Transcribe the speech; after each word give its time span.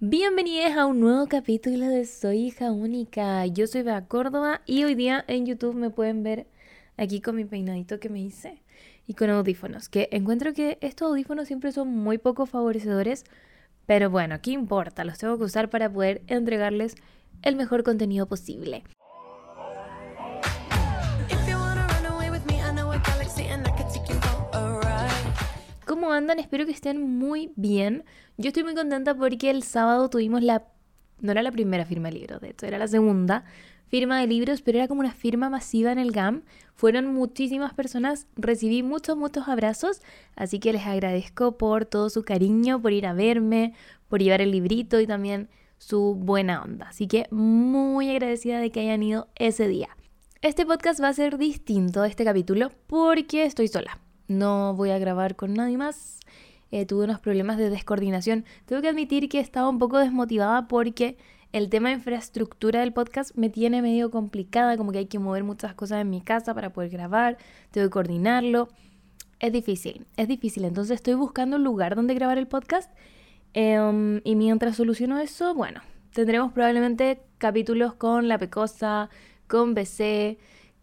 Bienvenidos 0.00 0.76
a 0.76 0.86
un 0.86 1.00
nuevo 1.00 1.26
capítulo 1.26 1.88
de 1.88 2.04
Soy 2.04 2.46
hija 2.46 2.70
única. 2.70 3.44
Yo 3.46 3.66
soy 3.66 3.82
Bea 3.82 4.06
Córdoba 4.06 4.62
y 4.64 4.84
hoy 4.84 4.94
día 4.94 5.24
en 5.26 5.44
YouTube 5.44 5.74
me 5.74 5.90
pueden 5.90 6.22
ver 6.22 6.46
aquí 6.96 7.20
con 7.20 7.34
mi 7.34 7.44
peinadito 7.44 7.98
que 7.98 8.08
me 8.08 8.20
hice 8.20 8.62
y 9.08 9.14
con 9.14 9.28
audífonos, 9.28 9.88
que 9.88 10.08
encuentro 10.12 10.54
que 10.54 10.78
estos 10.82 11.08
audífonos 11.08 11.48
siempre 11.48 11.72
son 11.72 11.88
muy 11.88 12.16
poco 12.16 12.46
favorecedores, 12.46 13.24
pero 13.86 14.08
bueno, 14.08 14.40
¿qué 14.40 14.52
importa? 14.52 15.02
Los 15.02 15.18
tengo 15.18 15.36
que 15.36 15.42
usar 15.42 15.68
para 15.68 15.92
poder 15.92 16.22
entregarles 16.28 16.94
el 17.42 17.56
mejor 17.56 17.82
contenido 17.82 18.26
posible. 18.26 18.84
¿Cómo 26.08 26.16
andan? 26.16 26.38
Espero 26.38 26.64
que 26.64 26.72
estén 26.72 27.18
muy 27.18 27.52
bien. 27.54 28.02
Yo 28.38 28.48
estoy 28.48 28.64
muy 28.64 28.74
contenta 28.74 29.14
porque 29.14 29.50
el 29.50 29.62
sábado 29.62 30.08
tuvimos 30.08 30.42
la... 30.42 30.64
No 31.20 31.32
era 31.32 31.42
la 31.42 31.52
primera 31.52 31.84
firma 31.84 32.08
de 32.08 32.14
libros, 32.14 32.40
de 32.40 32.48
hecho, 32.48 32.64
era 32.64 32.78
la 32.78 32.88
segunda 32.88 33.44
firma 33.88 34.18
de 34.18 34.26
libros, 34.26 34.62
pero 34.62 34.78
era 34.78 34.88
como 34.88 35.00
una 35.00 35.12
firma 35.12 35.50
masiva 35.50 35.92
en 35.92 35.98
el 35.98 36.12
GAM. 36.12 36.44
Fueron 36.72 37.12
muchísimas 37.12 37.74
personas, 37.74 38.26
recibí 38.36 38.82
muchos, 38.82 39.18
muchos 39.18 39.48
abrazos, 39.48 40.00
así 40.34 40.60
que 40.60 40.72
les 40.72 40.86
agradezco 40.86 41.58
por 41.58 41.84
todo 41.84 42.08
su 42.08 42.22
cariño, 42.22 42.80
por 42.80 42.94
ir 42.94 43.04
a 43.04 43.12
verme, 43.12 43.74
por 44.08 44.22
llevar 44.22 44.40
el 44.40 44.52
librito 44.52 45.00
y 45.00 45.06
también 45.06 45.50
su 45.76 46.14
buena 46.14 46.62
onda. 46.62 46.88
Así 46.88 47.06
que 47.06 47.26
muy 47.30 48.08
agradecida 48.08 48.60
de 48.60 48.70
que 48.70 48.80
hayan 48.80 49.02
ido 49.02 49.28
ese 49.34 49.68
día. 49.68 49.90
Este 50.40 50.64
podcast 50.64 51.02
va 51.02 51.08
a 51.08 51.12
ser 51.12 51.36
distinto 51.36 52.02
este 52.04 52.24
capítulo 52.24 52.72
porque 52.86 53.44
estoy 53.44 53.68
sola 53.68 54.00
no 54.28 54.74
voy 54.74 54.90
a 54.90 54.98
grabar 54.98 55.36
con 55.36 55.54
nadie 55.54 55.76
más. 55.76 56.20
Eh, 56.70 56.84
tuve 56.84 57.04
unos 57.04 57.20
problemas 57.20 57.56
de 57.56 57.70
descoordinación. 57.70 58.44
Tengo 58.66 58.82
que 58.82 58.88
admitir 58.88 59.28
que 59.28 59.40
estaba 59.40 59.68
un 59.68 59.78
poco 59.78 59.98
desmotivada 59.98 60.68
porque 60.68 61.16
el 61.52 61.70
tema 61.70 61.88
de 61.88 61.94
infraestructura 61.96 62.80
del 62.80 62.92
podcast 62.92 63.34
me 63.34 63.48
tiene 63.48 63.80
medio 63.80 64.10
complicada, 64.10 64.76
como 64.76 64.92
que 64.92 64.98
hay 64.98 65.06
que 65.06 65.18
mover 65.18 65.44
muchas 65.44 65.74
cosas 65.74 66.02
en 66.02 66.10
mi 66.10 66.20
casa 66.20 66.54
para 66.54 66.72
poder 66.72 66.90
grabar, 66.90 67.38
tengo 67.70 67.86
que 67.86 67.90
coordinarlo. 67.90 68.68
Es 69.40 69.52
difícil, 69.52 70.06
es 70.16 70.28
difícil. 70.28 70.64
Entonces 70.64 70.96
estoy 70.96 71.14
buscando 71.14 71.56
un 71.56 71.64
lugar 71.64 71.96
donde 71.96 72.14
grabar 72.14 72.38
el 72.38 72.48
podcast. 72.48 72.92
Em, 73.54 74.20
y 74.24 74.34
mientras 74.36 74.76
soluciono 74.76 75.18
eso, 75.18 75.54
bueno, 75.54 75.80
tendremos 76.12 76.52
probablemente 76.52 77.22
capítulos 77.38 77.94
con 77.94 78.28
La 78.28 78.36
Pecosa, 78.36 79.08
con 79.46 79.74
BC, 79.74 80.38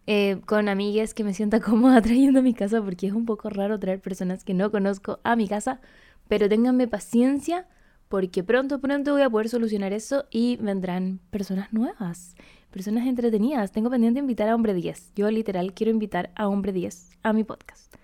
eh, 0.07 0.39
con 0.45 0.69
amigas 0.69 1.13
que 1.13 1.23
me 1.23 1.33
sienta 1.33 1.59
cómoda 1.61 2.01
trayendo 2.01 2.39
a 2.39 2.43
mi 2.43 2.53
casa 2.53 2.81
porque 2.81 3.07
es 3.07 3.13
un 3.13 3.25
poco 3.25 3.49
raro 3.49 3.79
traer 3.79 3.99
personas 4.01 4.43
que 4.43 4.53
no 4.53 4.71
conozco 4.71 5.19
a 5.23 5.35
mi 5.35 5.47
casa, 5.47 5.81
pero 6.27 6.47
ténganme 6.49 6.87
paciencia 6.87 7.67
porque 8.07 8.43
pronto, 8.43 8.79
pronto 8.79 9.13
voy 9.13 9.23
a 9.23 9.29
poder 9.29 9.49
solucionar 9.49 9.93
eso 9.93 10.25
y 10.29 10.57
vendrán 10.57 11.19
personas 11.31 11.73
nuevas, 11.73 12.35
personas 12.71 13.07
entretenidas. 13.07 13.71
Tengo 13.71 13.89
pendiente 13.89 14.19
invitar 14.19 14.47
a 14.47 14.55
Hombre 14.55 14.73
10. 14.73 15.13
Yo 15.15 15.29
literal 15.31 15.73
quiero 15.73 15.91
invitar 15.91 16.31
a 16.35 16.47
Hombre 16.47 16.71
10 16.71 17.09
a 17.23 17.33
mi 17.33 17.43
podcast, 17.43 17.95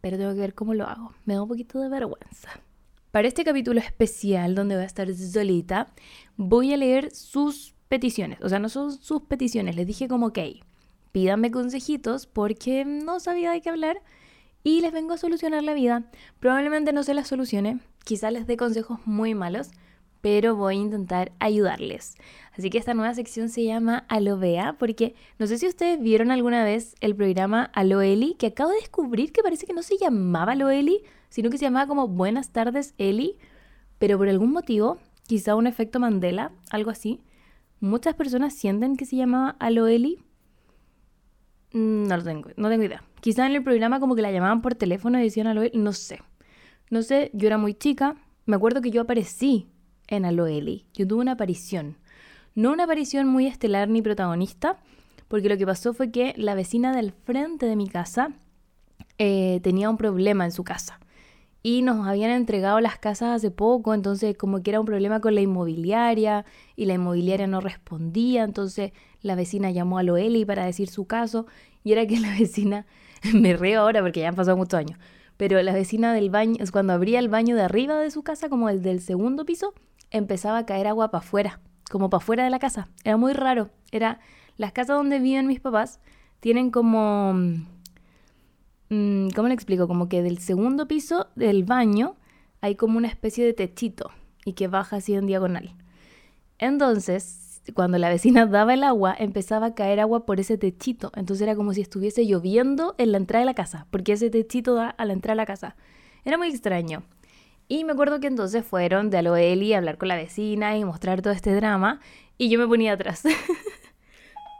pero 0.00 0.16
tengo 0.16 0.32
que 0.32 0.40
ver 0.40 0.54
cómo 0.54 0.74
lo 0.74 0.86
hago. 0.86 1.12
Me 1.26 1.34
da 1.34 1.42
un 1.42 1.48
poquito 1.48 1.80
de 1.80 1.88
vergüenza. 1.88 2.48
Para 3.10 3.28
este 3.28 3.44
capítulo 3.44 3.80
especial 3.80 4.54
donde 4.54 4.74
voy 4.74 4.84
a 4.84 4.86
estar 4.86 5.12
solita, 5.14 5.88
voy 6.36 6.72
a 6.72 6.76
leer 6.76 7.14
sus 7.14 7.74
peticiones. 7.88 8.38
O 8.42 8.48
sea, 8.48 8.58
no 8.58 8.68
son 8.68 8.92
sus 8.92 9.22
peticiones, 9.22 9.76
les 9.76 9.86
dije 9.86 10.08
como 10.08 10.32
que 10.32 10.60
pídanme 11.12 11.50
consejitos 11.50 12.26
porque 12.26 12.84
no 12.84 13.20
sabía 13.20 13.50
de 13.50 13.60
qué 13.60 13.70
hablar 13.70 14.02
y 14.62 14.80
les 14.80 14.92
vengo 14.92 15.14
a 15.14 15.18
solucionar 15.18 15.62
la 15.62 15.74
vida. 15.74 16.10
Probablemente 16.40 16.92
no 16.92 17.02
se 17.02 17.14
las 17.14 17.28
solucione, 17.28 17.78
quizá 18.04 18.30
les 18.30 18.46
dé 18.46 18.56
consejos 18.56 18.98
muy 19.04 19.34
malos, 19.34 19.70
pero 20.20 20.56
voy 20.56 20.74
a 20.74 20.80
intentar 20.80 21.30
ayudarles. 21.38 22.16
Así 22.58 22.68
que 22.68 22.78
esta 22.78 22.94
nueva 22.94 23.14
sección 23.14 23.48
se 23.48 23.64
llama 23.64 24.04
Alovea, 24.08 24.72
porque 24.76 25.14
no 25.38 25.46
sé 25.46 25.58
si 25.58 25.68
ustedes 25.68 26.00
vieron 26.00 26.32
alguna 26.32 26.64
vez 26.64 26.96
el 27.00 27.14
programa 27.14 27.70
Aloeli, 27.74 28.34
que 28.34 28.48
acabo 28.48 28.70
de 28.70 28.80
descubrir 28.80 29.32
que 29.32 29.44
parece 29.44 29.66
que 29.66 29.72
no 29.72 29.84
se 29.84 29.98
llamaba 29.98 30.52
Aloeli, 30.52 31.04
sino 31.28 31.48
que 31.48 31.58
se 31.58 31.66
llamaba 31.66 31.86
como 31.86 32.08
Buenas 32.08 32.50
tardes 32.50 32.94
Eli, 32.98 33.36
pero 33.98 34.18
por 34.18 34.28
algún 34.28 34.50
motivo, 34.50 34.98
quizá 35.28 35.54
un 35.54 35.68
efecto 35.68 36.00
Mandela, 36.00 36.50
algo 36.70 36.90
así, 36.90 37.20
muchas 37.78 38.14
personas 38.14 38.52
sienten 38.52 38.96
que 38.96 39.04
se 39.04 39.14
llamaba 39.14 39.54
Aloeli 39.60 40.24
no 41.72 42.16
lo 42.16 42.22
tengo, 42.22 42.50
no 42.56 42.68
tengo 42.68 42.84
idea. 42.84 43.02
Quizá 43.20 43.46
en 43.46 43.54
el 43.54 43.62
programa 43.62 44.00
como 44.00 44.14
que 44.14 44.22
la 44.22 44.30
llamaban 44.30 44.62
por 44.62 44.74
teléfono 44.74 45.18
y 45.18 45.22
decían 45.22 45.46
Aloeli, 45.46 45.76
no 45.76 45.92
sé. 45.92 46.20
No 46.90 47.02
sé, 47.02 47.30
yo 47.34 47.46
era 47.46 47.58
muy 47.58 47.74
chica. 47.74 48.16
Me 48.44 48.56
acuerdo 48.56 48.80
que 48.80 48.90
yo 48.90 49.02
aparecí 49.02 49.66
en 50.06 50.24
Aloeli. 50.24 50.86
Yo 50.94 51.06
tuve 51.06 51.22
una 51.22 51.32
aparición. 51.32 51.96
No 52.54 52.72
una 52.72 52.84
aparición 52.84 53.26
muy 53.26 53.46
estelar 53.46 53.88
ni 53.88 54.00
protagonista, 54.02 54.78
porque 55.28 55.48
lo 55.48 55.58
que 55.58 55.66
pasó 55.66 55.92
fue 55.92 56.10
que 56.10 56.34
la 56.36 56.54
vecina 56.54 56.94
del 56.94 57.12
frente 57.12 57.66
de 57.66 57.76
mi 57.76 57.88
casa 57.88 58.30
eh, 59.18 59.60
tenía 59.62 59.90
un 59.90 59.96
problema 59.96 60.44
en 60.44 60.52
su 60.52 60.64
casa. 60.64 61.00
Y 61.62 61.82
nos 61.82 62.06
habían 62.06 62.30
entregado 62.30 62.80
las 62.80 62.96
casas 62.96 63.34
hace 63.34 63.50
poco, 63.50 63.92
entonces 63.92 64.36
como 64.36 64.62
que 64.62 64.70
era 64.70 64.78
un 64.78 64.86
problema 64.86 65.20
con 65.20 65.34
la 65.34 65.40
inmobiliaria 65.40 66.44
y 66.76 66.84
la 66.84 66.94
inmobiliaria 66.94 67.48
no 67.48 67.60
respondía, 67.60 68.44
entonces 68.44 68.92
la 69.26 69.34
vecina 69.34 69.70
llamó 69.70 69.98
a 69.98 70.02
Loeli 70.02 70.44
para 70.44 70.64
decir 70.64 70.88
su 70.88 71.06
caso 71.06 71.46
y 71.84 71.92
era 71.92 72.06
que 72.06 72.18
la 72.18 72.30
vecina, 72.38 72.86
me 73.34 73.56
río 73.56 73.80
ahora 73.80 74.00
porque 74.00 74.20
ya 74.20 74.28
han 74.28 74.34
pasado 74.34 74.56
muchos 74.56 74.78
años, 74.78 74.98
pero 75.36 75.60
la 75.62 75.72
vecina 75.72 76.14
del 76.14 76.30
baño, 76.30 76.64
cuando 76.72 76.92
abría 76.92 77.18
el 77.18 77.28
baño 77.28 77.56
de 77.56 77.62
arriba 77.62 77.98
de 77.98 78.10
su 78.10 78.22
casa, 78.22 78.48
como 78.48 78.68
el 78.68 78.82
del 78.82 79.00
segundo 79.00 79.44
piso, 79.44 79.74
empezaba 80.10 80.58
a 80.58 80.66
caer 80.66 80.86
agua 80.86 81.10
para 81.10 81.22
afuera, 81.22 81.60
como 81.90 82.08
para 82.08 82.22
afuera 82.22 82.44
de 82.44 82.50
la 82.50 82.58
casa. 82.58 82.88
Era 83.04 83.16
muy 83.16 83.32
raro. 83.32 83.70
Era 83.92 84.20
las 84.56 84.72
casas 84.72 84.96
donde 84.96 85.18
viven 85.18 85.46
mis 85.46 85.60
papás 85.60 86.00
tienen 86.40 86.70
como 86.70 87.34
mm, 88.88 89.28
¿cómo 89.34 89.48
le 89.48 89.54
explico? 89.54 89.88
Como 89.88 90.08
que 90.08 90.22
del 90.22 90.38
segundo 90.38 90.88
piso 90.88 91.28
del 91.34 91.64
baño 91.64 92.16
hay 92.60 92.76
como 92.76 92.98
una 92.98 93.08
especie 93.08 93.44
de 93.44 93.52
techito 93.52 94.10
y 94.44 94.52
que 94.54 94.68
baja 94.68 94.96
así 94.96 95.14
en 95.14 95.26
diagonal. 95.26 95.74
Entonces, 96.58 97.45
cuando 97.74 97.98
la 97.98 98.08
vecina 98.08 98.46
daba 98.46 98.74
el 98.74 98.82
agua, 98.82 99.14
empezaba 99.18 99.66
a 99.66 99.74
caer 99.74 100.00
agua 100.00 100.26
por 100.26 100.40
ese 100.40 100.58
techito. 100.58 101.12
Entonces 101.14 101.42
era 101.42 101.56
como 101.56 101.72
si 101.74 101.80
estuviese 101.80 102.26
lloviendo 102.26 102.94
en 102.98 103.12
la 103.12 103.18
entrada 103.18 103.40
de 103.40 103.46
la 103.46 103.54
casa, 103.54 103.86
porque 103.90 104.12
ese 104.12 104.30
techito 104.30 104.74
da 104.74 104.90
a 104.90 105.04
la 105.04 105.12
entrada 105.12 105.34
de 105.34 105.42
la 105.42 105.46
casa. 105.46 105.76
Era 106.24 106.38
muy 106.38 106.48
extraño. 106.48 107.04
Y 107.68 107.84
me 107.84 107.92
acuerdo 107.92 108.20
que 108.20 108.28
entonces 108.28 108.64
fueron 108.64 109.10
de 109.10 109.18
Aloeli 109.18 109.72
a 109.72 109.78
hablar 109.78 109.98
con 109.98 110.08
la 110.08 110.16
vecina 110.16 110.76
y 110.76 110.84
mostrar 110.84 111.20
todo 111.22 111.32
este 111.32 111.54
drama, 111.54 112.00
y 112.38 112.48
yo 112.48 112.58
me 112.58 112.66
ponía 112.68 112.92
atrás. 112.92 113.24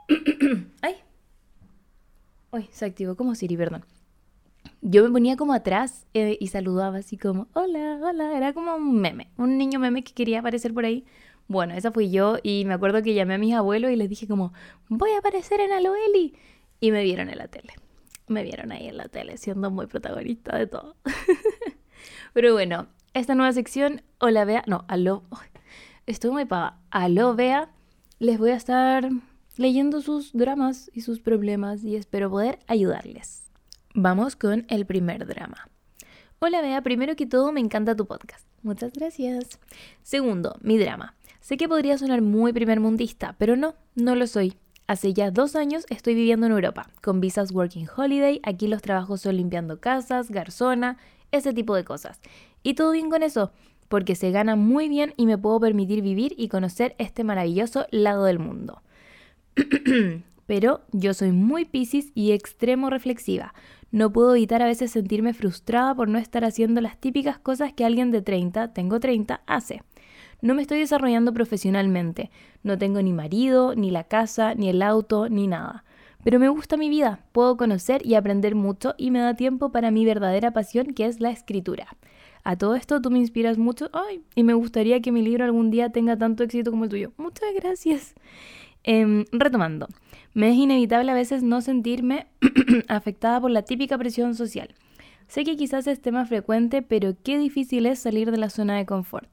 ¡Ay! 0.81 0.95
Uy, 2.51 2.67
se 2.71 2.85
activó 2.85 3.15
como 3.15 3.35
Siri, 3.35 3.55
perdón. 3.55 3.85
Yo 4.81 5.03
me 5.03 5.09
ponía 5.09 5.37
como 5.37 5.53
atrás 5.53 6.05
eh, 6.13 6.37
y 6.39 6.47
saludaba 6.47 6.97
así 6.97 7.17
como, 7.17 7.47
hola, 7.53 7.99
hola. 8.01 8.35
Era 8.35 8.53
como 8.53 8.75
un 8.75 8.99
meme, 8.99 9.31
un 9.37 9.57
niño 9.57 9.79
meme 9.79 10.03
que 10.03 10.13
quería 10.13 10.39
aparecer 10.39 10.73
por 10.73 10.85
ahí 10.85 11.05
bueno, 11.47 11.73
esa 11.73 11.91
fui 11.91 12.11
yo 12.11 12.37
y 12.43 12.65
me 12.65 12.73
acuerdo 12.73 13.01
que 13.01 13.13
llamé 13.13 13.35
a 13.35 13.37
mis 13.37 13.53
abuelos 13.53 13.91
y 13.91 13.95
les 13.95 14.09
dije 14.09 14.27
como, 14.27 14.53
voy 14.89 15.11
a 15.11 15.19
aparecer 15.19 15.59
en 15.61 15.71
Aloeli. 15.71 16.35
Y 16.79 16.91
me 16.91 17.03
vieron 17.03 17.29
en 17.29 17.37
la 17.37 17.47
tele. 17.47 17.73
Me 18.27 18.43
vieron 18.43 18.71
ahí 18.71 18.87
en 18.87 18.97
la 18.97 19.07
tele 19.07 19.37
siendo 19.37 19.71
muy 19.71 19.87
protagonista 19.87 20.57
de 20.57 20.67
todo. 20.67 20.95
Pero 22.33 22.53
bueno, 22.53 22.87
esta 23.13 23.33
nueva 23.33 23.53
sección, 23.53 24.03
hola 24.19 24.45
Bea, 24.45 24.63
no, 24.67 24.85
aló, 24.87 25.23
estoy 26.05 26.31
muy 26.31 26.45
pava, 26.45 26.79
aló 26.91 27.35
Bea, 27.35 27.71
les 28.19 28.37
voy 28.37 28.51
a 28.51 28.55
estar 28.55 29.09
leyendo 29.55 30.01
sus 30.01 30.33
dramas 30.33 30.91
y 30.93 31.01
sus 31.01 31.19
problemas 31.19 31.83
y 31.83 31.95
espero 31.95 32.29
poder 32.29 32.59
ayudarles. 32.67 33.49
Vamos 33.95 34.35
con 34.35 34.65
el 34.69 34.85
primer 34.85 35.25
drama. 35.25 35.69
Hola 36.39 36.61
Bea, 36.61 36.81
primero 36.83 37.15
que 37.15 37.25
todo 37.25 37.51
me 37.51 37.61
encanta 37.61 37.95
tu 37.95 38.05
podcast. 38.05 38.45
Muchas 38.61 38.93
gracias. 38.93 39.59
Segundo, 40.03 40.57
mi 40.61 40.77
drama. 40.77 41.15
Sé 41.47 41.55
que 41.55 41.69
podría 41.69 41.97
sonar 41.97 42.21
muy 42.21 42.51
primermundista, 42.51 43.37
pero 43.37 43.55
no, 43.55 43.75
no 43.95 44.15
lo 44.15 44.27
soy. 44.27 44.55
Hace 44.85 45.13
ya 45.13 45.31
dos 45.31 45.55
años 45.55 45.85
estoy 45.89 46.13
viviendo 46.13 46.45
en 46.45 46.51
Europa, 46.51 46.89
con 47.01 47.21
visas 47.21 47.53
Working 47.53 47.87
Holiday, 47.95 48.41
aquí 48.43 48.67
los 48.67 48.81
trabajos 48.81 49.21
son 49.21 49.37
limpiando 49.37 49.79
casas, 49.79 50.29
garzona, 50.29 50.97
ese 51.31 51.53
tipo 51.53 51.73
de 51.73 51.85
cosas. 51.85 52.19
Y 52.63 52.73
todo 52.73 52.91
bien 52.91 53.09
con 53.09 53.23
eso, 53.23 53.53
porque 53.87 54.15
se 54.15 54.31
gana 54.31 54.57
muy 54.57 54.89
bien 54.89 55.13
y 55.15 55.25
me 55.25 55.37
puedo 55.37 55.57
permitir 55.61 56.01
vivir 56.01 56.33
y 56.35 56.49
conocer 56.49 56.95
este 56.97 57.23
maravilloso 57.23 57.87
lado 57.91 58.25
del 58.25 58.39
mundo. 58.39 58.81
Pero 60.47 60.81
yo 60.91 61.13
soy 61.13 61.31
muy 61.31 61.63
piscis 61.63 62.11
y 62.13 62.33
extremo 62.33 62.89
reflexiva. 62.89 63.53
No 63.89 64.11
puedo 64.11 64.35
evitar 64.35 64.61
a 64.61 64.65
veces 64.65 64.91
sentirme 64.91 65.33
frustrada 65.33 65.95
por 65.95 66.09
no 66.09 66.19
estar 66.19 66.43
haciendo 66.43 66.81
las 66.81 66.97
típicas 66.97 67.39
cosas 67.39 67.71
que 67.71 67.85
alguien 67.85 68.11
de 68.11 68.21
30, 68.21 68.73
tengo 68.73 68.99
30, 68.99 69.43
hace. 69.47 69.81
No 70.41 70.53
me 70.53 70.61
estoy 70.61 70.79
desarrollando 70.79 71.33
profesionalmente. 71.33 72.29
No 72.63 72.77
tengo 72.77 73.01
ni 73.01 73.13
marido, 73.13 73.75
ni 73.75 73.91
la 73.91 74.03
casa, 74.03 74.53
ni 74.53 74.69
el 74.69 74.81
auto, 74.81 75.29
ni 75.29 75.47
nada. 75.47 75.83
Pero 76.23 76.39
me 76.39 76.49
gusta 76.49 76.77
mi 76.77 76.89
vida, 76.89 77.21
puedo 77.31 77.57
conocer 77.57 78.05
y 78.05 78.15
aprender 78.15 78.53
mucho 78.53 78.93
y 78.97 79.11
me 79.11 79.19
da 79.19 79.35
tiempo 79.35 79.71
para 79.71 79.91
mi 79.91 80.05
verdadera 80.05 80.51
pasión 80.51 80.93
que 80.93 81.05
es 81.05 81.19
la 81.21 81.31
escritura. 81.31 81.87
A 82.43 82.57
todo 82.57 82.75
esto 82.75 83.01
tú 83.01 83.11
me 83.11 83.19
inspiras 83.19 83.57
mucho. 83.57 83.89
Ay, 83.93 84.21
y 84.35 84.43
me 84.43 84.53
gustaría 84.53 85.01
que 85.01 85.11
mi 85.11 85.21
libro 85.21 85.45
algún 85.45 85.71
día 85.71 85.91
tenga 85.91 86.17
tanto 86.17 86.43
éxito 86.43 86.71
como 86.71 86.85
el 86.85 86.89
tuyo. 86.89 87.11
Muchas 87.17 87.53
gracias. 87.55 88.13
Em, 88.83 89.25
retomando, 89.31 89.87
me 90.33 90.49
es 90.49 90.55
inevitable 90.55 91.11
a 91.11 91.15
veces 91.15 91.43
no 91.43 91.61
sentirme 91.61 92.27
afectada 92.87 93.41
por 93.41 93.51
la 93.51 93.63
típica 93.63 93.97
presión 93.97 94.35
social. 94.35 94.75
Sé 95.27 95.43
que 95.43 95.57
quizás 95.57 95.87
es 95.87 96.01
tema 96.01 96.25
frecuente, 96.25 96.81
pero 96.81 97.15
qué 97.21 97.37
difícil 97.37 97.85
es 97.85 97.99
salir 97.99 98.31
de 98.31 98.37
la 98.37 98.49
zona 98.49 98.77
de 98.77 98.85
confort. 98.85 99.29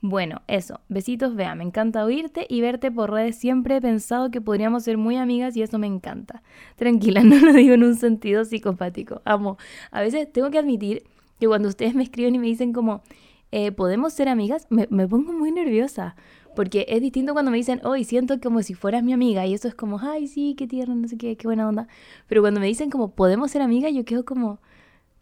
Bueno, 0.00 0.42
eso, 0.46 0.80
besitos, 0.88 1.34
vea, 1.34 1.56
me 1.56 1.64
encanta 1.64 2.04
oírte 2.04 2.46
y 2.48 2.60
verte 2.60 2.90
por 2.92 3.10
redes. 3.10 3.36
Siempre 3.36 3.76
he 3.76 3.80
pensado 3.80 4.30
que 4.30 4.40
podríamos 4.40 4.84
ser 4.84 4.96
muy 4.96 5.16
amigas 5.16 5.56
y 5.56 5.62
eso 5.62 5.78
me 5.78 5.88
encanta. 5.88 6.42
Tranquila, 6.76 7.22
no 7.24 7.36
lo 7.38 7.52
digo 7.52 7.74
en 7.74 7.82
un 7.82 7.96
sentido 7.96 8.44
psicopático. 8.44 9.22
Amo. 9.24 9.58
A 9.90 10.00
veces 10.00 10.32
tengo 10.32 10.50
que 10.50 10.58
admitir 10.58 11.02
que 11.40 11.48
cuando 11.48 11.68
ustedes 11.68 11.94
me 11.96 12.04
escriben 12.04 12.36
y 12.36 12.38
me 12.38 12.46
dicen 12.46 12.72
como, 12.72 13.02
eh, 13.50 13.72
¿podemos 13.72 14.12
ser 14.12 14.28
amigas? 14.28 14.68
Me, 14.70 14.86
pongo 15.08 15.32
muy 15.32 15.50
nerviosa. 15.50 16.14
Porque 16.54 16.86
es 16.88 17.00
distinto 17.00 17.32
cuando 17.32 17.50
me 17.50 17.56
dicen, 17.56 17.80
hoy 17.84 18.04
siento 18.04 18.40
como 18.40 18.62
si 18.62 18.74
fueras 18.74 19.02
mi 19.02 19.12
amiga. 19.12 19.46
Y 19.46 19.54
eso 19.54 19.66
es 19.66 19.74
como, 19.74 19.98
ay, 20.00 20.28
sí, 20.28 20.54
qué 20.56 20.68
tierno, 20.68 20.94
no 20.94 21.08
sé 21.08 21.16
qué, 21.18 21.36
qué 21.36 21.48
buena 21.48 21.68
onda. 21.68 21.88
Pero 22.28 22.40
cuando 22.40 22.60
me 22.60 22.66
dicen 22.66 22.90
como, 22.90 23.14
podemos 23.14 23.50
ser 23.50 23.62
amigas, 23.62 23.92
yo 23.94 24.04
quedo 24.04 24.24
como, 24.24 24.60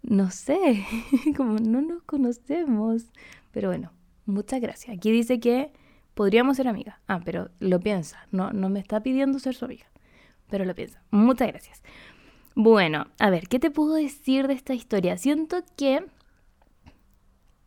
no 0.03 0.31
sé, 0.31 0.85
como 1.37 1.59
no 1.59 1.81
nos 1.83 2.03
conocemos. 2.03 3.05
Pero 3.53 3.69
bueno, 3.69 3.91
muchas 4.27 4.61
gracias. 4.61 4.97
Aquí 4.97 5.11
dice 5.11 5.41
que 5.41 5.73
podríamos 6.15 6.57
ser 6.57 6.69
amigas. 6.69 6.97
Ah, 7.07 7.21
pero 7.25 7.51
lo 7.61 7.81
piensa. 7.81 8.27
No, 8.31 8.53
no 8.53 8.69
me 8.69 8.81
está 8.81 9.03
pidiendo 9.03 9.39
ser 9.39 9.55
su 9.55 9.65
amiga. 9.65 9.87
Pero 10.49 10.65
lo 10.65 10.75
piensa. 10.75 11.03
Muchas 11.11 11.49
gracias. 11.49 11.83
Bueno, 12.55 13.07
a 13.19 13.31
ver, 13.31 13.49
¿qué 13.49 13.59
te 13.59 13.71
puedo 13.71 13.95
decir 13.95 14.47
de 14.49 14.55
esta 14.55 14.75
historia? 14.75 15.19
Siento 15.19 15.63
que... 15.77 16.05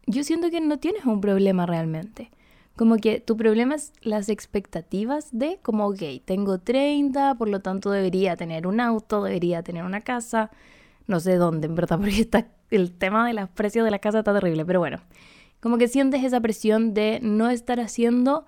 Yo 0.08 0.24
siento 0.24 0.50
que 0.50 0.62
no 0.62 0.80
tienes 0.80 1.06
un 1.06 1.22
problema 1.22 1.66
realmente. 1.68 2.32
Como 2.76 2.96
que 2.96 3.20
tu 3.20 3.36
problema 3.36 3.76
es 3.76 3.92
las 4.02 4.30
expectativas 4.30 5.28
de 5.32 5.60
como, 5.62 5.86
ok, 5.88 6.02
tengo 6.24 6.60
30, 6.60 7.36
por 7.36 7.50
lo 7.50 7.60
tanto 7.60 7.92
debería 7.92 8.36
tener 8.36 8.66
un 8.66 8.80
auto, 8.80 9.22
debería 9.22 9.62
tener 9.62 9.84
una 9.84 10.02
casa, 10.02 10.50
no 11.06 11.20
sé 11.20 11.36
dónde, 11.36 11.68
en 11.68 11.76
verdad, 11.76 11.98
porque 12.00 12.22
está, 12.22 12.48
el 12.72 12.94
tema 12.94 13.28
de 13.28 13.34
los 13.34 13.50
precios 13.50 13.84
de 13.84 13.92
la 13.92 14.00
casa 14.00 14.20
está 14.20 14.34
terrible, 14.34 14.66
pero 14.66 14.80
bueno, 14.80 14.98
como 15.60 15.78
que 15.78 15.88
sientes 15.88 16.24
esa 16.24 16.40
presión 16.42 16.94
de 16.94 17.20
no 17.22 17.50
estar 17.50 17.80
haciendo 17.80 18.46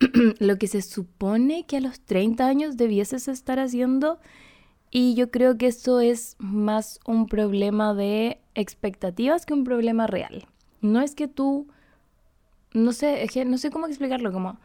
lo 0.38 0.56
que 0.56 0.66
se 0.66 0.82
supone 0.82 1.66
que 1.66 1.78
a 1.78 1.80
los 1.80 2.00
30 2.00 2.46
años 2.46 2.76
debieses 2.76 3.28
estar 3.28 3.58
haciendo. 3.58 4.18
Y 4.90 5.14
yo 5.14 5.30
creo 5.30 5.58
que 5.58 5.66
eso 5.66 6.00
es 6.00 6.36
más 6.38 7.00
un 7.06 7.26
problema 7.26 7.92
de 7.94 8.40
expectativas 8.54 9.44
que 9.44 9.52
un 9.54 9.64
problema 9.64 10.06
real. 10.06 10.46
No 10.80 11.02
es 11.02 11.14
que 11.14 11.28
tú 11.28 11.68
no 12.72 12.92
sé, 12.92 13.26
no 13.46 13.58
sé 13.58 13.70
cómo 13.70 13.86
explicarlo, 13.86 14.32
como... 14.32 14.58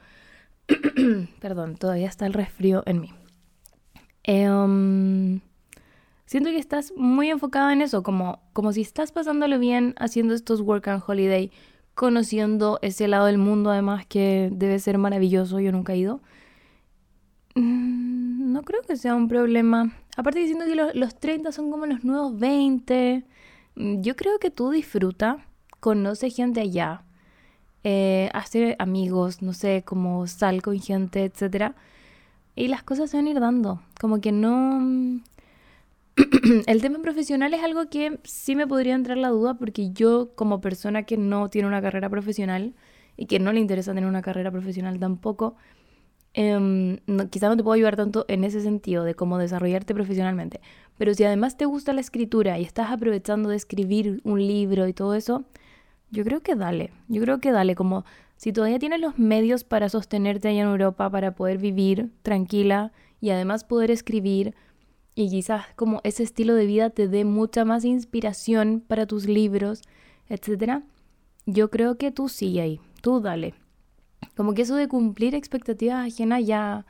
Perdón, 1.42 1.76
todavía 1.76 2.08
está 2.08 2.26
el 2.26 2.34
resfrío 2.34 2.84
en 2.86 3.02
mí. 3.02 3.12
Em, 4.24 5.42
siento 6.26 6.50
que 6.50 6.58
estás 6.58 6.94
muy 6.96 7.30
enfocada 7.30 7.74
en 7.74 7.82
eso, 7.82 8.04
como, 8.04 8.42
como 8.54 8.72
si 8.72 8.82
estás 8.82 9.12
pasándolo 9.12 9.60
bien 9.60 9.94
haciendo 9.98 10.34
estos 10.34 10.62
work 10.62 10.88
and 10.88 11.04
holiday, 11.06 11.52
conociendo 11.96 12.80
ese 12.82 13.08
lado 13.08 13.26
del 13.26 13.38
mundo 13.38 13.72
además 13.72 14.06
que 14.06 14.50
debe 14.52 14.80
ser 14.80 14.98
maravilloso, 14.98 15.60
yo 15.60 15.72
nunca 15.72 15.94
he 15.94 15.98
ido. 15.98 16.22
Mm, 17.56 18.52
no 18.52 18.64
creo 18.64 18.82
que 18.82 18.98
sea 18.98 19.16
un 19.16 19.28
problema. 19.28 19.96
Aparte 20.18 20.40
diciendo 20.40 20.66
que 20.66 20.76
los, 20.76 20.96
los 20.96 21.16
30 21.20 21.52
son 21.52 21.72
como 21.72 21.86
los 21.86 22.04
nuevos 22.04 22.38
20. 22.40 23.26
Mm, 23.76 24.02
yo 24.02 24.16
creo 24.16 24.40
que 24.40 24.52
tú 24.52 24.72
disfruta, 24.72 25.46
conoce 25.80 26.30
gente 26.30 26.62
allá 26.62 27.04
eh, 27.84 28.30
hacer 28.34 28.78
amigos, 28.80 29.42
no 29.42 29.52
sé, 29.54 29.84
como 29.86 30.26
sal 30.28 30.62
con 30.62 30.80
gente, 30.80 31.26
etc. 31.26 31.74
Y 32.56 32.70
las 32.70 32.84
cosas 32.84 33.10
se 33.10 33.18
van 33.18 33.28
a 33.28 33.30
ir 33.32 33.40
dando. 33.40 33.82
Como 34.00 34.22
que 34.22 34.32
no... 34.32 35.20
el 36.68 36.82
tema 36.82 37.00
profesional 37.02 37.54
es 37.54 37.64
algo 37.64 37.90
que 37.90 38.20
sí 38.24 38.56
me 38.56 38.68
podría 38.68 38.94
entrar 38.94 39.18
la 39.18 39.30
duda 39.30 39.56
porque 39.56 39.92
yo 39.92 40.32
como 40.36 40.62
persona 40.62 41.04
que 41.04 41.18
no 41.18 41.50
tiene 41.50 41.68
una 41.68 41.82
carrera 41.82 42.10
profesional 42.10 42.76
y 43.18 43.26
que 43.26 43.40
no 43.40 43.52
le 43.52 43.60
interesa 43.60 43.94
tener 43.94 44.10
una 44.10 44.22
carrera 44.22 44.52
profesional 44.52 45.00
tampoco, 45.00 45.56
eh, 46.34 47.00
quizá 47.30 47.48
no 47.48 47.58
te 47.58 47.64
puedo 47.64 47.74
ayudar 47.74 47.96
tanto 47.96 48.26
en 48.28 48.44
ese 48.44 48.62
sentido 48.62 49.04
de 49.04 49.16
cómo 49.16 49.38
desarrollarte 49.38 49.94
profesionalmente. 49.94 50.62
Pero 50.98 51.14
si 51.14 51.24
además 51.24 51.58
te 51.58 51.66
gusta 51.66 51.94
la 51.94 52.02
escritura 52.02 52.60
y 52.60 52.64
estás 52.64 52.92
aprovechando 52.92 53.50
de 53.50 53.56
escribir 53.56 54.22
un 54.24 54.40
libro 54.40 54.88
y 54.88 54.94
todo 54.94 55.16
eso, 55.16 55.46
yo 56.12 56.24
creo 56.24 56.42
que 56.42 56.56
dale, 56.56 56.92
yo 57.08 57.22
creo 57.22 57.40
que 57.40 57.52
dale, 57.52 57.76
como 57.76 58.06
si 58.38 58.54
todavía 58.54 58.80
tienes 58.80 59.00
los 59.00 59.18
medios 59.18 59.64
para 59.64 59.90
sostenerte 59.90 60.48
allá 60.48 60.62
en 60.62 60.68
Europa, 60.68 61.10
para 61.10 61.34
poder 61.34 61.58
vivir 61.58 62.12
tranquila 62.22 62.92
y 63.20 63.32
además 63.32 63.64
poder 63.64 63.90
escribir 63.90 64.54
y 65.16 65.30
quizás 65.30 65.66
como 65.76 66.02
ese 66.04 66.24
estilo 66.24 66.56
de 66.56 66.66
vida 66.66 66.90
te 66.90 67.08
dé 67.08 67.26
mucha 67.26 67.66
más 67.66 67.86
inspiración 67.86 68.84
para 68.86 69.06
tus 69.06 69.28
libros, 69.28 69.82
etcétera. 70.30 70.84
Yo 71.46 71.70
creo 71.70 71.98
que 71.98 72.12
tú 72.12 72.30
sigue 72.30 72.62
ahí, 72.62 72.80
tú 73.02 73.20
dale. 73.20 73.54
Como 74.36 74.54
que 74.54 74.64
eso 74.64 74.76
de 74.76 74.88
cumplir 74.88 75.36
expectativas 75.36 76.08
ajenas 76.08 76.46
ya 76.46 76.86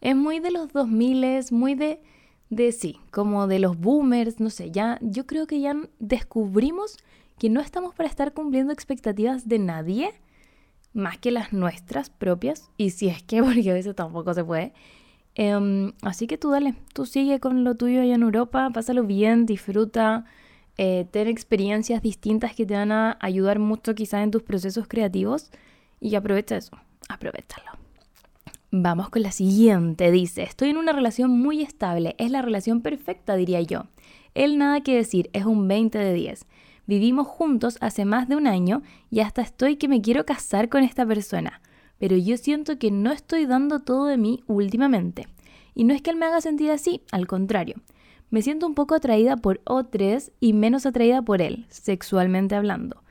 es 0.00 0.14
muy 0.14 0.40
de 0.40 0.50
los 0.50 0.72
2000, 0.72 1.24
es 1.24 1.52
muy 1.52 1.74
de 1.74 2.00
de 2.48 2.70
sí, 2.72 3.00
como 3.10 3.46
de 3.46 3.58
los 3.58 3.78
boomers, 3.78 4.38
no 4.40 4.50
sé, 4.50 4.70
ya 4.70 4.98
yo 5.02 5.26
creo 5.26 5.46
que 5.46 5.60
ya 5.60 5.74
descubrimos 5.98 6.96
que 7.38 7.50
no 7.50 7.60
estamos 7.60 7.94
para 7.94 8.08
estar 8.08 8.32
cumpliendo 8.32 8.72
expectativas 8.72 9.48
de 9.48 9.58
nadie 9.58 10.12
más 10.92 11.18
que 11.18 11.30
las 11.30 11.52
nuestras 11.52 12.08
propias, 12.08 12.70
y 12.76 12.90
si 12.90 13.08
es 13.08 13.22
que, 13.22 13.42
porque 13.42 13.70
a 13.70 13.74
veces 13.74 13.94
tampoco 13.94 14.32
se 14.32 14.44
puede. 14.44 14.72
Em, 15.38 15.92
así 16.00 16.26
que 16.26 16.38
tú 16.38 16.50
dale, 16.50 16.74
tú 16.94 17.04
sigue 17.04 17.40
con 17.40 17.62
lo 17.62 17.74
tuyo 17.74 18.00
allá 18.00 18.14
en 18.14 18.22
Europa, 18.22 18.70
pásalo 18.72 19.04
bien, 19.04 19.44
disfruta, 19.44 20.24
eh, 20.78 21.06
ten 21.10 21.28
experiencias 21.28 22.00
distintas 22.00 22.54
que 22.54 22.64
te 22.64 22.72
van 22.72 22.90
a 22.90 23.18
ayudar 23.20 23.58
mucho 23.58 23.94
quizás 23.94 24.24
en 24.24 24.30
tus 24.30 24.42
procesos 24.42 24.88
creativos 24.88 25.50
y 26.00 26.14
aprovecha 26.14 26.56
eso, 26.56 26.78
aprovechalo. 27.10 27.70
Vamos 28.70 29.10
con 29.10 29.22
la 29.22 29.30
siguiente, 29.30 30.10
dice, 30.10 30.42
estoy 30.42 30.70
en 30.70 30.78
una 30.78 30.92
relación 30.92 31.30
muy 31.30 31.60
estable, 31.60 32.14
es 32.16 32.30
la 32.30 32.40
relación 32.40 32.80
perfecta, 32.80 33.36
diría 33.36 33.60
yo. 33.60 33.84
Él 34.34 34.56
nada 34.56 34.80
que 34.80 34.96
decir, 34.96 35.28
es 35.34 35.44
un 35.44 35.68
20 35.68 35.98
de 35.98 36.14
10. 36.14 36.46
Vivimos 36.86 37.26
juntos 37.26 37.76
hace 37.82 38.06
más 38.06 38.26
de 38.26 38.36
un 38.36 38.46
año 38.46 38.82
y 39.10 39.20
hasta 39.20 39.42
estoy 39.42 39.76
que 39.76 39.88
me 39.88 40.00
quiero 40.00 40.24
casar 40.24 40.70
con 40.70 40.82
esta 40.82 41.04
persona, 41.04 41.60
pero 41.98 42.16
yo 42.16 42.36
siento 42.36 42.78
que 42.78 42.90
no 42.90 43.12
estoy 43.12 43.46
dando 43.46 43.80
todo 43.80 44.06
de 44.06 44.16
mí 44.16 44.42
últimamente. 44.46 45.26
Y 45.74 45.84
no 45.84 45.94
es 45.94 46.02
que 46.02 46.10
él 46.10 46.16
me 46.16 46.26
haga 46.26 46.40
sentir 46.40 46.70
así, 46.70 47.02
al 47.12 47.26
contrario. 47.26 47.76
Me 48.30 48.42
siento 48.42 48.66
un 48.66 48.74
poco 48.74 48.94
atraída 48.94 49.36
por 49.36 49.60
otros 49.64 50.32
y 50.40 50.52
menos 50.52 50.86
atraída 50.86 51.22
por 51.22 51.42
él, 51.42 51.66
sexualmente 51.68 52.54
hablando. 52.54 53.02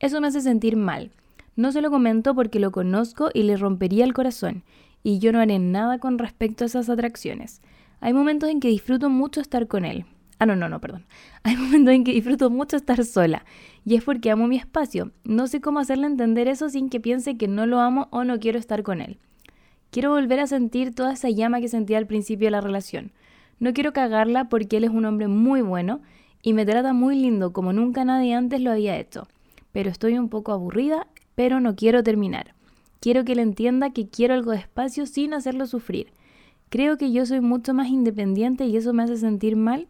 Eso 0.00 0.20
me 0.20 0.28
hace 0.28 0.40
sentir 0.40 0.76
mal. 0.76 1.12
No 1.56 1.72
se 1.72 1.82
lo 1.82 1.90
comento 1.90 2.34
porque 2.34 2.58
lo 2.58 2.72
conozco 2.72 3.30
y 3.34 3.42
le 3.42 3.56
rompería 3.56 4.04
el 4.04 4.14
corazón, 4.14 4.64
y 5.02 5.18
yo 5.18 5.32
no 5.32 5.40
haré 5.40 5.58
nada 5.58 5.98
con 5.98 6.18
respecto 6.18 6.64
a 6.64 6.66
esas 6.66 6.88
atracciones. 6.88 7.60
Hay 8.00 8.14
momentos 8.14 8.48
en 8.48 8.60
que 8.60 8.68
disfruto 8.68 9.10
mucho 9.10 9.40
estar 9.40 9.68
con 9.68 9.84
él, 9.84 10.06
Ah, 10.42 10.46
no, 10.46 10.56
no, 10.56 10.68
no, 10.68 10.80
perdón. 10.80 11.06
Hay 11.44 11.56
momentos 11.56 11.94
en 11.94 12.02
que 12.02 12.12
disfruto 12.12 12.50
mucho 12.50 12.76
estar 12.76 13.04
sola 13.04 13.44
y 13.84 13.94
es 13.94 14.02
porque 14.02 14.28
amo 14.28 14.48
mi 14.48 14.56
espacio. 14.56 15.12
No 15.22 15.46
sé 15.46 15.60
cómo 15.60 15.78
hacerle 15.78 16.08
entender 16.08 16.48
eso 16.48 16.68
sin 16.68 16.90
que 16.90 16.98
piense 16.98 17.36
que 17.36 17.46
no 17.46 17.64
lo 17.64 17.78
amo 17.78 18.08
o 18.10 18.24
no 18.24 18.40
quiero 18.40 18.58
estar 18.58 18.82
con 18.82 19.00
él. 19.00 19.20
Quiero 19.92 20.10
volver 20.10 20.40
a 20.40 20.48
sentir 20.48 20.96
toda 20.96 21.12
esa 21.12 21.30
llama 21.30 21.60
que 21.60 21.68
sentía 21.68 21.96
al 21.96 22.08
principio 22.08 22.48
de 22.48 22.50
la 22.50 22.60
relación. 22.60 23.12
No 23.60 23.72
quiero 23.72 23.92
cagarla 23.92 24.48
porque 24.48 24.78
él 24.78 24.82
es 24.82 24.90
un 24.90 25.04
hombre 25.04 25.28
muy 25.28 25.62
bueno 25.62 26.00
y 26.42 26.54
me 26.54 26.66
trata 26.66 26.92
muy 26.92 27.14
lindo 27.14 27.52
como 27.52 27.72
nunca 27.72 28.04
nadie 28.04 28.34
antes 28.34 28.60
lo 28.60 28.72
había 28.72 28.98
hecho. 28.98 29.28
Pero 29.70 29.90
estoy 29.90 30.18
un 30.18 30.28
poco 30.28 30.50
aburrida, 30.50 31.06
pero 31.36 31.60
no 31.60 31.76
quiero 31.76 32.02
terminar. 32.02 32.56
Quiero 32.98 33.24
que 33.24 33.34
él 33.34 33.38
entienda 33.38 33.90
que 33.90 34.08
quiero 34.08 34.34
algo 34.34 34.50
de 34.50 34.58
espacio 34.58 35.06
sin 35.06 35.34
hacerlo 35.34 35.66
sufrir. 35.66 36.12
Creo 36.68 36.98
que 36.98 37.12
yo 37.12 37.26
soy 37.26 37.40
mucho 37.40 37.74
más 37.74 37.86
independiente 37.90 38.64
y 38.64 38.76
eso 38.76 38.92
me 38.92 39.04
hace 39.04 39.18
sentir 39.18 39.54
mal 39.54 39.86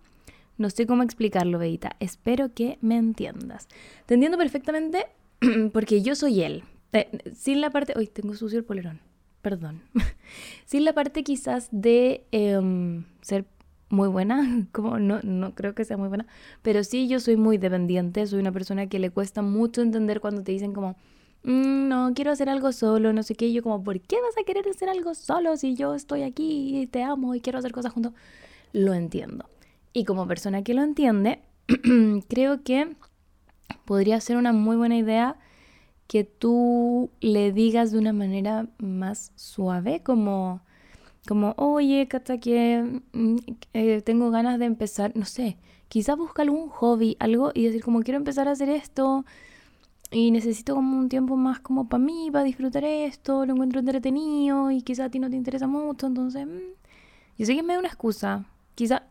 no 0.58 0.70
sé 0.70 0.86
cómo 0.86 1.02
explicarlo, 1.02 1.58
Beita. 1.58 1.96
Espero 2.00 2.52
que 2.54 2.78
me 2.80 2.96
entiendas. 2.96 3.68
Te 4.06 4.14
entiendo 4.14 4.38
perfectamente 4.38 5.06
porque 5.72 6.02
yo 6.02 6.14
soy 6.14 6.42
él. 6.42 6.64
Eh, 6.92 7.08
sin 7.34 7.60
la 7.60 7.70
parte... 7.70 7.94
Uy, 7.96 8.06
tengo 8.06 8.34
sucio 8.34 8.58
el 8.58 8.64
polerón. 8.64 9.00
Perdón. 9.40 9.82
sin 10.66 10.84
la 10.84 10.92
parte 10.92 11.24
quizás 11.24 11.68
de 11.72 12.24
em, 12.30 13.04
ser 13.22 13.46
muy 13.92 14.08
buena, 14.08 14.66
como 14.72 14.98
no, 14.98 15.20
no 15.22 15.54
creo 15.54 15.74
que 15.74 15.84
sea 15.84 15.96
muy 15.96 16.08
buena, 16.08 16.26
pero 16.62 16.82
sí 16.82 17.08
yo 17.08 17.20
soy 17.20 17.36
muy 17.36 17.58
dependiente, 17.58 18.26
soy 18.26 18.40
una 18.40 18.52
persona 18.52 18.88
que 18.88 18.98
le 18.98 19.10
cuesta 19.10 19.42
mucho 19.42 19.82
entender 19.82 20.20
cuando 20.20 20.42
te 20.42 20.52
dicen 20.52 20.72
como, 20.72 20.96
mm, 21.44 21.88
no, 21.88 22.12
quiero 22.14 22.30
hacer 22.30 22.48
algo 22.48 22.72
solo, 22.72 23.12
no 23.12 23.22
sé 23.22 23.34
qué, 23.34 23.46
y 23.46 23.52
yo 23.52 23.62
como, 23.62 23.84
¿por 23.84 24.00
qué 24.00 24.16
vas 24.20 24.36
a 24.40 24.44
querer 24.44 24.66
hacer 24.68 24.88
algo 24.88 25.14
solo 25.14 25.56
si 25.56 25.74
yo 25.74 25.94
estoy 25.94 26.22
aquí 26.22 26.80
y 26.80 26.86
te 26.86 27.02
amo 27.02 27.34
y 27.34 27.40
quiero 27.40 27.58
hacer 27.58 27.72
cosas 27.72 27.92
juntos? 27.92 28.12
Lo 28.72 28.94
entiendo. 28.94 29.46
Y 29.92 30.04
como 30.04 30.26
persona 30.26 30.62
que 30.62 30.74
lo 30.74 30.82
entiende, 30.82 31.40
creo 32.28 32.62
que 32.62 32.96
podría 33.84 34.20
ser 34.20 34.36
una 34.36 34.52
muy 34.52 34.76
buena 34.76 34.96
idea 34.96 35.36
que 36.06 36.24
tú 36.24 37.10
le 37.20 37.52
digas 37.52 37.92
de 37.92 37.98
una 37.98 38.12
manera 38.12 38.68
más 38.78 39.32
suave, 39.36 40.02
como, 40.02 40.60
como 41.26 41.54
oye, 41.56 42.06
Cata, 42.08 42.38
que 42.38 43.00
mm, 43.12 43.36
eh, 43.72 44.02
tengo 44.02 44.30
ganas 44.30 44.58
de 44.58 44.66
empezar, 44.66 45.12
no 45.16 45.24
sé, 45.24 45.56
quizás 45.88 46.16
busca 46.16 46.42
algún 46.42 46.68
hobby, 46.68 47.16
algo, 47.18 47.50
y 47.54 47.64
decir 47.64 47.82
como 47.82 48.02
quiero 48.02 48.18
empezar 48.18 48.48
a 48.48 48.52
hacer 48.52 48.68
esto 48.68 49.24
y 50.10 50.30
necesito 50.30 50.74
como 50.74 50.98
un 50.98 51.08
tiempo 51.08 51.36
más 51.36 51.60
como 51.60 51.88
para 51.88 52.02
mí, 52.02 52.30
para 52.30 52.44
disfrutar 52.44 52.84
esto, 52.84 53.46
lo 53.46 53.54
encuentro 53.54 53.80
entretenido 53.80 54.70
y 54.70 54.82
quizás 54.82 55.06
a 55.06 55.10
ti 55.10 55.18
no 55.18 55.30
te 55.30 55.36
interesa 55.36 55.66
mucho, 55.66 56.06
entonces, 56.06 56.46
mm, 56.46 56.58
yo 57.38 57.46
sé 57.46 57.54
que 57.54 57.62
me 57.62 57.72
da 57.74 57.78
una 57.78 57.88
excusa, 57.88 58.44
quizá 58.74 59.04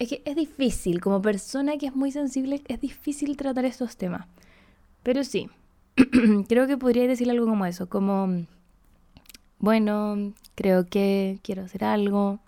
es 0.00 0.08
que 0.08 0.22
es 0.24 0.34
difícil, 0.34 1.00
como 1.00 1.20
persona 1.20 1.76
que 1.76 1.86
es 1.86 1.94
muy 1.94 2.10
sensible, 2.10 2.62
es 2.68 2.80
difícil 2.80 3.36
tratar 3.36 3.66
estos 3.66 3.98
temas, 3.98 4.26
pero 5.02 5.22
sí, 5.24 5.50
creo 6.48 6.66
que 6.66 6.78
podría 6.78 7.06
decir 7.06 7.30
algo 7.30 7.46
como 7.46 7.66
eso, 7.66 7.86
como, 7.90 8.46
bueno, 9.58 10.32
creo 10.54 10.86
que 10.86 11.38
quiero 11.42 11.64
hacer 11.64 11.84
algo, 11.84 12.40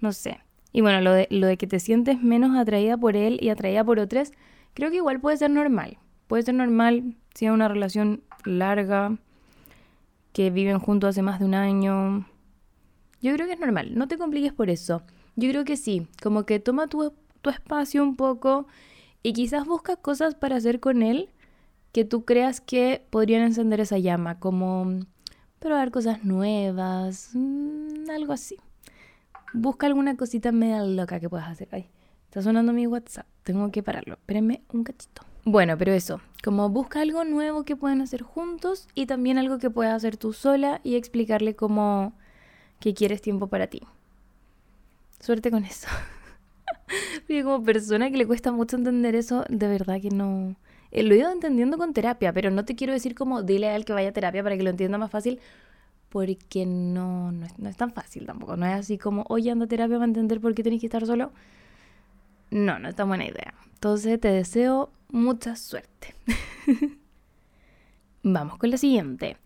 no 0.00 0.12
sé. 0.12 0.38
Y 0.72 0.80
bueno, 0.80 1.00
lo 1.00 1.12
de, 1.12 1.56
que 1.56 1.66
te 1.66 1.80
sientes 1.80 2.22
menos 2.22 2.56
atraída 2.56 2.96
por 2.96 3.16
él 3.16 3.38
y 3.42 3.48
atraída 3.48 3.82
por 3.82 3.98
otros, 3.98 4.30
creo 4.72 4.90
que 4.90 4.96
igual 4.96 5.20
puede 5.20 5.38
ser 5.38 5.50
normal. 5.50 5.98
Puede 6.28 6.44
ser 6.44 6.54
normal 6.54 7.16
si 7.34 7.46
hay 7.46 7.50
una 7.50 7.66
relación 7.66 8.22
larga, 8.44 9.16
que 10.32 10.50
viven 10.50 10.78
juntos 10.78 11.10
hace 11.10 11.22
más 11.22 11.40
de 11.40 11.46
un 11.46 11.54
año. 11.54 12.28
Yo 13.22 13.34
creo 13.34 13.46
que 13.46 13.54
es 13.54 13.60
normal, 13.60 13.96
no 13.96 14.06
te 14.06 14.18
compliques 14.18 14.52
por 14.52 14.70
eso. 14.70 15.02
Yo 15.36 15.48
creo 15.50 15.64
que 15.64 15.76
sí, 15.76 16.06
como 16.22 16.44
que 16.44 16.58
toma 16.60 16.86
tu, 16.86 17.12
tu 17.42 17.50
espacio 17.50 18.02
un 18.02 18.16
poco 18.16 18.66
y 19.22 19.32
quizás 19.32 19.66
busca 19.66 19.96
cosas 19.96 20.34
para 20.34 20.56
hacer 20.56 20.80
con 20.80 21.02
él 21.02 21.28
que 21.92 22.04
tú 22.04 22.24
creas 22.24 22.60
que 22.60 23.06
podrían 23.10 23.42
encender 23.42 23.80
esa 23.80 23.98
llama, 23.98 24.38
como 24.38 25.00
probar 25.58 25.90
cosas 25.90 26.24
nuevas, 26.24 27.30
mm, 27.34 28.10
algo 28.10 28.32
así. 28.32 28.56
Busca 29.52 29.86
alguna 29.86 30.16
cosita 30.16 30.52
media 30.52 30.82
loca 30.84 31.20
que 31.20 31.28
puedas 31.28 31.48
hacer. 31.48 31.68
Ay, 31.72 31.88
está 32.24 32.42
sonando 32.42 32.72
mi 32.72 32.86
WhatsApp, 32.86 33.26
tengo 33.42 33.70
que 33.70 33.82
pararlo. 33.82 34.14
Espérenme 34.14 34.62
un 34.72 34.84
cachito. 34.84 35.22
Bueno, 35.44 35.78
pero 35.78 35.92
eso, 35.92 36.20
como 36.44 36.68
busca 36.68 37.00
algo 37.00 37.24
nuevo 37.24 37.64
que 37.64 37.76
puedan 37.76 38.00
hacer 38.00 38.22
juntos 38.22 38.88
y 38.94 39.06
también 39.06 39.38
algo 39.38 39.58
que 39.58 39.70
puedas 39.70 39.94
hacer 39.94 40.16
tú 40.16 40.32
sola 40.32 40.80
y 40.82 40.96
explicarle 40.96 41.56
cómo 41.56 42.12
que 42.80 42.94
quieres 42.94 43.22
tiempo 43.22 43.46
para 43.46 43.68
ti. 43.68 43.80
Suerte 45.20 45.50
con 45.50 45.64
eso. 45.64 45.88
Porque 47.26 47.42
como 47.42 47.62
persona 47.62 48.10
que 48.10 48.16
le 48.16 48.26
cuesta 48.26 48.52
mucho 48.52 48.76
entender 48.76 49.14
eso, 49.14 49.44
de 49.48 49.68
verdad 49.68 50.00
que 50.00 50.10
no, 50.10 50.56
eh, 50.90 51.02
lo 51.02 51.14
he 51.14 51.18
ido 51.18 51.30
entendiendo 51.30 51.78
con 51.78 51.92
terapia, 51.92 52.32
pero 52.32 52.50
no 52.50 52.64
te 52.64 52.74
quiero 52.74 52.92
decir 52.92 53.14
como 53.14 53.42
dile 53.42 53.68
a 53.68 53.76
él 53.76 53.84
que 53.84 53.92
vaya 53.92 54.10
a 54.10 54.12
terapia 54.12 54.42
para 54.42 54.56
que 54.56 54.62
lo 54.62 54.70
entienda 54.70 54.98
más 54.98 55.10
fácil, 55.10 55.40
porque 56.08 56.64
no, 56.66 57.32
no, 57.32 57.68
es, 57.68 57.76
tan 57.76 57.92
fácil 57.92 58.26
tampoco. 58.26 58.56
No 58.56 58.66
es 58.66 58.74
así 58.74 58.98
como, 58.98 59.24
oye, 59.28 59.50
anda 59.50 59.66
a 59.66 59.68
terapia 59.68 59.96
para 59.96 60.06
entender 60.06 60.40
por 60.40 60.54
qué 60.54 60.62
tenés 60.62 60.80
que 60.80 60.86
estar 60.86 61.04
solo. 61.06 61.32
No, 62.50 62.78
no 62.78 62.88
es 62.88 62.94
tan 62.94 63.08
buena 63.08 63.26
idea. 63.26 63.54
Entonces 63.74 64.20
te 64.20 64.28
deseo 64.28 64.90
mucha 65.10 65.56
suerte. 65.56 66.14
Vamos 68.22 68.58
con 68.58 68.70
lo 68.70 68.78
siguiente. 68.78 69.36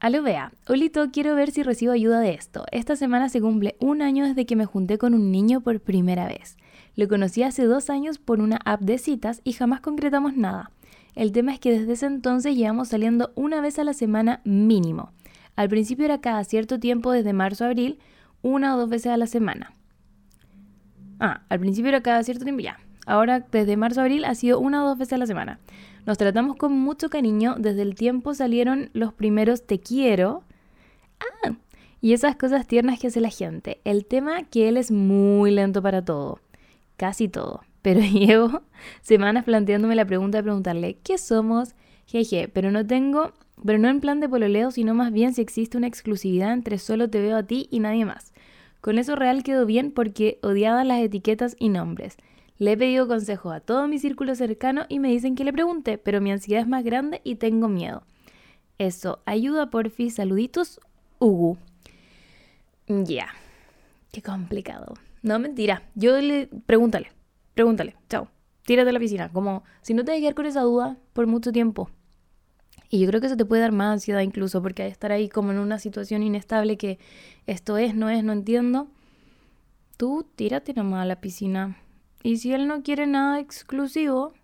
Aló, 0.00 0.22
vea. 0.22 0.52
Olito, 0.68 1.10
quiero 1.10 1.34
ver 1.34 1.50
si 1.50 1.64
recibo 1.64 1.90
ayuda 1.90 2.20
de 2.20 2.32
esto. 2.32 2.64
Esta 2.70 2.94
semana 2.94 3.28
se 3.28 3.40
cumple 3.40 3.74
un 3.80 4.00
año 4.00 4.26
desde 4.26 4.46
que 4.46 4.54
me 4.54 4.64
junté 4.64 4.96
con 4.96 5.12
un 5.12 5.32
niño 5.32 5.60
por 5.60 5.80
primera 5.80 6.28
vez. 6.28 6.56
Lo 6.94 7.08
conocí 7.08 7.42
hace 7.42 7.64
dos 7.64 7.90
años 7.90 8.18
por 8.18 8.38
una 8.40 8.60
app 8.64 8.80
de 8.80 8.98
citas 8.98 9.40
y 9.42 9.54
jamás 9.54 9.80
concretamos 9.80 10.36
nada. 10.36 10.70
El 11.16 11.32
tema 11.32 11.52
es 11.52 11.58
que 11.58 11.72
desde 11.72 11.94
ese 11.94 12.06
entonces 12.06 12.54
llevamos 12.54 12.88
saliendo 12.88 13.32
una 13.34 13.60
vez 13.60 13.80
a 13.80 13.84
la 13.84 13.92
semana 13.92 14.40
mínimo. 14.44 15.10
Al 15.56 15.68
principio 15.68 16.04
era 16.04 16.20
cada 16.20 16.44
cierto 16.44 16.78
tiempo 16.78 17.10
desde 17.10 17.32
marzo 17.32 17.64
a 17.64 17.66
abril, 17.66 17.98
una 18.40 18.76
o 18.76 18.78
dos 18.78 18.88
veces 18.88 19.10
a 19.10 19.16
la 19.16 19.26
semana. 19.26 19.72
Ah, 21.18 21.42
al 21.48 21.58
principio 21.58 21.88
era 21.88 22.02
cada 22.02 22.22
cierto 22.22 22.44
tiempo 22.44 22.62
ya. 22.62 22.78
Ahora 23.04 23.40
desde 23.40 23.76
marzo 23.76 23.98
a 23.98 24.04
abril 24.04 24.24
ha 24.26 24.36
sido 24.36 24.60
una 24.60 24.84
o 24.84 24.88
dos 24.90 24.98
veces 24.98 25.14
a 25.14 25.18
la 25.18 25.26
semana. 25.26 25.58
Nos 26.08 26.18
tratamos 26.18 26.56
con 26.56 26.72
mucho 26.72 27.08
cariño. 27.08 27.54
Desde 27.56 27.82
el 27.82 27.94
tiempo 27.94 28.34
salieron 28.34 28.90
los 28.94 29.12
primeros 29.12 29.64
te 29.64 29.78
quiero. 29.78 30.42
Ah, 31.20 31.54
y 32.00 32.14
esas 32.14 32.34
cosas 32.34 32.66
tiernas 32.66 32.98
que 32.98 33.06
hace 33.06 33.20
la 33.20 33.30
gente. 33.30 33.80
El 33.84 34.06
tema 34.06 34.42
que 34.42 34.68
él 34.68 34.76
es 34.76 34.90
muy 34.90 35.52
lento 35.52 35.80
para 35.80 36.04
todo. 36.04 36.40
Casi 36.96 37.28
todo 37.28 37.60
pero 37.82 38.00
llevo 38.12 38.62
semanas 39.00 39.44
planteándome 39.44 39.94
la 39.94 40.04
pregunta 40.04 40.38
de 40.38 40.44
preguntarle, 40.44 40.98
¿qué 41.02 41.16
somos? 41.16 41.74
Jeje, 42.06 42.48
pero 42.48 42.70
no 42.70 42.86
tengo, 42.86 43.32
pero 43.64 43.78
no 43.78 43.88
en 43.88 44.00
plan 44.00 44.20
de 44.20 44.28
pololeo, 44.28 44.70
sino 44.70 44.94
más 44.94 45.12
bien 45.12 45.34
si 45.34 45.40
existe 45.40 45.78
una 45.78 45.86
exclusividad 45.86 46.52
entre 46.52 46.78
solo 46.78 47.08
te 47.08 47.20
veo 47.20 47.36
a 47.36 47.42
ti 47.42 47.68
y 47.70 47.80
nadie 47.80 48.04
más. 48.04 48.32
Con 48.80 48.98
eso 48.98 49.16
real 49.16 49.42
quedó 49.42 49.66
bien 49.66 49.90
porque 49.90 50.38
odiaba 50.42 50.84
las 50.84 51.00
etiquetas 51.00 51.56
y 51.58 51.68
nombres. 51.68 52.16
Le 52.58 52.72
he 52.72 52.76
pedido 52.76 53.06
consejo 53.06 53.50
a 53.50 53.60
todo 53.60 53.88
mi 53.88 53.98
círculo 53.98 54.34
cercano 54.34 54.84
y 54.88 54.98
me 54.98 55.10
dicen 55.10 55.34
que 55.34 55.44
le 55.44 55.52
pregunte, 55.52 55.98
pero 55.98 56.20
mi 56.20 56.32
ansiedad 56.32 56.62
es 56.62 56.68
más 56.68 56.84
grande 56.84 57.20
y 57.24 57.36
tengo 57.36 57.68
miedo. 57.68 58.02
Eso, 58.78 59.20
ayuda 59.26 59.70
porfi, 59.70 60.10
saluditos, 60.10 60.80
Ugu. 61.18 61.56
Ya, 62.86 63.28
qué 64.12 64.22
complicado. 64.22 64.94
No, 65.22 65.38
mentira, 65.38 65.82
yo 65.94 66.20
le... 66.20 66.48
Pregúntale, 66.66 67.12
Pregúntale, 67.58 67.96
chao. 68.08 68.28
Tírate 68.64 68.90
a 68.90 68.92
la 68.92 69.00
piscina. 69.00 69.30
Como 69.30 69.64
si 69.82 69.92
no 69.92 70.04
te 70.04 70.20
quedar 70.20 70.36
con 70.36 70.46
esa 70.46 70.60
duda 70.60 70.96
por 71.12 71.26
mucho 71.26 71.50
tiempo. 71.50 71.90
Y 72.88 73.00
yo 73.00 73.08
creo 73.08 73.20
que 73.20 73.26
eso 73.26 73.36
te 73.36 73.44
puede 73.44 73.62
dar 73.62 73.72
más 73.72 73.94
ansiedad 73.94 74.20
incluso, 74.20 74.62
porque 74.62 74.86
estar 74.86 75.10
ahí 75.10 75.28
como 75.28 75.50
en 75.50 75.58
una 75.58 75.80
situación 75.80 76.22
inestable 76.22 76.76
que 76.76 77.00
esto 77.48 77.76
es, 77.78 77.96
no 77.96 78.10
es, 78.10 78.22
no 78.22 78.32
entiendo. 78.32 78.86
Tú 79.96 80.24
tírate 80.36 80.72
nomás 80.72 81.02
a 81.02 81.06
la 81.06 81.20
piscina. 81.20 81.76
Y 82.28 82.36
si 82.36 82.52
él 82.52 82.66
no 82.66 82.82
quiere 82.82 83.06
nada 83.06 83.40
exclusivo, 83.40 84.34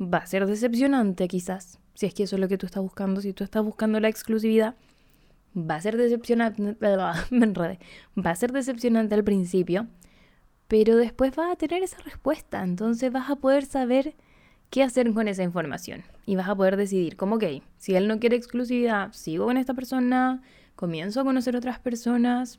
va 0.00 0.16
a 0.16 0.26
ser 0.26 0.46
decepcionante 0.46 1.28
quizás. 1.28 1.78
Si 1.92 2.06
es 2.06 2.14
que 2.14 2.22
eso 2.22 2.36
es 2.36 2.40
lo 2.40 2.48
que 2.48 2.56
tú 2.56 2.64
estás 2.64 2.82
buscando, 2.82 3.20
si 3.20 3.34
tú 3.34 3.44
estás 3.44 3.62
buscando 3.62 4.00
la 4.00 4.08
exclusividad, 4.08 4.76
va 5.54 5.74
a 5.74 5.80
ser 5.82 5.98
decepcionante, 5.98 6.62
va 6.82 8.30
a 8.30 8.34
ser 8.34 8.52
decepcionante 8.52 9.14
al 9.14 9.24
principio, 9.24 9.88
pero 10.68 10.96
después 10.96 11.36
vas 11.36 11.52
a 11.52 11.56
tener 11.56 11.82
esa 11.82 11.98
respuesta, 11.98 12.62
entonces 12.62 13.12
vas 13.12 13.28
a 13.28 13.36
poder 13.36 13.66
saber 13.66 14.14
qué 14.70 14.82
hacer 14.82 15.12
con 15.12 15.28
esa 15.28 15.42
información 15.42 16.04
y 16.24 16.36
vas 16.36 16.48
a 16.48 16.56
poder 16.56 16.78
decidir 16.78 17.18
como, 17.18 17.36
ok, 17.36 17.44
si 17.76 17.94
él 17.94 18.08
no 18.08 18.20
quiere 18.20 18.36
exclusividad, 18.36 19.12
sigo 19.12 19.44
con 19.44 19.58
esta 19.58 19.74
persona, 19.74 20.40
comienzo 20.76 21.20
a 21.20 21.24
conocer 21.24 21.56
otras 21.56 21.78
personas, 21.78 22.58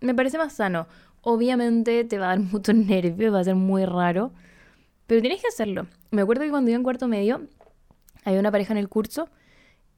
me 0.00 0.14
parece 0.14 0.38
más 0.38 0.52
sano. 0.52 0.86
Obviamente 1.22 2.04
te 2.04 2.18
va 2.18 2.26
a 2.26 2.28
dar 2.36 2.40
mucho 2.52 2.72
nervio, 2.72 3.32
va 3.32 3.40
a 3.40 3.44
ser 3.44 3.54
muy 3.54 3.84
raro, 3.84 4.32
pero 5.06 5.20
tienes 5.20 5.40
que 5.40 5.48
hacerlo. 5.48 5.86
Me 6.10 6.22
acuerdo 6.22 6.42
que 6.44 6.50
cuando 6.50 6.70
iba 6.70 6.76
en 6.76 6.82
cuarto 6.82 7.08
medio, 7.08 7.42
había 8.24 8.40
una 8.40 8.52
pareja 8.52 8.72
en 8.72 8.78
el 8.78 8.88
curso 8.88 9.28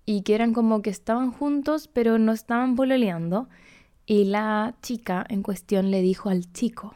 y 0.07 0.23
que 0.23 0.35
eran 0.35 0.53
como 0.53 0.83
que 0.83 0.91
estaban 0.91 1.33
juntos, 1.33 1.89
pero 1.89 2.19
no 2.19 2.33
estaban 2.33 2.77
pololeando. 2.77 3.49
Y 4.07 4.25
la 4.25 4.75
chica 4.83 5.25
en 5.29 5.43
cuestión 5.43 5.91
le 5.91 6.03
dijo 6.03 6.29
al 6.29 6.53
chico, 6.53 6.95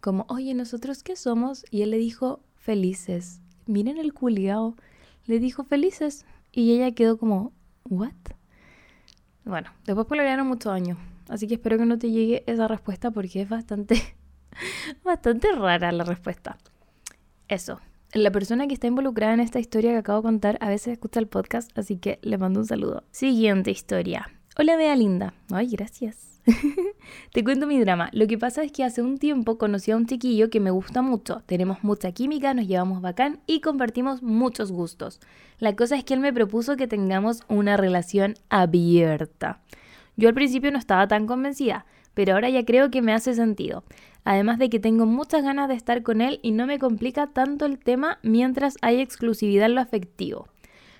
como, 0.00 0.26
oye, 0.28 0.54
¿nosotros 0.54 1.02
qué 1.02 1.16
somos? 1.16 1.64
Y 1.70 1.82
él 1.82 1.90
le 1.90 1.98
dijo, 1.98 2.40
felices. 2.56 3.40
Miren 3.66 3.98
el 3.98 4.12
culiao. 4.12 4.74
Le 5.26 5.38
dijo, 5.38 5.64
felices. 5.64 6.24
Y 6.52 6.72
ella 6.72 6.92
quedó 6.92 7.18
como, 7.18 7.52
¿what? 7.88 8.12
Bueno, 9.44 9.70
después 9.84 10.06
pololearon 10.06 10.46
muchos 10.46 10.72
años. 10.72 10.98
Así 11.28 11.46
que 11.46 11.54
espero 11.54 11.78
que 11.78 11.86
no 11.86 11.98
te 11.98 12.10
llegue 12.10 12.44
esa 12.46 12.68
respuesta 12.68 13.10
porque 13.10 13.42
es 13.42 13.48
bastante, 13.48 14.16
bastante 15.04 15.52
rara 15.52 15.92
la 15.92 16.04
respuesta. 16.04 16.58
Eso. 17.48 17.80
La 18.14 18.30
persona 18.30 18.66
que 18.66 18.74
está 18.74 18.86
involucrada 18.86 19.34
en 19.34 19.40
esta 19.40 19.60
historia 19.60 19.90
que 19.90 19.98
acabo 19.98 20.20
de 20.20 20.28
contar 20.28 20.56
a 20.60 20.68
veces 20.70 20.94
escucha 20.94 21.20
el 21.20 21.28
podcast, 21.28 21.76
así 21.78 21.98
que 21.98 22.18
le 22.22 22.38
mando 22.38 22.60
un 22.60 22.66
saludo. 22.66 23.04
Siguiente 23.10 23.70
historia. 23.70 24.30
Hola, 24.56 24.76
Bea 24.76 24.96
Linda. 24.96 25.34
Ay, 25.50 25.68
gracias. 25.68 26.40
Te 27.32 27.44
cuento 27.44 27.66
mi 27.66 27.78
drama. 27.78 28.08
Lo 28.12 28.26
que 28.26 28.38
pasa 28.38 28.62
es 28.62 28.72
que 28.72 28.82
hace 28.82 29.02
un 29.02 29.18
tiempo 29.18 29.58
conocí 29.58 29.90
a 29.90 29.96
un 29.96 30.06
chiquillo 30.06 30.50
que 30.50 30.60
me 30.60 30.70
gusta 30.70 31.02
mucho. 31.02 31.42
Tenemos 31.46 31.84
mucha 31.84 32.12
química, 32.12 32.54
nos 32.54 32.66
llevamos 32.66 33.02
bacán 33.02 33.40
y 33.46 33.60
compartimos 33.60 34.22
muchos 34.22 34.72
gustos. 34.72 35.20
La 35.58 35.76
cosa 35.76 35.96
es 35.96 36.04
que 36.04 36.14
él 36.14 36.20
me 36.20 36.32
propuso 36.32 36.76
que 36.76 36.88
tengamos 36.88 37.42
una 37.48 37.76
relación 37.76 38.34
abierta. 38.48 39.60
Yo 40.18 40.28
al 40.28 40.34
principio 40.34 40.72
no 40.72 40.78
estaba 40.78 41.06
tan 41.06 41.26
convencida, 41.26 41.86
pero 42.12 42.34
ahora 42.34 42.50
ya 42.50 42.64
creo 42.64 42.90
que 42.90 43.02
me 43.02 43.12
hace 43.12 43.34
sentido. 43.34 43.84
Además 44.24 44.58
de 44.58 44.68
que 44.68 44.80
tengo 44.80 45.06
muchas 45.06 45.44
ganas 45.44 45.68
de 45.68 45.74
estar 45.74 46.02
con 46.02 46.20
él 46.20 46.40
y 46.42 46.50
no 46.50 46.66
me 46.66 46.80
complica 46.80 47.28
tanto 47.28 47.64
el 47.64 47.78
tema 47.78 48.18
mientras 48.24 48.76
hay 48.82 49.00
exclusividad 49.00 49.66
en 49.66 49.76
lo 49.76 49.80
afectivo. 49.80 50.48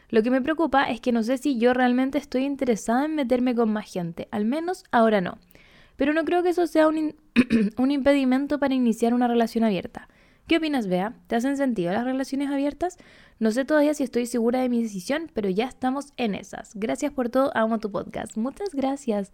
Lo 0.09 0.23
que 0.23 0.31
me 0.31 0.41
preocupa 0.41 0.85
es 0.85 1.01
que 1.01 1.11
no 1.11 1.25
sé 1.25 1.37
si 1.37 1.59
yo 1.59 1.75
realmente 1.75 2.17
estoy 2.17 2.45
interesada 2.45 3.07
en 3.07 3.17
meterme 3.17 3.57
con 3.57 3.73
más 3.73 3.93
gente, 3.93 4.29
al 4.31 4.45
menos 4.45 4.85
ahora 4.93 5.21
no. 5.21 5.39
Pero 5.97 6.13
no 6.13 6.25
creo 6.25 6.45
que 6.45 6.51
eso 6.51 6.69
sea 6.69 6.87
un, 6.87 7.17
un 7.77 7.91
impedimento 7.91 8.61
para 8.61 8.75
iniciar 8.75 9.15
una 9.15 9.27
relación 9.27 9.65
abierta. 9.65 10.09
¿Qué 10.49 10.57
opinas, 10.57 10.87
Bea? 10.87 11.13
¿Te 11.27 11.37
hacen 11.37 11.59
sentido 11.59 11.93
las 11.93 12.07
relaciones 12.07 12.49
abiertas? 12.49 12.97
No 13.39 13.51
sé 13.51 13.67
todavía 13.67 13.93
si 13.93 14.03
estoy 14.03 14.25
segura 14.25 14.63
de 14.63 14.71
mi 14.71 14.83
decisión, 14.83 15.31
pero 15.35 15.51
ya 15.51 15.67
estamos 15.67 16.15
en 16.17 16.35
esas. 16.35 16.71
Gracias 16.75 17.13
por 17.13 17.29
todo, 17.29 17.55
amo 17.55 17.79
tu 17.81 17.93
podcast. 17.93 18.35
Muchas 18.39 18.75
gracias. 18.75 19.31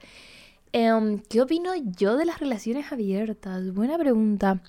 Em, 0.72 1.20
¿Qué 1.30 1.40
opino 1.40 1.70
yo 1.76 2.16
de 2.16 2.24
las 2.24 2.40
relaciones 2.40 2.90
abiertas? 2.90 3.72
Buena 3.72 3.96
pregunta. 3.96 4.60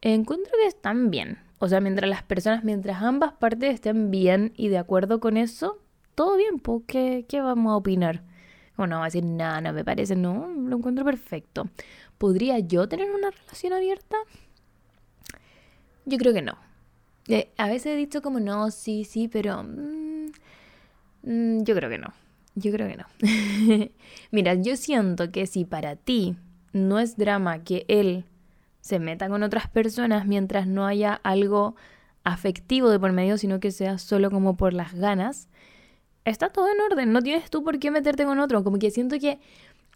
Encuentro 0.00 0.52
que 0.62 0.68
están 0.68 1.10
bien. 1.10 1.38
O 1.58 1.66
sea, 1.66 1.80
mientras 1.80 2.08
las 2.08 2.22
personas, 2.22 2.62
mientras 2.62 3.02
ambas 3.02 3.32
partes 3.32 3.74
estén 3.74 4.12
bien 4.12 4.52
y 4.56 4.68
de 4.68 4.78
acuerdo 4.78 5.18
con 5.18 5.36
eso, 5.36 5.80
todo 6.14 6.36
bien, 6.36 6.60
pues, 6.60 6.84
¿qué, 6.86 7.40
vamos 7.42 7.72
a 7.72 7.76
opinar? 7.76 8.22
O 8.76 8.86
no, 8.86 8.98
va 8.98 9.02
a 9.02 9.06
decir, 9.06 9.24
nada, 9.24 9.60
no 9.60 9.72
me 9.72 9.84
parece, 9.84 10.14
no, 10.14 10.46
lo 10.46 10.76
encuentro 10.76 11.04
perfecto. 11.04 11.68
¿Podría 12.16 12.60
yo 12.60 12.88
tener 12.88 13.10
una 13.10 13.32
relación 13.32 13.72
abierta? 13.72 14.18
Yo 16.08 16.16
creo 16.16 16.32
que 16.32 16.40
no. 16.40 16.56
Eh, 17.28 17.50
a 17.58 17.68
veces 17.68 17.92
he 17.92 17.96
dicho 17.96 18.22
como 18.22 18.40
no, 18.40 18.70
sí, 18.70 19.04
sí, 19.04 19.28
pero 19.28 19.62
mm, 19.62 20.30
mm, 21.22 21.64
yo 21.64 21.74
creo 21.74 21.90
que 21.90 21.98
no. 21.98 22.14
Yo 22.54 22.72
creo 22.72 22.88
que 22.88 22.96
no. 22.96 23.04
Mira, 24.30 24.54
yo 24.54 24.76
siento 24.76 25.30
que 25.30 25.46
si 25.46 25.66
para 25.66 25.96
ti 25.96 26.36
no 26.72 26.98
es 26.98 27.18
drama 27.18 27.62
que 27.62 27.84
él 27.88 28.24
se 28.80 28.98
meta 28.98 29.28
con 29.28 29.42
otras 29.42 29.68
personas 29.68 30.26
mientras 30.26 30.66
no 30.66 30.86
haya 30.86 31.20
algo 31.22 31.76
afectivo 32.24 32.88
de 32.88 32.98
por 32.98 33.12
medio, 33.12 33.36
sino 33.36 33.60
que 33.60 33.70
sea 33.70 33.98
solo 33.98 34.30
como 34.30 34.56
por 34.56 34.72
las 34.72 34.94
ganas, 34.94 35.48
está 36.24 36.48
todo 36.48 36.68
en 36.72 36.80
orden. 36.80 37.12
No 37.12 37.20
tienes 37.22 37.50
tú 37.50 37.62
por 37.62 37.78
qué 37.78 37.90
meterte 37.90 38.24
con 38.24 38.38
otro. 38.38 38.64
Como 38.64 38.78
que 38.78 38.90
siento 38.90 39.18
que 39.18 39.40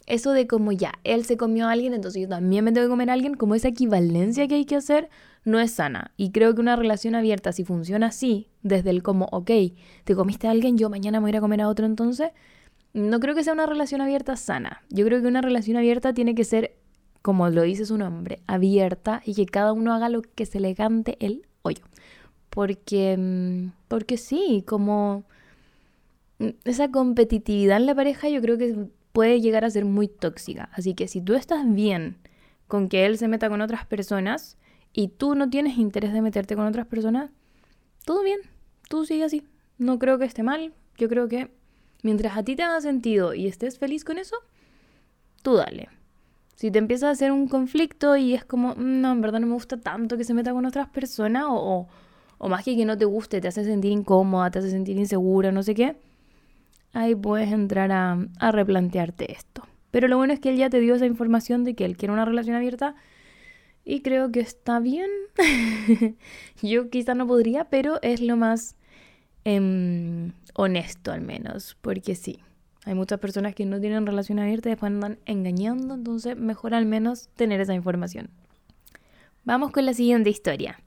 eso 0.07 0.33
de 0.33 0.47
como 0.47 0.73
ya, 0.73 0.93
él 1.05 1.25
se 1.25 1.37
comió 1.37 1.69
a 1.69 1.73
alguien, 1.73 1.95
entonces 1.95 2.23
yo 2.23 2.29
también 2.29 2.65
me 2.65 2.73
tengo 2.73 2.87
que 2.87 2.91
comer 2.91 3.11
a 3.11 3.13
alguien, 3.13 3.35
como 3.35 3.55
esa 3.55 3.69
equivalencia 3.69 4.49
que 4.49 4.57
hay 4.57 4.65
que 4.65 4.77
hacer, 4.77 5.09
no 5.45 5.61
es 5.61 5.73
sana. 5.73 6.13
Y 6.17 6.31
creo 6.31 6.55
que 6.55 6.61
una 6.61 6.77
relación 6.77 7.15
abierta, 7.15 7.53
si 7.53 7.65
funciona 7.65 8.09
así, 8.09 8.49
desde 8.63 8.91
el 8.91 9.03
como, 9.03 9.27
ok, 9.33 9.51
te 10.05 10.15
comiste 10.15 10.49
a 10.49 10.51
alguien, 10.51 10.77
yo 10.79 10.91
mañana 10.91 11.19
me 11.19 11.25
voy 11.25 11.29
a 11.29 11.33
ir 11.33 11.37
a 11.37 11.41
comer 11.41 11.61
a 11.63 11.69
otro, 11.69 11.87
entonces, 11.87 12.31
no 12.95 13.21
creo 13.21 13.35
que 13.35 13.45
sea 13.45 13.53
una 13.53 13.67
relación 13.67 14.01
abierta 14.01 14.37
sana. 14.37 14.83
Yo 14.91 15.05
creo 15.05 15.23
que 15.23 15.29
una 15.29 15.41
relación 15.41 15.77
abierta 15.77 16.13
tiene 16.13 16.35
que 16.35 16.45
ser, 16.45 16.77
como 17.23 17.49
lo 17.49 17.63
dice 17.63 17.87
su 17.87 17.97
nombre, 17.97 18.41
abierta 18.47 19.23
y 19.25 19.35
que 19.35 19.47
cada 19.47 19.73
uno 19.73 19.95
haga 19.95 20.09
lo 20.09 20.23
que 20.23 20.47
se 20.47 20.61
le 20.61 20.75
cante 20.75 21.17
el 21.21 21.47
hoyo. 21.63 21.85
Porque, 22.51 23.17
mm, 23.17 23.73
porque 23.89 24.19
sí, 24.19 24.63
como 24.67 25.25
mm, 26.39 26.49
esa 26.65 26.91
competitividad 26.91 27.79
en 27.79 27.87
la 27.87 27.95
pareja 27.95 28.29
yo 28.29 28.41
creo 28.43 28.59
que 28.59 28.89
puede 29.13 29.41
llegar 29.41 29.65
a 29.65 29.71
ser 29.71 29.85
muy 29.85 30.09
tóxica. 30.09 30.71
Así 30.73 30.95
que 30.95 31.09
si 31.09 31.21
tú 31.21 31.35
estás 31.35 31.65
bien 31.73 32.17
con 32.67 32.89
que 32.89 33.07
él 33.07 33.19
se 33.19 33.29
meta 33.29 33.49
con 33.49 33.61
otras 33.61 33.87
personas 33.87 34.57
y 34.93 35.09
tú 35.09 35.35
no 35.35 35.49
tienes 35.51 35.79
interés 35.79 36.13
de 36.13 36.23
meterte 36.23 36.57
con 36.57 36.67
otras 36.67 36.87
personas, 36.87 37.31
todo 38.05 38.23
bien, 38.23 38.41
tú 38.89 39.05
sigue 39.05 39.25
así. 39.25 39.47
No 39.79 39.99
creo 39.99 40.19
que 40.19 40.25
esté 40.25 40.43
mal. 40.43 40.73
Yo 40.97 41.09
creo 41.09 41.29
que 41.29 41.51
mientras 42.03 42.37
a 42.37 42.43
ti 42.43 42.57
te 42.57 42.63
haga 42.63 42.81
sentido 42.81 43.35
y 43.35 43.47
estés 43.47 43.79
feliz 43.79 44.05
con 44.05 44.19
eso, 44.19 44.37
tú 45.43 45.55
dale. 45.55 45.89
Si 46.55 46.71
te 46.71 46.79
empieza 46.79 47.09
a 47.09 47.13
hacer 47.13 47.33
un 47.33 47.49
conflicto 47.49 48.17
y 48.17 48.35
es 48.35 48.45
como, 48.45 48.75
mm, 48.75 49.01
no, 49.01 49.13
en 49.13 49.21
verdad 49.21 49.41
no 49.41 49.47
me 49.47 49.55
gusta 49.55 49.81
tanto 49.81 50.17
que 50.17 50.25
se 50.25 50.35
meta 50.35 50.53
con 50.53 50.65
otras 50.67 50.89
personas, 50.89 51.45
o, 51.49 51.89
o 52.39 52.49
más 52.49 52.65
que 52.65 52.77
que 52.77 52.85
no 52.85 52.97
te 52.97 53.05
guste, 53.05 53.41
te 53.41 53.49
hace 53.49 53.65
sentir 53.65 53.93
incómoda, 53.93 54.51
te 54.51 54.61
hace 54.61 54.71
sentir 54.71 54.97
insegura, 54.99 55.51
no 55.51 55.63
sé 55.63 55.75
qué, 55.75 55.97
ahí 56.93 57.15
puedes 57.15 57.53
entrar 57.53 57.91
a, 57.93 58.53
replantearte 58.53 59.33
esto. 59.33 59.63
Pero 59.91 60.09
lo 60.09 60.17
bueno 60.17 60.33
es 60.33 60.41
que 60.41 60.51
él 60.51 60.57
ya 60.57 60.71
te 60.71 60.81
dio 60.81 60.95
esa 60.95 61.07
información 61.07 61.65
de 61.65 61.75
que 61.75 61.85
él 61.85 61.97
quiere 61.97 62.13
una 62.13 62.25
relación 62.25 62.57
abierta 62.57 62.95
y 63.85 64.01
creo 64.01 64.31
que 64.33 64.41
está 64.41 64.81
bien. 64.81 65.11
Yo 66.63 66.89
quizá 66.89 67.15
no 67.15 67.27
podría, 67.27 67.65
pero 67.65 67.99
es 68.03 68.21
lo 68.21 68.37
más 68.37 68.77
em, 69.45 70.33
honesto 70.55 71.13
al 71.13 71.21
menos, 71.21 71.77
porque 71.81 72.15
sí. 72.15 72.41
Hay 72.85 72.95
muchas 72.95 73.21
personas 73.21 73.55
que 73.55 73.65
no 73.65 73.79
tienen 73.81 74.07
relación 74.07 74.41
abierta 74.41 74.69
y 74.69 74.73
después 74.73 74.91
andan 74.91 75.19
engañando, 75.25 75.95
entonces 75.95 76.37
mejor 76.37 76.75
al 76.75 76.87
menos 76.87 77.29
tener 77.37 77.61
esa 77.61 77.75
información. 77.75 78.29
Vamos 79.45 79.71
con 79.71 79.87
la 79.87 79.95
siguiente 79.95 80.31
historia. 80.31 80.81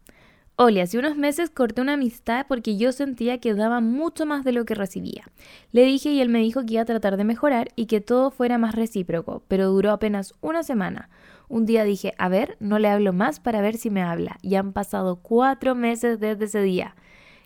Oli, 0.58 0.80
hace 0.80 0.98
unos 0.98 1.18
meses 1.18 1.50
corté 1.50 1.82
una 1.82 1.94
amistad 1.96 2.46
porque 2.48 2.78
yo 2.78 2.94
sentía 2.94 3.40
que 3.40 3.54
daba 3.54 3.82
mucho 3.82 4.26
más 4.26 4.46
de 4.46 4.54
lo 4.54 4.64
que 4.64 4.74
recibía. 4.74 5.26
Le 5.74 5.84
dije 5.84 6.12
y 6.12 6.22
él 6.22 6.30
me 6.30 6.40
dijo 6.40 6.66
que 6.66 6.76
iba 6.76 6.84
a 6.84 6.86
tratar 6.86 7.18
de 7.18 7.26
mejorar 7.26 7.68
y 7.76 7.88
que 7.88 8.00
todo 8.00 8.32
fuera 8.32 8.58
más 8.58 8.74
recíproco, 8.74 9.44
pero 9.50 9.68
duró 9.68 9.92
apenas 9.92 10.34
una 10.40 10.64
semana. 10.64 11.10
Un 11.50 11.66
día 11.66 11.84
dije, 11.84 12.14
a 12.18 12.30
ver, 12.30 12.56
no 12.62 12.80
le 12.80 12.88
hablo 12.88 13.12
más 13.12 13.42
para 13.42 13.60
ver 13.60 13.76
si 13.76 13.90
me 13.90 14.02
habla. 14.02 14.38
Y 14.42 14.56
han 14.56 14.72
pasado 14.72 15.18
cuatro 15.18 15.76
meses 15.76 16.22
desde 16.22 16.46
ese 16.46 16.62
día. 16.62 16.96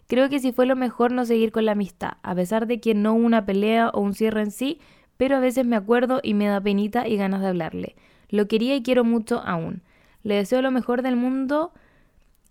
Creo 0.06 0.30
que 0.30 0.40
sí 0.40 0.52
fue 0.52 0.68
lo 0.68 0.76
mejor 0.76 1.12
no 1.12 1.26
seguir 1.26 1.52
con 1.52 1.66
la 1.66 1.72
amistad, 1.72 2.14
a 2.22 2.36
pesar 2.36 2.68
de 2.68 2.80
que 2.80 2.94
no 2.94 3.14
hubo 3.14 3.26
una 3.26 3.44
pelea 3.44 3.90
o 3.90 4.02
un 4.02 4.14
cierre 4.14 4.42
en 4.42 4.52
sí, 4.52 4.82
pero 5.18 5.36
a 5.36 5.40
veces 5.40 5.66
me 5.66 5.76
acuerdo 5.76 6.20
y 6.22 6.36
me 6.36 6.46
da 6.46 6.62
penita 6.62 7.08
y 7.08 7.18
ganas 7.18 7.42
de 7.42 7.48
hablarle. 7.48 7.96
Lo 8.30 8.48
quería 8.48 8.76
y 8.76 8.84
quiero 8.84 9.04
mucho 9.04 9.42
aún. 9.44 9.82
Le 10.22 10.36
deseo 10.36 10.62
lo 10.62 10.70
mejor 10.70 11.02
del 11.02 11.16
mundo 11.16 11.74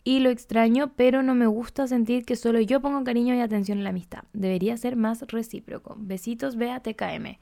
y 0.09 0.21
lo 0.21 0.31
extraño, 0.31 0.93
pero 0.97 1.23
no 1.23 1.35
me 1.35 1.47
gusta 1.47 1.87
sentir 1.87 2.25
que 2.25 2.35
solo 2.35 2.63
yo 2.63 2.81
pongo 2.81 3.05
cariño 3.05 3.35
y 3.35 3.41
atención 3.41 3.77
en 3.77 3.85
la 3.85 3.91
amistad. 3.91 4.25
Debería 4.33 4.75
ser 4.79 4.97
más 4.97 5.21
recíproco. 5.29 5.97
Besitos, 5.99 6.57
vea 6.57 6.81
TKM. 6.81 7.39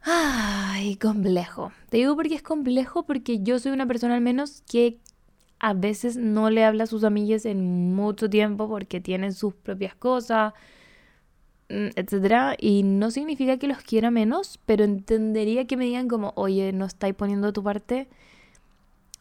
Ay, 0.00 0.96
complejo. 0.96 1.72
Te 1.90 1.98
digo 1.98 2.16
porque 2.16 2.36
es 2.36 2.42
complejo 2.42 3.04
porque 3.04 3.42
yo 3.42 3.58
soy 3.58 3.72
una 3.72 3.86
persona 3.86 4.14
al 4.14 4.22
menos 4.22 4.62
que 4.62 4.96
a 5.58 5.74
veces 5.74 6.16
no 6.16 6.48
le 6.48 6.64
habla 6.64 6.84
a 6.84 6.86
sus 6.86 7.04
amigas 7.04 7.44
en 7.44 7.94
mucho 7.94 8.30
tiempo 8.30 8.66
porque 8.66 9.02
tienen 9.02 9.34
sus 9.34 9.52
propias 9.52 9.94
cosas, 9.94 10.54
mm, 11.68 11.88
etcétera, 11.96 12.56
y 12.58 12.82
no 12.82 13.10
significa 13.10 13.58
que 13.58 13.68
los 13.68 13.82
quiera 13.82 14.10
menos, 14.10 14.58
pero 14.64 14.84
entendería 14.84 15.66
que 15.66 15.76
me 15.76 15.84
digan 15.84 16.08
como, 16.08 16.32
"Oye, 16.34 16.72
no 16.72 16.86
estáis 16.86 17.14
poniendo 17.14 17.52
tu 17.52 17.62
parte." 17.62 18.08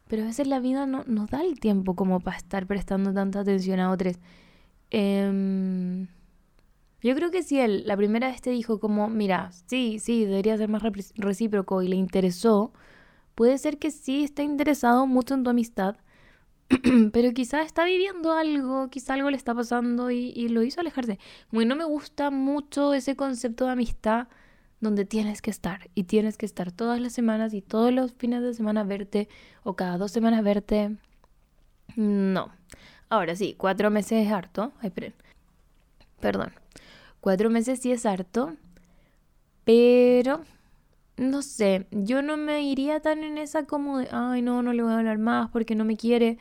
Pero 0.07 0.23
a 0.23 0.25
veces 0.25 0.47
la 0.47 0.59
vida 0.59 0.85
no 0.85 1.03
nos 1.07 1.29
da 1.29 1.41
el 1.41 1.59
tiempo 1.59 1.95
como 1.95 2.19
para 2.19 2.37
estar 2.37 2.67
prestando 2.67 3.13
tanta 3.13 3.39
atención 3.41 3.79
a 3.79 3.91
otros. 3.91 4.17
Em, 4.91 6.07
yo 7.01 7.15
creo 7.15 7.31
que 7.31 7.43
si 7.43 7.59
él 7.59 7.83
la 7.85 7.97
primera 7.97 8.27
vez 8.29 8.41
te 8.41 8.51
dijo 8.51 8.79
como, 8.79 9.09
mira, 9.09 9.51
sí, 9.67 9.99
sí, 9.99 10.25
debería 10.25 10.57
ser 10.57 10.69
más 10.69 10.83
recíproco 11.15 11.81
y 11.81 11.87
le 11.87 11.95
interesó, 11.95 12.73
puede 13.35 13.57
ser 13.57 13.77
que 13.79 13.91
sí 13.91 14.23
está 14.23 14.43
interesado 14.43 15.07
mucho 15.07 15.33
en 15.35 15.43
tu 15.43 15.49
amistad, 15.49 15.97
pero 17.13 17.33
quizá 17.33 17.61
está 17.63 17.85
viviendo 17.85 18.33
algo, 18.33 18.89
quizá 18.89 19.15
algo 19.15 19.29
le 19.29 19.37
está 19.37 19.53
pasando 19.55 20.11
y, 20.11 20.33
y 20.35 20.49
lo 20.49 20.63
hizo 20.63 20.81
alejarse. 20.81 21.19
Muy 21.51 21.65
no 21.65 21.75
me 21.75 21.85
gusta 21.85 22.31
mucho 22.31 22.93
ese 22.93 23.15
concepto 23.15 23.65
de 23.65 23.71
amistad 23.73 24.27
donde 24.85 25.03
tienes 25.03 25.41
que 25.41 25.49
estar 25.49 25.89
y 25.95 26.03
tienes 26.03 26.37
que 26.37 26.45
estar 26.45 26.71
todas 26.71 27.01
las 27.01 27.11
semanas 27.11 27.53
y 27.53 27.61
todos 27.61 27.91
los 27.91 28.13
fines 28.13 28.43
de 28.43 28.53
semana 28.53 28.83
verte 28.83 29.27
o 29.63 29.75
cada 29.75 29.97
dos 29.97 30.11
semanas 30.11 30.43
verte. 30.43 30.95
No. 31.95 32.51
Ahora 33.09 33.35
sí, 33.35 33.55
cuatro 33.57 33.89
meses 33.89 34.27
es 34.27 34.31
harto. 34.31 34.73
Ay, 34.81 34.91
perdón. 36.19 36.53
Cuatro 37.19 37.49
meses 37.49 37.79
sí 37.79 37.91
es 37.91 38.05
harto, 38.05 38.55
pero 39.63 40.41
no 41.17 41.41
sé, 41.41 41.87
yo 41.89 42.21
no 42.21 42.37
me 42.37 42.61
iría 42.61 42.99
tan 42.99 43.23
en 43.23 43.39
esa 43.39 43.65
como 43.65 43.97
de, 43.97 44.07
ay, 44.11 44.43
no, 44.43 44.61
no 44.61 44.71
le 44.73 44.83
voy 44.83 44.91
a 44.91 44.99
hablar 44.99 45.17
más 45.17 45.49
porque 45.49 45.73
no 45.73 45.83
me 45.83 45.97
quiere, 45.97 46.37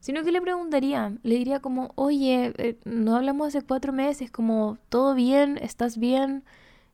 sino 0.00 0.22
que 0.24 0.32
le 0.32 0.40
preguntaría, 0.40 1.12
le 1.22 1.34
diría 1.34 1.60
como, 1.60 1.92
oye, 1.96 2.54
eh, 2.56 2.78
no 2.86 3.16
hablamos 3.16 3.48
hace 3.48 3.60
cuatro 3.66 3.92
meses, 3.92 4.30
como, 4.30 4.78
¿todo 4.88 5.14
bien? 5.14 5.58
¿Estás 5.60 5.98
bien? 5.98 6.44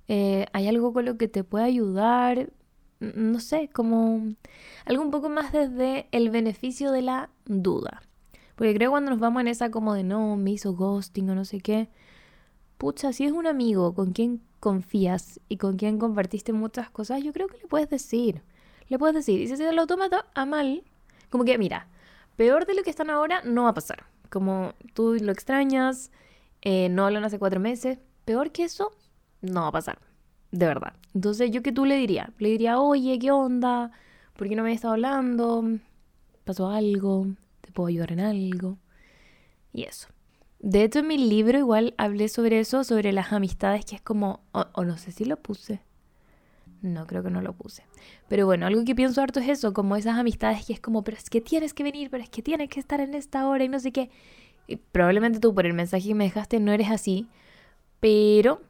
Eh, 0.09 0.47
hay 0.53 0.69
algo 0.69 0.93
con 0.93 1.05
lo 1.05 1.17
que 1.19 1.29
te 1.29 1.45
puede 1.45 1.65
ayudar, 1.67 2.51
no 3.01 3.41
sé, 3.41 3.69
como 3.73 4.35
algo 4.87 5.03
un 5.03 5.11
poco 5.11 5.29
más 5.29 5.53
desde 5.53 6.09
el 6.13 6.31
beneficio 6.31 6.91
de 6.93 7.03
la 7.03 7.31
duda. 7.45 8.03
Porque 8.57 8.75
creo 8.75 8.91
cuando 8.91 9.11
nos 9.11 9.21
vamos 9.21 9.41
en 9.43 9.49
esa 9.49 9.71
como 9.71 9.95
de 9.95 10.03
no, 10.03 10.37
me 10.37 10.51
hizo 10.51 10.75
ghosting 10.75 11.31
o 11.31 11.35
no 11.35 11.45
sé 11.45 11.61
qué, 11.61 11.89
pucha, 12.79 13.13
si 13.13 13.25
es 13.25 13.33
un 13.33 13.47
amigo 13.47 13.95
con 13.95 14.13
quien 14.13 14.41
confías 14.61 15.41
y 15.49 15.59
con 15.59 15.77
quien 15.77 15.99
compartiste 15.99 16.53
muchas 16.53 16.91
cosas, 16.91 17.23
yo 17.23 17.33
creo 17.33 17.49
que 17.49 17.59
le 17.59 17.67
puedes 17.67 17.89
decir. 17.89 18.43
Le 18.89 18.99
puedes 18.99 19.15
decir, 19.15 19.41
y 19.41 19.49
si 19.49 19.57
se 19.57 19.73
lo 19.73 19.87
toma 19.87 20.09
a 20.35 20.47
mal, 20.47 20.83
como 21.31 21.45
que 21.45 21.59
mira, 21.59 21.89
peor 22.37 22.67
de 22.67 22.75
lo 22.75 22.83
que 22.83 22.91
están 22.91 23.11
ahora 23.11 23.43
no 23.45 23.65
va 23.65 23.71
a 23.71 23.75
pasar. 23.75 24.07
Como 24.31 24.73
tú 24.95 25.15
lo 25.21 25.33
extrañas, 25.33 26.11
eh, 26.63 26.89
no 26.89 27.05
hablan 27.05 27.25
hace 27.25 27.39
cuatro 27.39 27.61
meses, 27.61 27.99
peor 28.25 28.51
que 28.51 28.65
eso, 28.65 28.93
no 29.43 29.63
va 29.63 29.69
a 29.69 29.73
pasar. 29.73 29.99
De 30.51 30.67
verdad. 30.67 30.95
Entonces, 31.15 31.51
¿yo 31.51 31.63
qué 31.63 31.73
tú 31.73 31.85
le 31.85 31.97
diría? 31.97 32.33
Le 32.39 32.49
diría, 32.49 32.79
oye, 32.81 33.19
¿qué 33.19 33.31
onda? 33.31 33.91
¿Por 34.37 34.49
qué 34.49 34.57
no 34.57 34.63
me 34.63 34.73
estado 34.73 34.95
hablando? 34.95 35.65
¿Pasó 36.45 36.71
algo? 36.71 37.27
¿Te 37.61 37.73
puedo 37.73 37.89
ayudar 37.89 38.13
en 38.13 38.21
algo? 38.21 38.79
Y 39.73 39.83
eso. 39.83 40.09
De 40.61 40.83
hecho, 40.83 41.01
en 41.01 41.09
mi 41.09 41.19
libro 41.19 41.59
igual 41.59 41.95
hablé 41.99 42.29
sobre 42.29 42.61
eso, 42.61 42.83
sobre 42.83 43.13
las 43.13 43.33
amistades, 43.33 43.85
que 43.85 43.97
es 43.97 44.03
como, 44.03 44.41
o, 44.53 44.85
no 44.85 44.97
sé 44.97 45.13
si 45.13 45.25
lo 45.25 45.37
puse. 45.37 45.81
No, 46.83 47.07
creo 47.07 47.23
que 47.23 47.31
no 47.31 47.43
lo 47.43 47.53
puse. 47.53 47.85
Pero 48.29 48.47
bueno, 48.47 48.67
algo 48.67 48.85
que 48.85 48.95
pienso 48.95 49.21
harto 49.21 49.41
es 49.41 49.49
eso, 49.49 49.73
como 49.73 49.97
esas 49.97 50.17
amistades 50.17 50.65
que 50.67 50.73
es 50.73 50.81
como, 50.81 51.03
pero 51.03 51.17
es 51.17 51.31
que 51.31 51.41
tienes 51.41 51.75
que 51.75 51.83
venir, 51.83 52.11
pero 52.11 52.23
es 52.23 52.31
que 52.31 52.43
tienes 52.43 52.69
que 52.69 52.81
estar 52.81 53.01
en 53.01 53.15
esta 53.15 53.47
hora 53.47 53.65
y 53.65 53.69
no 53.69 53.79
sé 53.79 53.93
qué. 53.93 54.11
Probablemente 54.93 55.41
tú 55.41 55.55
por 55.55 55.67
el 55.67 55.75
mensaje 55.75 56.09
que 56.09 56.15
me 56.15 56.25
dejaste 56.25 56.61
no 56.61 56.73
eres 56.73 56.91
así, 56.91 57.27
pero 58.01 58.63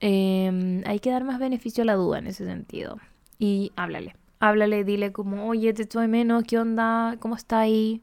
em, 0.00 0.82
hay 0.86 1.00
que 1.00 1.10
dar 1.10 1.24
más 1.24 1.38
beneficio 1.38 1.82
a 1.82 1.86
la 1.86 1.94
duda 1.94 2.18
en 2.18 2.26
ese 2.26 2.44
sentido. 2.44 2.98
Y 3.38 3.72
háblale, 3.76 4.16
háblale, 4.40 4.84
dile 4.84 5.12
como, 5.12 5.48
oye, 5.48 5.72
te 5.72 5.82
estoy 5.82 6.08
menos, 6.08 6.44
¿qué 6.44 6.58
onda? 6.58 7.16
¿Cómo 7.20 7.36
está 7.36 7.60
ahí? 7.60 8.02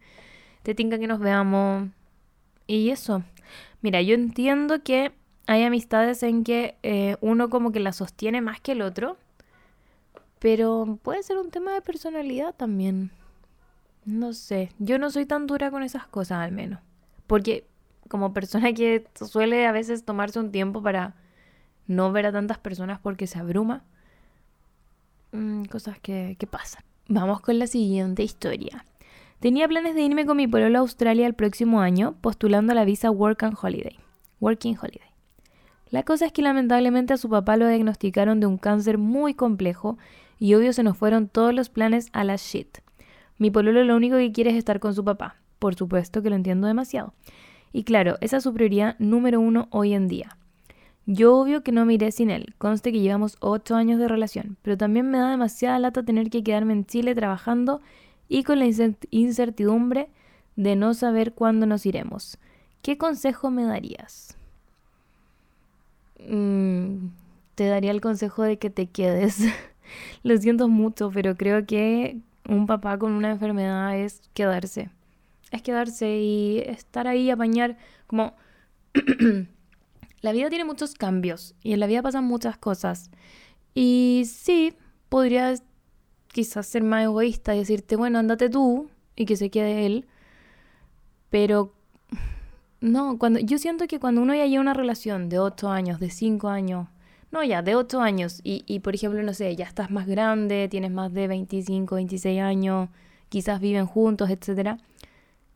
Te 0.64 0.76
tinca 0.76 1.00
que 1.00 1.08
nos 1.08 1.20
veamos. 1.20 1.90
Y 2.68 2.90
eso. 2.90 3.24
Mira, 3.82 4.02
yo 4.02 4.16
entiendo 4.16 4.84
que 4.84 5.12
hay 5.48 5.64
amistades 5.64 6.24
en 6.24 6.44
que 6.44 6.78
eh, 6.84 7.18
uno 7.22 7.50
como 7.50 7.72
que 7.72 7.80
la 7.80 7.92
sostiene 7.94 8.42
más 8.42 8.62
que 8.62 8.74
el 8.74 8.82
otro, 8.82 9.18
pero 10.40 11.00
puede 11.02 11.24
ser 11.24 11.38
un 11.38 11.52
tema 11.52 11.74
de 11.74 11.82
personalidad 11.82 12.54
también. 12.56 13.12
No 14.06 14.34
sé, 14.34 14.72
yo 14.80 15.00
no 15.00 15.12
soy 15.12 15.26
tan 15.26 15.48
dura 15.48 15.72
con 15.72 15.84
esas 15.84 16.08
cosas 16.08 16.40
al 16.40 16.52
menos. 16.52 16.80
Porque 17.28 17.66
como 18.10 18.34
persona 18.34 18.74
que 18.74 19.08
suele 19.16 19.66
a 19.66 19.72
veces 19.72 20.06
tomarse 20.06 20.40
un 20.40 20.52
tiempo 20.52 20.82
para 20.82 21.16
no 21.88 22.12
ver 22.12 22.26
a 22.26 22.32
tantas 22.32 22.58
personas 22.58 23.00
porque 23.00 23.28
se 23.28 23.40
abruma, 23.40 23.84
mm, 25.32 25.66
cosas 25.66 26.00
que, 26.00 26.36
que 26.40 26.48
pasan. 26.48 26.84
Vamos 27.08 27.42
con 27.42 27.60
la 27.60 27.68
siguiente 27.68 28.24
historia. 28.24 28.86
Tenía 29.40 29.68
planes 29.68 29.94
de 29.94 30.02
irme 30.02 30.26
con 30.26 30.38
mi 30.38 30.48
pueblo 30.48 30.78
a 30.78 30.82
Australia 30.82 31.28
el 31.28 31.34
próximo 31.34 31.82
año, 31.82 32.16
postulando 32.22 32.74
la 32.74 32.86
visa 32.86 33.12
Work 33.12 33.44
and 33.44 33.58
Holiday. 33.62 34.00
Working 34.40 34.78
Holiday. 34.82 35.14
La 35.90 36.04
cosa 36.04 36.26
es 36.26 36.32
que 36.32 36.42
lamentablemente 36.42 37.14
a 37.14 37.18
su 37.18 37.30
papá 37.30 37.56
lo 37.56 37.68
diagnosticaron 37.68 38.40
de 38.40 38.48
un 38.48 38.58
cáncer 38.58 38.98
muy 38.98 39.34
complejo 39.34 39.98
y 40.40 40.56
obvio 40.56 40.74
se 40.74 40.82
nos 40.82 40.98
fueron 40.98 41.28
todos 41.28 41.54
los 41.54 41.70
planes 41.70 42.10
a 42.14 42.24
la 42.24 42.36
shit. 42.36 42.80
Mi 43.38 43.52
pololo 43.52 43.84
lo 43.84 43.96
único 43.96 44.18
que 44.18 44.32
quiere 44.32 44.50
es 44.52 44.58
estar 44.58 44.80
con 44.80 44.94
su 44.96 45.04
papá. 45.04 45.36
Por 45.60 45.76
supuesto 45.76 46.22
que 46.22 46.30
lo 46.30 46.36
entiendo 46.36 46.68
demasiado. 46.68 47.14
Y 47.72 47.84
claro, 47.84 48.18
esa 48.22 48.38
es 48.38 48.44
su 48.44 48.54
prioridad 48.54 48.96
número 49.00 49.40
uno 49.40 49.68
hoy 49.72 49.94
en 49.94 50.08
día. 50.08 50.38
Yo 51.06 51.38
obvio 51.38 51.64
que 51.64 51.74
no 51.74 51.86
me 51.86 51.96
iré 51.96 52.12
sin 52.12 52.30
él, 52.30 52.56
conste 52.58 52.92
que 52.94 53.02
llevamos 53.02 53.36
ocho 53.42 53.76
años 53.76 54.00
de 54.00 54.08
relación, 54.08 54.58
pero 54.62 54.78
también 54.78 55.10
me 55.10 55.18
da 55.18 55.32
demasiada 55.32 55.78
lata 55.80 56.04
tener 56.04 56.30
que 56.30 56.44
quedarme 56.44 56.74
en 56.74 56.86
Chile 56.86 57.14
trabajando 57.14 57.82
y 58.30 58.44
con 58.44 58.60
la 58.60 58.66
incertidumbre 59.12 60.10
de 60.56 60.76
no 60.76 60.94
saber 60.94 61.34
cuándo 61.34 61.66
nos 61.66 61.86
iremos. 61.86 62.38
¿Qué 62.82 62.98
consejo 62.98 63.52
me 63.52 63.64
darías? 63.66 64.38
Mm, 66.20 67.08
te 67.56 67.68
daría 67.68 67.92
el 67.92 68.02
consejo 68.02 68.44
de 68.44 68.58
que 68.58 68.70
te 68.70 68.88
quedes. 68.88 69.40
Lo 70.24 70.38
siento 70.38 70.68
mucho, 70.68 71.12
pero 71.14 71.36
creo 71.36 71.66
que 71.66 72.18
un 72.48 72.66
papá 72.66 72.98
con 72.98 73.12
una 73.12 73.32
enfermedad 73.32 73.98
es 73.98 74.22
quedarse. 74.34 74.90
Es 75.52 75.62
quedarse 75.62 76.18
y 76.18 76.60
estar 76.60 77.08
ahí 77.08 77.30
apañar 77.30 77.78
como... 78.08 78.34
la 80.24 80.32
vida 80.32 80.50
tiene 80.50 80.64
muchos 80.64 80.94
cambios 80.94 81.54
y 81.62 81.74
en 81.74 81.82
la 81.82 81.86
vida 81.86 82.02
pasan 82.02 82.24
muchas 82.24 82.58
cosas. 82.58 83.12
Y 83.76 84.24
sí, 84.26 84.74
podrías 85.10 85.64
quizás 86.30 86.66
ser 86.66 86.82
más 86.82 87.04
egoísta 87.04 87.54
y 87.54 87.60
decirte, 87.60 87.98
bueno, 87.98 88.20
andate 88.20 88.50
tú 88.50 88.90
y 89.18 89.26
que 89.26 89.36
se 89.36 89.50
quede 89.50 89.86
él. 89.86 90.08
Pero 91.30 91.74
no, 92.80 93.20
cuando 93.20 93.40
yo 93.40 93.58
siento 93.58 93.86
que 93.86 94.00
cuando 94.00 94.22
uno 94.22 94.34
ya 94.34 94.46
lleva 94.46 94.62
una 94.62 94.74
relación 94.74 95.28
de 95.28 95.40
8 95.40 95.70
años, 95.70 96.00
de 96.00 96.10
5 96.10 96.48
años, 96.48 96.88
no, 97.32 97.44
ya, 97.44 97.62
de 97.62 97.76
8 97.76 98.00
años, 98.00 98.40
y, 98.46 98.64
y 98.66 98.80
por 98.80 98.96
ejemplo, 98.96 99.22
no 99.24 99.34
sé, 99.34 99.54
ya 99.58 99.66
estás 99.66 99.92
más 99.92 100.08
grande, 100.08 100.70
tienes 100.70 100.92
más 100.92 101.12
de 101.12 101.28
25, 101.28 101.96
26 101.96 102.40
años, 102.40 102.88
quizás 103.28 103.60
viven 103.60 103.88
juntos, 103.88 104.30
etcétera, 104.30 104.78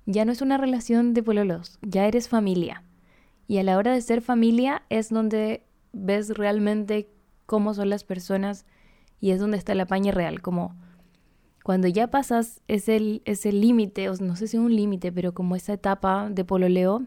ya 0.06 0.26
no 0.26 0.34
es 0.34 0.42
una 0.42 0.58
relación 0.58 1.14
de 1.14 1.24
pololos, 1.24 1.80
ya 1.82 2.06
eres 2.06 2.28
familia. 2.28 2.84
Y 3.48 3.58
a 3.58 3.64
la 3.64 3.78
hora 3.78 3.94
de 3.94 4.02
ser 4.02 4.22
familia 4.22 4.84
es 4.90 5.10
donde 5.10 5.64
ves 5.94 6.30
realmente 6.30 7.10
cómo 7.46 7.74
son 7.74 7.90
las 7.90 8.04
personas 8.04 8.66
y 9.20 9.32
es 9.32 9.40
donde 9.40 9.58
está 9.58 9.74
la 9.74 9.86
paña 9.86 10.12
real, 10.12 10.42
como 10.42 10.76
cuando 11.64 11.88
ya 11.88 12.08
pasas 12.08 12.62
ese, 12.68 13.22
ese 13.26 13.52
límite, 13.52 14.10
o 14.10 14.16
no 14.16 14.36
sé 14.36 14.48
si 14.48 14.58
un 14.58 14.74
límite, 14.74 15.12
pero 15.12 15.34
como 15.34 15.56
esa 15.56 15.74
etapa 15.74 16.30
de 16.30 16.46
pololeo 16.46 17.04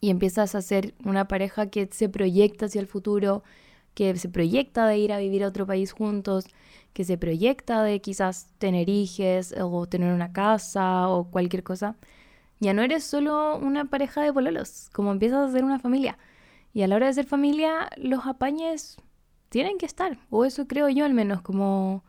y 0.00 0.10
empiezas 0.10 0.54
a 0.54 0.62
ser 0.62 0.94
una 1.04 1.28
pareja 1.28 1.68
que 1.68 1.88
se 1.92 2.08
proyecta 2.08 2.66
hacia 2.66 2.80
el 2.80 2.86
futuro, 2.86 3.44
que 3.94 4.16
se 4.16 4.28
proyecta 4.28 4.86
de 4.86 4.98
ir 4.98 5.12
a 5.12 5.18
vivir 5.18 5.44
a 5.44 5.48
otro 5.48 5.66
país 5.66 5.92
juntos, 5.92 6.46
que 6.92 7.04
se 7.04 7.18
proyecta 7.18 7.82
de 7.82 8.00
quizás 8.00 8.48
tener 8.58 8.88
hijos 8.88 9.54
o 9.60 9.86
tener 9.86 10.12
una 10.12 10.32
casa 10.32 11.08
o 11.08 11.30
cualquier 11.30 11.62
cosa, 11.62 11.96
ya 12.60 12.72
no 12.74 12.82
eres 12.82 13.04
solo 13.04 13.58
una 13.58 13.86
pareja 13.86 14.22
de 14.22 14.32
pololos, 14.32 14.90
como 14.92 15.12
empiezas 15.12 15.48
a 15.48 15.52
ser 15.52 15.64
una 15.64 15.78
familia. 15.78 16.18
Y 16.72 16.82
a 16.82 16.86
la 16.86 16.96
hora 16.96 17.06
de 17.06 17.14
ser 17.14 17.26
familia, 17.26 17.90
los 17.96 18.26
apañes 18.26 18.96
tienen 19.48 19.78
que 19.78 19.86
estar, 19.86 20.18
o 20.30 20.44
eso 20.44 20.68
creo 20.68 20.88
yo 20.88 21.04
al 21.04 21.14
menos, 21.14 21.42
como 21.42 22.04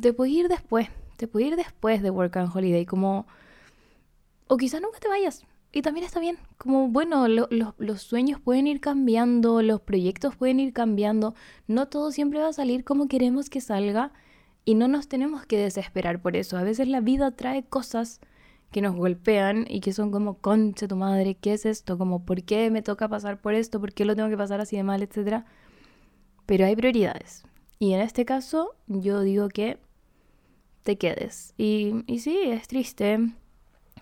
te 0.00 0.12
puedes 0.12 0.34
ir 0.34 0.48
después, 0.48 0.88
te 1.16 1.28
puedes 1.28 1.48
ir 1.50 1.56
después 1.56 2.02
de 2.02 2.10
Work 2.10 2.36
and 2.36 2.50
Holiday, 2.54 2.84
como... 2.86 3.26
O 4.48 4.56
quizás 4.56 4.82
nunca 4.82 4.98
te 4.98 5.08
vayas, 5.08 5.44
y 5.74 5.80
también 5.80 6.04
está 6.04 6.20
bien, 6.20 6.36
como 6.58 6.88
bueno, 6.88 7.26
los 7.28 8.02
sueños 8.02 8.38
pueden 8.40 8.66
ir 8.66 8.80
cambiando, 8.80 9.62
los 9.62 9.80
proyectos 9.80 10.36
pueden 10.36 10.60
ir 10.60 10.74
cambiando, 10.74 11.34
no 11.66 11.88
todo 11.88 12.10
siempre 12.10 12.40
va 12.40 12.48
a 12.48 12.52
salir 12.52 12.84
como 12.84 13.08
queremos 13.08 13.48
que 13.48 13.62
salga 13.62 14.12
y 14.66 14.74
no 14.74 14.86
nos 14.86 15.08
tenemos 15.08 15.46
que 15.46 15.56
desesperar 15.56 16.20
por 16.20 16.36
eso. 16.36 16.58
A 16.58 16.62
veces 16.62 16.88
la 16.88 17.00
vida 17.00 17.30
trae 17.30 17.64
cosas 17.64 18.20
que 18.72 18.82
nos 18.82 18.96
golpean 18.96 19.66
y 19.68 19.80
que 19.80 19.92
son 19.92 20.10
como, 20.10 20.38
concha 20.38 20.88
tu 20.88 20.96
madre, 20.96 21.36
¿qué 21.36 21.52
es 21.52 21.66
esto? 21.66 21.98
Como, 21.98 22.24
¿por 22.24 22.42
qué 22.42 22.70
me 22.70 22.82
toca 22.82 23.08
pasar 23.08 23.40
por 23.40 23.54
esto? 23.54 23.80
¿Por 23.80 23.92
qué 23.92 24.04
lo 24.04 24.16
tengo 24.16 24.28
que 24.28 24.36
pasar 24.36 24.60
así 24.60 24.76
de 24.76 24.82
mal? 24.82 25.02
Etcétera. 25.02 25.44
Pero 26.46 26.66
hay 26.66 26.74
prioridades. 26.74 27.44
Y 27.78 27.92
en 27.94 28.00
este 28.00 28.24
caso, 28.24 28.74
yo 28.86 29.20
digo 29.20 29.48
que 29.48 29.78
te 30.82 30.98
quedes. 30.98 31.54
Y, 31.56 32.04
y 32.06 32.20
sí, 32.20 32.38
es 32.44 32.66
triste 32.68 33.18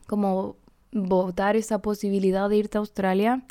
como 0.07 0.57
votar 0.93 1.57
esa 1.57 1.81
posibilidad 1.81 2.49
de 2.49 2.57
irte 2.57 2.79
a 2.79 2.81
Australia. 2.81 3.43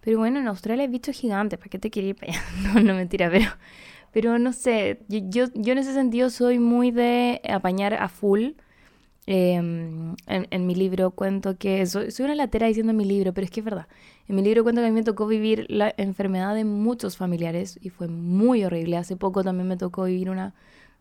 Pero 0.00 0.18
bueno, 0.18 0.40
en 0.40 0.48
Australia 0.48 0.82
hay 0.84 0.90
bichos 0.90 1.16
gigantes, 1.16 1.58
¿para 1.58 1.68
qué 1.68 1.78
te 1.78 1.90
quería 1.90 2.10
ir 2.10 2.16
para 2.16 2.32
allá? 2.32 2.42
No, 2.74 2.80
no 2.80 2.94
mentira, 2.94 3.30
pero, 3.30 3.50
pero 4.12 4.38
no 4.38 4.52
sé, 4.52 5.00
yo, 5.08 5.46
yo, 5.54 5.72
en 5.72 5.78
ese 5.78 5.94
sentido 5.94 6.30
soy 6.30 6.58
muy 6.58 6.90
de 6.90 7.40
apañar 7.48 7.94
a 7.94 8.08
full. 8.08 8.52
Em, 9.26 10.16
en, 10.26 10.66
mi 10.66 10.74
libro 10.74 11.12
cuento 11.12 11.56
que, 11.56 11.86
soy, 11.86 12.10
soy 12.10 12.24
una 12.24 12.34
latera 12.34 12.66
diciendo 12.66 12.90
en 12.90 12.96
mi 12.96 13.04
libro, 13.04 13.32
pero 13.32 13.44
es 13.44 13.50
que 13.50 13.60
es 13.60 13.64
verdad. 13.64 13.86
En 14.28 14.36
mi 14.36 14.42
libro 14.42 14.64
cuento 14.64 14.80
que 14.80 14.86
a 14.86 14.90
mí 14.90 14.94
me 14.94 15.04
tocó 15.04 15.26
vivir 15.26 15.66
la 15.68 15.94
enfermedad 15.96 16.54
de 16.54 16.64
muchos 16.64 17.16
familiares 17.16 17.78
y 17.82 17.90
fue 17.90 18.08
muy 18.08 18.64
horrible. 18.64 18.96
Hace 18.96 19.16
poco 19.16 19.44
también 19.44 19.68
me 19.68 19.76
tocó 19.76 20.04
vivir 20.04 20.30
una, 20.30 20.54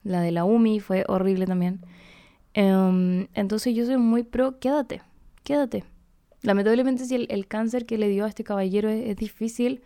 la 0.03 0.21
de 0.21 0.31
la 0.31 0.45
UMI, 0.45 0.79
fue 0.79 1.03
horrible 1.07 1.45
también. 1.45 1.81
Em, 2.53 3.27
entonces 3.33 3.75
yo 3.75 3.85
soy 3.85 3.97
muy 3.97 4.23
pro, 4.23 4.59
quédate, 4.59 5.01
quédate. 5.43 5.83
Lamentablemente 6.41 7.05
si 7.05 7.15
el, 7.15 7.47
cáncer 7.47 7.85
que 7.85 7.97
le 7.97 8.09
dio 8.09 8.25
a 8.25 8.27
este 8.27 8.43
caballero 8.43 8.89
es, 8.89 9.15
difícil, 9.15 9.81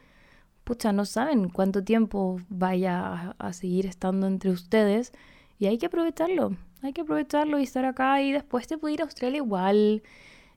pucha, 0.63 0.93
no 0.93 1.05
saben 1.05 1.49
cuánto 1.49 1.83
tiempo 1.83 2.39
vaya 2.49 3.35
a, 3.37 3.53
seguir 3.53 3.85
estando 3.85 4.27
entre 4.27 4.51
ustedes 4.51 5.11
y 5.59 5.67
hay 5.67 5.77
que 5.77 5.87
aprovecharlo, 5.87 6.55
hay 6.81 6.93
que 6.93 7.01
aprovecharlo 7.01 7.59
y 7.59 7.63
estar 7.63 7.85
acá 7.85 8.21
y 8.21 8.31
después 8.31 8.67
te 8.67 8.77
puedes 8.77 8.95
ir 8.95 9.01
a 9.01 9.05
Australia 9.05 9.37
igual, 9.37 10.03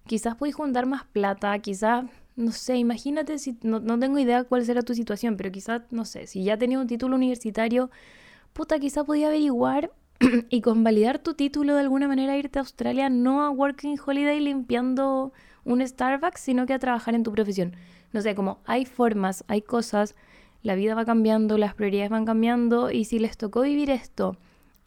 quizás 0.06 0.36
puedes 0.36 0.54
juntar 0.54 0.86
más 0.86 1.04
plata, 1.04 1.58
quizás, 1.58 2.04
no 2.36 2.52
sé, 2.52 2.76
imagínate 2.76 3.38
si, 3.38 3.56
no, 3.62 3.80
no 3.80 3.98
tengo 3.98 4.18
idea 4.18 4.44
cuál 4.44 4.64
será 4.64 4.82
tu 4.82 4.94
situación, 4.94 5.36
pero 5.36 5.50
quizás, 5.50 5.82
no 5.90 6.04
sé, 6.04 6.26
si 6.26 6.44
ya 6.44 6.56
tenías 6.56 6.80
un 6.80 6.86
título 6.86 7.16
universitario, 7.16 7.90
puta, 8.52 8.78
quizás 8.78 9.04
podía 9.04 9.28
averiguar 9.28 9.90
y 10.50 10.60
convalidar 10.60 11.18
tu 11.18 11.34
título 11.34 11.74
de 11.74 11.80
alguna 11.80 12.08
manera 12.08 12.36
irte 12.36 12.58
a 12.58 12.62
Australia, 12.62 13.08
no 13.08 13.42
a 13.42 13.50
Working 13.50 13.98
Holiday 14.04 14.40
limpiando 14.40 15.32
un 15.64 15.86
Starbucks, 15.86 16.40
sino 16.40 16.66
que 16.66 16.74
a 16.74 16.78
trabajar 16.78 17.14
en 17.14 17.22
tu 17.22 17.32
profesión. 17.32 17.76
No 18.12 18.22
sé, 18.22 18.34
como 18.34 18.58
hay 18.64 18.86
formas, 18.86 19.44
hay 19.48 19.62
cosas, 19.62 20.14
la 20.62 20.74
vida 20.74 20.94
va 20.94 21.04
cambiando, 21.04 21.58
las 21.58 21.74
prioridades 21.74 22.10
van 22.10 22.24
cambiando 22.24 22.90
y 22.90 23.04
si 23.04 23.18
les 23.18 23.36
tocó 23.36 23.60
vivir 23.60 23.90
esto 23.90 24.36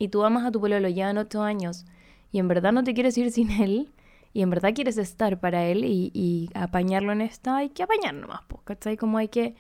y 0.02 0.08
tú 0.08 0.24
amas 0.24 0.46
a 0.46 0.52
tu 0.52 0.68
ya 0.68 1.12
en 1.12 1.20
ocho 1.20 1.44
años 1.44 1.86
y 2.32 2.40
en 2.40 2.48
verdad 2.48 2.72
no 2.72 2.84
te 2.84 2.96
quieres 2.96 3.16
ir 3.20 3.32
sin 3.38 3.52
él 3.52 3.92
y 4.34 4.42
en 4.42 4.50
verdad 4.50 4.74
quieres 4.74 4.98
estar 4.98 5.40
para 5.40 5.66
él 5.66 5.86
y, 5.86 6.50
apañarlo 6.56 7.12
en 7.12 7.22
esta, 7.22 7.58
hay 7.58 7.70
que 7.70 7.84
apañar 7.84 8.16
nomás, 8.16 8.42
¿cachai? 8.64 8.98
Como 8.98 9.20
hay 9.20 9.28
que 9.28 9.56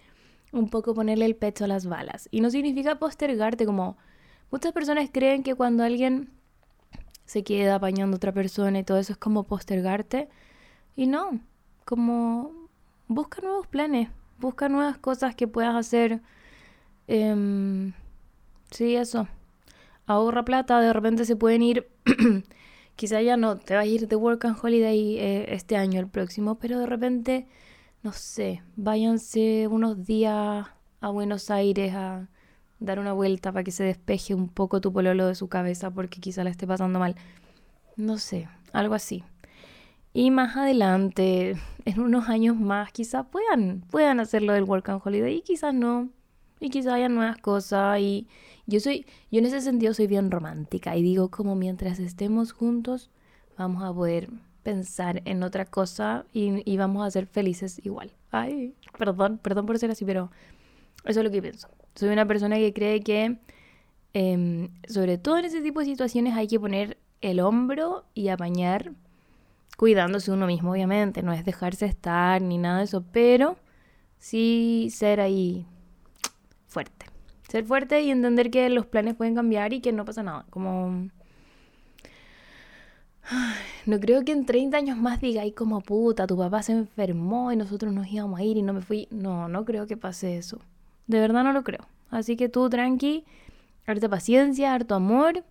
un 0.51 0.69
poco 0.69 0.95
ponerle 0.95 1.25
el 1.25 1.35
pecho 1.35 1.65
a 1.65 1.67
las 1.67 1.85
balas. 1.85 2.27
Y 2.31 2.41
no 2.41 2.49
significa 2.49 2.97
postergarte 2.97 3.65
como 3.65 3.97
Muchas 4.49 4.73
personas 4.73 5.09
creen 5.13 5.43
que 5.43 5.55
cuando 5.55 5.83
alguien 5.83 6.29
se 7.25 7.43
queda 7.43 7.75
apañando 7.75 8.15
a 8.15 8.17
otra 8.17 8.31
persona 8.31 8.79
y 8.79 8.83
todo 8.83 8.97
eso 8.97 9.13
es 9.13 9.19
como 9.19 9.43
postergarte. 9.43 10.27
Y 10.95 11.05
no, 11.07 11.39
como 11.85 12.51
busca 13.07 13.41
nuevos 13.41 13.67
planes, 13.67 14.09
busca 14.39 14.69
nuevas 14.69 14.97
cosas 14.97 15.35
que 15.35 15.47
puedas 15.47 15.75
hacer. 15.75 16.21
Em, 17.07 17.93
Sí, 18.71 18.95
eso. 18.95 19.27
Ahorra 20.11 20.43
plata, 20.43 20.79
de 20.81 20.93
repente 20.93 21.25
se 21.25 21.35
pueden 21.35 21.61
ir. 21.63 21.87
Quizá 22.95 23.21
ya 23.21 23.37
no 23.37 23.57
te 23.57 23.75
vas 23.75 23.83
a 23.83 23.85
ir 23.85 24.07
de 24.07 24.15
Work 24.15 24.45
and 24.45 24.57
Holiday 24.61 25.17
eh, 25.17 25.45
este 25.53 25.77
año, 25.77 25.99
el 25.99 26.07
próximo, 26.07 26.55
pero 26.55 26.77
de 26.79 26.85
repente, 26.85 27.47
no 28.03 28.11
sé, 28.11 28.61
váyanse 28.75 29.67
unos 29.67 30.05
días 30.05 30.67
a 30.99 31.09
Buenos 31.09 31.49
Aires 31.49 31.93
a 31.95 32.27
dar 32.79 32.99
una 32.99 33.13
vuelta 33.13 33.53
para 33.53 33.63
que 33.63 33.71
se 33.71 33.83
despeje 33.85 34.35
un 34.35 34.49
poco 34.49 34.81
tu 34.81 34.91
pololo 34.91 35.27
de 35.27 35.35
su 35.35 35.47
cabeza 35.47 35.91
porque 35.91 36.19
quizá 36.19 36.43
la 36.43 36.49
esté 36.49 36.67
pasando 36.67 36.99
mal. 36.99 37.15
No 37.95 38.17
sé, 38.17 38.49
algo 38.73 38.95
así. 38.95 39.23
Y 40.13 40.29
más 40.29 40.57
adelante, 40.57 41.55
en 41.85 41.99
unos 42.01 42.27
años 42.27 42.57
más, 42.57 42.91
quizás 42.91 43.25
puedan, 43.31 43.81
puedan 43.89 44.19
hacerlo 44.19 44.53
del 44.53 44.65
Work 44.65 44.89
and 44.89 45.01
Holiday 45.03 45.37
y 45.37 45.41
quizás 45.41 45.73
no. 45.73 46.09
Y 46.59 46.69
quizás 46.69 46.93
haya 46.93 47.09
nuevas 47.09 47.37
cosas. 47.37 47.99
Y 47.99 48.27
yo 48.71 48.79
soy, 48.79 49.05
yo 49.31 49.39
en 49.39 49.45
ese 49.45 49.61
sentido 49.61 49.93
soy 49.93 50.07
bien 50.07 50.31
romántica. 50.31 50.95
Y 50.95 51.03
digo 51.03 51.29
como 51.29 51.55
mientras 51.55 51.99
estemos 51.99 52.53
juntos, 52.53 53.11
vamos 53.57 53.83
a 53.83 53.93
poder 53.93 54.29
pensar 54.63 55.21
en 55.25 55.43
otra 55.43 55.65
cosa 55.65 56.25
y, 56.33 56.69
y 56.71 56.77
vamos 56.77 57.05
a 57.05 57.11
ser 57.11 57.27
felices 57.27 57.81
igual. 57.83 58.13
Ay, 58.31 58.73
perdón, 58.97 59.39
perdón 59.39 59.65
por 59.65 59.77
ser 59.77 59.91
así, 59.91 60.05
pero 60.05 60.31
eso 61.05 61.19
es 61.19 61.23
lo 61.23 61.31
que 61.31 61.41
pienso. 61.41 61.67
Soy 61.95 62.09
una 62.09 62.27
persona 62.27 62.57
que 62.57 62.73
cree 62.73 63.01
que, 63.01 63.37
em, 64.13 64.69
sobre 64.87 65.17
todo 65.17 65.37
en 65.37 65.45
ese 65.45 65.61
tipo 65.61 65.79
de 65.79 65.85
situaciones, 65.85 66.35
hay 66.35 66.47
que 66.47 66.59
poner 66.59 66.97
el 67.21 67.39
hombro 67.39 68.05
y 68.13 68.29
apañar 68.29 68.93
cuidándose 69.77 70.31
uno 70.31 70.47
mismo, 70.47 70.71
obviamente, 70.71 71.23
no 71.23 71.33
es 71.33 71.43
dejarse 71.43 71.85
estar 71.87 72.41
ni 72.41 72.57
nada 72.57 72.79
de 72.79 72.83
eso, 72.85 73.03
pero 73.11 73.57
sí 74.19 74.89
ser 74.91 75.19
ahí. 75.19 75.65
Ser 77.51 77.65
fuerte 77.65 78.01
y 78.01 78.11
entender 78.11 78.49
que 78.49 78.69
los 78.69 78.85
planes 78.85 79.13
pueden 79.13 79.35
cambiar 79.35 79.73
y 79.73 79.81
que 79.81 79.91
no 79.91 80.05
pasa 80.05 80.23
nada. 80.23 80.45
Como... 80.49 81.09
No 83.85 83.99
creo 83.99 84.23
que 84.23 84.31
en 84.31 84.45
30 84.45 84.77
años 84.77 84.97
más 84.97 85.19
diga, 85.19 85.41
ay, 85.41 85.51
como 85.51 85.81
puta, 85.81 86.27
tu 86.27 86.37
papá 86.37 86.63
se 86.63 86.71
enfermó 86.71 87.51
y 87.51 87.57
nosotros 87.57 87.91
nos 87.91 88.07
íbamos 88.07 88.39
a 88.39 88.43
ir 88.43 88.55
y 88.55 88.61
no 88.61 88.71
me 88.71 88.81
fui. 88.81 89.09
No, 89.11 89.49
no 89.49 89.65
creo 89.65 89.85
que 89.85 89.97
pase 89.97 90.37
eso. 90.37 90.61
De 91.07 91.19
verdad 91.19 91.43
no 91.43 91.51
lo 91.51 91.65
creo. 91.65 91.85
Así 92.09 92.37
que 92.37 92.47
tú, 92.47 92.69
tranqui, 92.69 93.25
harta 93.85 94.07
paciencia, 94.07 94.73
harto 94.73 94.95
amor 94.95 95.43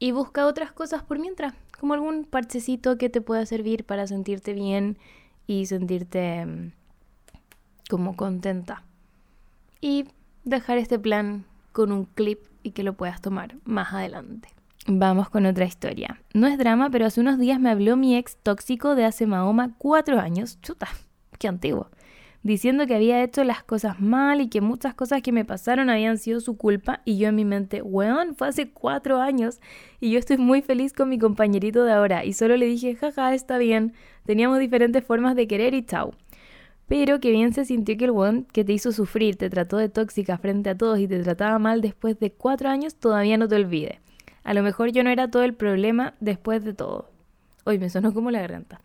y 0.00 0.10
busca 0.10 0.46
otras 0.46 0.72
cosas 0.72 1.04
por 1.04 1.20
mientras 1.20 1.54
como 1.78 1.94
algún 1.94 2.24
parchecito 2.24 2.98
que 2.98 3.10
te 3.10 3.20
pueda 3.20 3.46
servir 3.46 3.84
para 3.84 4.08
sentirte 4.08 4.54
bien 4.54 4.98
y 5.46 5.66
sentirte 5.66 6.46
mm, 6.46 6.72
como 7.88 8.16
contenta. 8.16 8.82
Y 9.80 10.06
dejar 10.44 10.78
este 10.78 10.98
plan 10.98 11.44
con 11.72 11.92
un 11.92 12.04
clip 12.04 12.40
y 12.62 12.70
que 12.70 12.82
lo 12.82 12.94
puedas 12.94 13.20
tomar 13.20 13.56
más 13.64 13.92
adelante. 13.92 14.48
Vamos 14.86 15.30
con 15.30 15.46
otra 15.46 15.64
historia. 15.64 16.20
No 16.34 16.46
es 16.46 16.58
drama, 16.58 16.90
pero 16.90 17.06
hace 17.06 17.20
unos 17.20 17.38
días 17.38 17.58
me 17.58 17.70
habló 17.70 17.96
mi 17.96 18.16
ex 18.16 18.36
tóxico 18.36 18.94
de 18.94 19.04
hace 19.04 19.26
Mahoma 19.26 19.74
cuatro 19.78 20.20
años. 20.20 20.60
Chuta, 20.60 20.88
qué 21.38 21.48
antiguo 21.48 21.88
diciendo 22.44 22.86
que 22.86 22.94
había 22.94 23.24
hecho 23.24 23.42
las 23.42 23.64
cosas 23.64 23.98
mal 24.00 24.40
y 24.42 24.48
que 24.48 24.60
muchas 24.60 24.94
cosas 24.94 25.22
que 25.22 25.32
me 25.32 25.46
pasaron 25.46 25.88
habían 25.88 26.18
sido 26.18 26.40
su 26.40 26.56
culpa 26.56 27.00
y 27.04 27.16
yo 27.16 27.28
en 27.28 27.34
mi 27.34 27.44
mente, 27.44 27.80
weón, 27.82 28.36
fue 28.36 28.48
hace 28.48 28.70
cuatro 28.70 29.20
años 29.20 29.60
y 29.98 30.10
yo 30.10 30.18
estoy 30.18 30.36
muy 30.36 30.60
feliz 30.60 30.92
con 30.92 31.08
mi 31.08 31.18
compañerito 31.18 31.84
de 31.84 31.92
ahora 31.92 32.24
y 32.24 32.34
solo 32.34 32.56
le 32.56 32.66
dije, 32.66 32.94
jaja, 32.94 33.34
está 33.34 33.56
bien, 33.56 33.94
teníamos 34.26 34.58
diferentes 34.58 35.02
formas 35.02 35.34
de 35.36 35.48
querer 35.48 35.72
y 35.74 35.84
chau. 35.84 36.12
Pero 36.86 37.18
que 37.20 37.30
bien 37.30 37.52
se 37.52 37.64
sintió 37.64 37.96
que 37.96 38.04
el 38.04 38.10
weón 38.10 38.44
que 38.52 38.64
te 38.64 38.72
hizo 38.72 38.92
sufrir, 38.92 39.36
te 39.36 39.48
trató 39.48 39.78
de 39.78 39.88
tóxica 39.88 40.38
frente 40.38 40.70
a 40.70 40.76
todos 40.76 40.98
y 40.98 41.08
te 41.08 41.22
trataba 41.22 41.58
mal 41.58 41.80
después 41.80 42.18
de 42.18 42.30
cuatro 42.30 42.68
años, 42.68 42.94
todavía 42.96 43.38
no 43.38 43.48
te 43.48 43.56
olvide. 43.56 44.00
A 44.42 44.52
lo 44.52 44.62
mejor 44.62 44.92
yo 44.92 45.02
no 45.02 45.10
era 45.10 45.30
todo 45.30 45.42
el 45.42 45.54
problema 45.54 46.14
después 46.20 46.62
de 46.64 46.74
todo. 46.74 47.10
Hoy 47.64 47.78
me 47.78 47.88
sonó 47.88 48.12
como 48.12 48.30
la 48.30 48.40
garganta. 48.40 48.80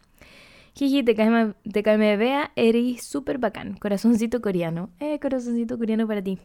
Jiji, 0.73 1.03
te 1.03 1.13
cae, 1.13 1.53
te 1.69 1.83
cae 1.83 2.15
vea, 2.15 2.51
eres 2.55 3.03
súper 3.03 3.37
bacán. 3.37 3.75
Corazoncito 3.75 4.39
coreano. 4.41 4.89
Eh, 5.01 5.19
corazoncito 5.19 5.77
coreano 5.77 6.07
para 6.07 6.21
ti. 6.21 6.39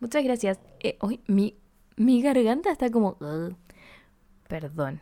Muchas 0.00 0.24
gracias. 0.24 0.58
Eh, 0.80 0.96
hoy 1.00 1.20
mi, 1.28 1.54
mi 1.96 2.20
garganta 2.20 2.72
está 2.72 2.90
como... 2.90 3.16
perdón. 4.48 5.00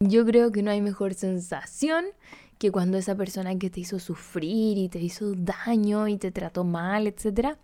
Yo 0.00 0.24
creo 0.24 0.52
que 0.52 0.62
no 0.62 0.70
hay 0.70 0.80
mejor 0.80 1.12
sensación 1.12 2.06
que 2.58 2.72
cuando 2.72 2.98
esa 2.98 3.14
persona 3.14 3.56
que 3.58 3.70
te 3.70 3.80
hizo 3.80 3.98
sufrir 3.98 4.78
y 4.78 4.88
te 4.88 4.98
hizo 4.98 5.34
daño 5.34 6.08
y 6.08 6.18
te 6.18 6.30
trató 6.30 6.64
mal, 6.64 7.06
etcétera, 7.06 7.58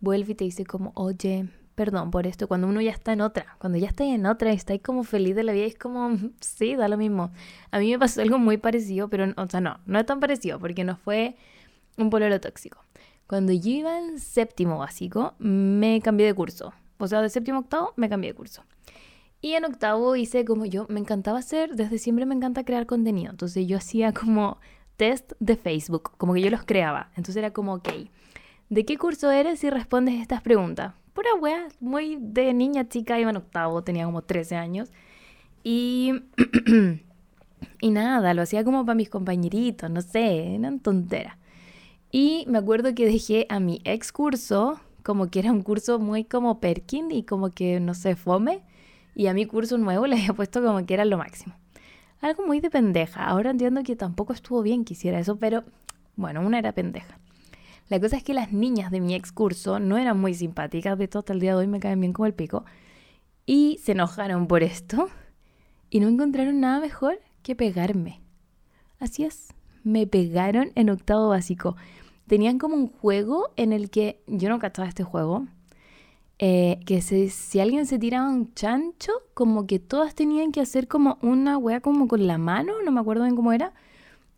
vuelve 0.00 0.32
y 0.32 0.34
te 0.34 0.44
dice 0.44 0.64
como, 0.64 0.92
oye, 0.94 1.46
perdón 1.74 2.10
por 2.10 2.26
esto, 2.26 2.48
cuando 2.48 2.66
uno 2.66 2.80
ya 2.80 2.90
está 2.90 3.12
en 3.12 3.20
otra, 3.20 3.56
cuando 3.58 3.78
ya 3.78 3.88
está 3.88 4.04
en 4.04 4.26
otra 4.26 4.52
y 4.52 4.56
está 4.56 4.78
como 4.78 5.04
feliz 5.04 5.36
de 5.36 5.44
la 5.44 5.52
vida, 5.52 5.66
es 5.66 5.76
como, 5.76 6.16
sí, 6.40 6.74
da 6.74 6.88
lo 6.88 6.96
mismo. 6.96 7.30
A 7.70 7.78
mí 7.78 7.90
me 7.90 7.98
pasó 7.98 8.22
algo 8.22 8.38
muy 8.38 8.56
parecido, 8.56 9.08
pero, 9.08 9.32
o 9.36 9.46
sea, 9.46 9.60
no, 9.60 9.78
no 9.86 9.98
es 9.98 10.06
tan 10.06 10.20
parecido, 10.20 10.58
porque 10.58 10.84
no 10.84 10.96
fue 10.96 11.36
un 11.96 12.10
pololo 12.10 12.40
tóxico. 12.40 12.78
Cuando 13.26 13.52
yo 13.52 13.70
iba 13.70 13.98
en 13.98 14.18
séptimo 14.18 14.78
básico, 14.78 15.34
me 15.38 16.00
cambié 16.00 16.26
de 16.26 16.34
curso. 16.34 16.72
O 16.98 17.06
sea, 17.06 17.22
de 17.22 17.28
séptimo 17.28 17.60
octavo, 17.60 17.92
me 17.96 18.08
cambié 18.08 18.32
de 18.32 18.36
curso. 18.36 18.62
Y 19.40 19.54
en 19.54 19.64
octavo 19.64 20.16
hice 20.16 20.44
como 20.44 20.66
yo, 20.66 20.86
me 20.88 21.00
encantaba 21.00 21.38
hacer, 21.38 21.74
desde 21.74 21.98
siempre 21.98 22.26
me 22.26 22.34
encanta 22.34 22.64
crear 22.64 22.86
contenido. 22.86 23.30
Entonces 23.30 23.66
yo 23.66 23.78
hacía 23.78 24.12
como 24.12 24.58
test 24.96 25.32
de 25.40 25.56
Facebook, 25.56 26.12
como 26.18 26.34
que 26.34 26.42
yo 26.42 26.50
los 26.50 26.64
creaba. 26.64 27.10
Entonces 27.10 27.36
era 27.36 27.52
como, 27.52 27.74
ok, 27.74 27.88
¿de 28.68 28.84
qué 28.84 28.98
curso 28.98 29.30
eres 29.30 29.60
si 29.60 29.70
respondes 29.70 30.20
estas 30.20 30.42
preguntas? 30.42 30.94
pura 31.20 31.34
wea, 31.34 31.68
muy 31.80 32.16
de 32.18 32.54
niña 32.54 32.88
chica, 32.88 33.18
iba 33.20 33.30
en 33.30 33.36
octavo, 33.36 33.82
tenía 33.82 34.04
como 34.06 34.22
13 34.22 34.56
años. 34.56 34.90
Y, 35.62 36.14
y 37.80 37.90
nada, 37.90 38.32
lo 38.34 38.42
hacía 38.42 38.64
como 38.64 38.84
para 38.86 38.94
mis 38.94 39.10
compañeritos, 39.10 39.90
no 39.90 40.00
sé, 40.00 40.54
eran 40.54 40.80
tonteras. 40.80 41.36
Y 42.10 42.44
me 42.48 42.58
acuerdo 42.58 42.94
que 42.94 43.06
dejé 43.06 43.46
a 43.48 43.60
mi 43.60 43.80
ex 43.84 44.12
curso, 44.12 44.80
como 45.02 45.30
que 45.30 45.40
era 45.40 45.52
un 45.52 45.62
curso 45.62 45.98
muy 45.98 46.24
como 46.24 46.60
Perkin 46.60 47.10
y 47.10 47.24
como 47.24 47.50
que, 47.50 47.80
no 47.80 47.94
sé, 47.94 48.16
fome. 48.16 48.62
Y 49.20 49.26
a 49.26 49.34
mi 49.34 49.44
curso 49.44 49.76
nuevo 49.76 50.06
le 50.06 50.16
había 50.16 50.32
puesto 50.32 50.62
como 50.62 50.86
que 50.86 50.94
era 50.94 51.04
lo 51.04 51.18
máximo. 51.18 51.54
Algo 52.22 52.46
muy 52.46 52.60
de 52.60 52.70
pendeja. 52.70 53.22
Ahora 53.22 53.50
entiendo 53.50 53.82
que 53.82 53.94
tampoco 53.94 54.32
estuvo 54.32 54.62
bien 54.62 54.82
que 54.86 54.94
hiciera 54.94 55.18
eso, 55.18 55.36
pero 55.36 55.62
bueno, 56.16 56.40
una 56.40 56.58
era 56.58 56.72
pendeja. 56.72 57.18
La 57.90 58.00
cosa 58.00 58.16
es 58.16 58.22
que 58.22 58.32
las 58.32 58.50
niñas 58.50 58.90
de 58.90 58.98
mi 58.98 59.14
excurso 59.14 59.78
no 59.78 59.98
eran 59.98 60.18
muy 60.18 60.32
simpáticas, 60.32 60.96
de 60.96 61.06
todo 61.06 61.18
hasta 61.20 61.34
el 61.34 61.40
día 61.40 61.50
de 61.50 61.58
hoy 61.58 61.66
me 61.66 61.80
caen 61.80 62.00
bien 62.00 62.14
como 62.14 62.24
el 62.24 62.32
pico, 62.32 62.64
y 63.44 63.78
se 63.82 63.92
enojaron 63.92 64.46
por 64.46 64.62
esto 64.62 65.10
y 65.90 66.00
no 66.00 66.08
encontraron 66.08 66.58
nada 66.58 66.80
mejor 66.80 67.20
que 67.42 67.54
pegarme. 67.54 68.22
Así 69.00 69.24
es, 69.24 69.52
me 69.84 70.06
pegaron 70.06 70.72
en 70.76 70.88
octavo 70.88 71.28
básico. 71.28 71.76
Tenían 72.26 72.58
como 72.58 72.74
un 72.74 72.88
juego 72.88 73.50
en 73.56 73.74
el 73.74 73.90
que 73.90 74.22
yo 74.26 74.48
no 74.48 74.58
cachaba 74.58 74.88
este 74.88 75.04
juego. 75.04 75.46
Eh, 76.42 76.80
que 76.86 77.02
si 77.02 77.60
alguien 77.60 77.84
se 77.84 77.98
tiraba 77.98 78.30
un 78.30 78.54
chancho, 78.54 79.12
como 79.34 79.66
que 79.66 79.78
todas 79.78 80.14
tenían 80.14 80.52
que 80.52 80.62
hacer 80.62 80.88
como 80.88 81.18
una 81.20 81.58
wea 81.58 81.82
como 81.82 82.08
con 82.08 82.26
la 82.26 82.38
mano, 82.38 82.72
no 82.82 82.90
me 82.90 82.98
acuerdo 82.98 83.24
bien 83.24 83.36
cómo 83.36 83.52
era. 83.52 83.74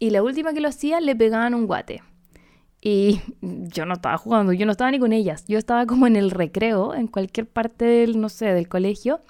Y 0.01 0.11
la 0.11 0.21
última 0.25 0.53
que 0.53 0.61
lo 0.61 0.69
hacía 0.69 1.01
le 1.01 1.15
pegaban 1.15 1.55
un 1.55 1.69
guate. 1.69 2.03
Y 2.81 3.21
yo 3.41 3.87
no 3.87 3.95
estaba 3.95 4.19
jugando, 4.19 4.53
yo 4.53 4.67
no 4.67 4.73
estaba 4.73 4.91
ni 4.91 4.99
con 4.99 5.12
ellas. 5.12 5.45
Yo 5.47 5.59
estaba 5.59 5.87
como 5.87 6.09
en 6.09 6.17
el 6.17 6.33
recreo, 6.33 6.93
en 6.93 7.07
cualquier 7.07 7.47
parte 7.47 7.85
del, 7.85 8.21
no 8.21 8.29
sé, 8.29 8.47
del 8.47 8.69
colegio. 8.69 9.21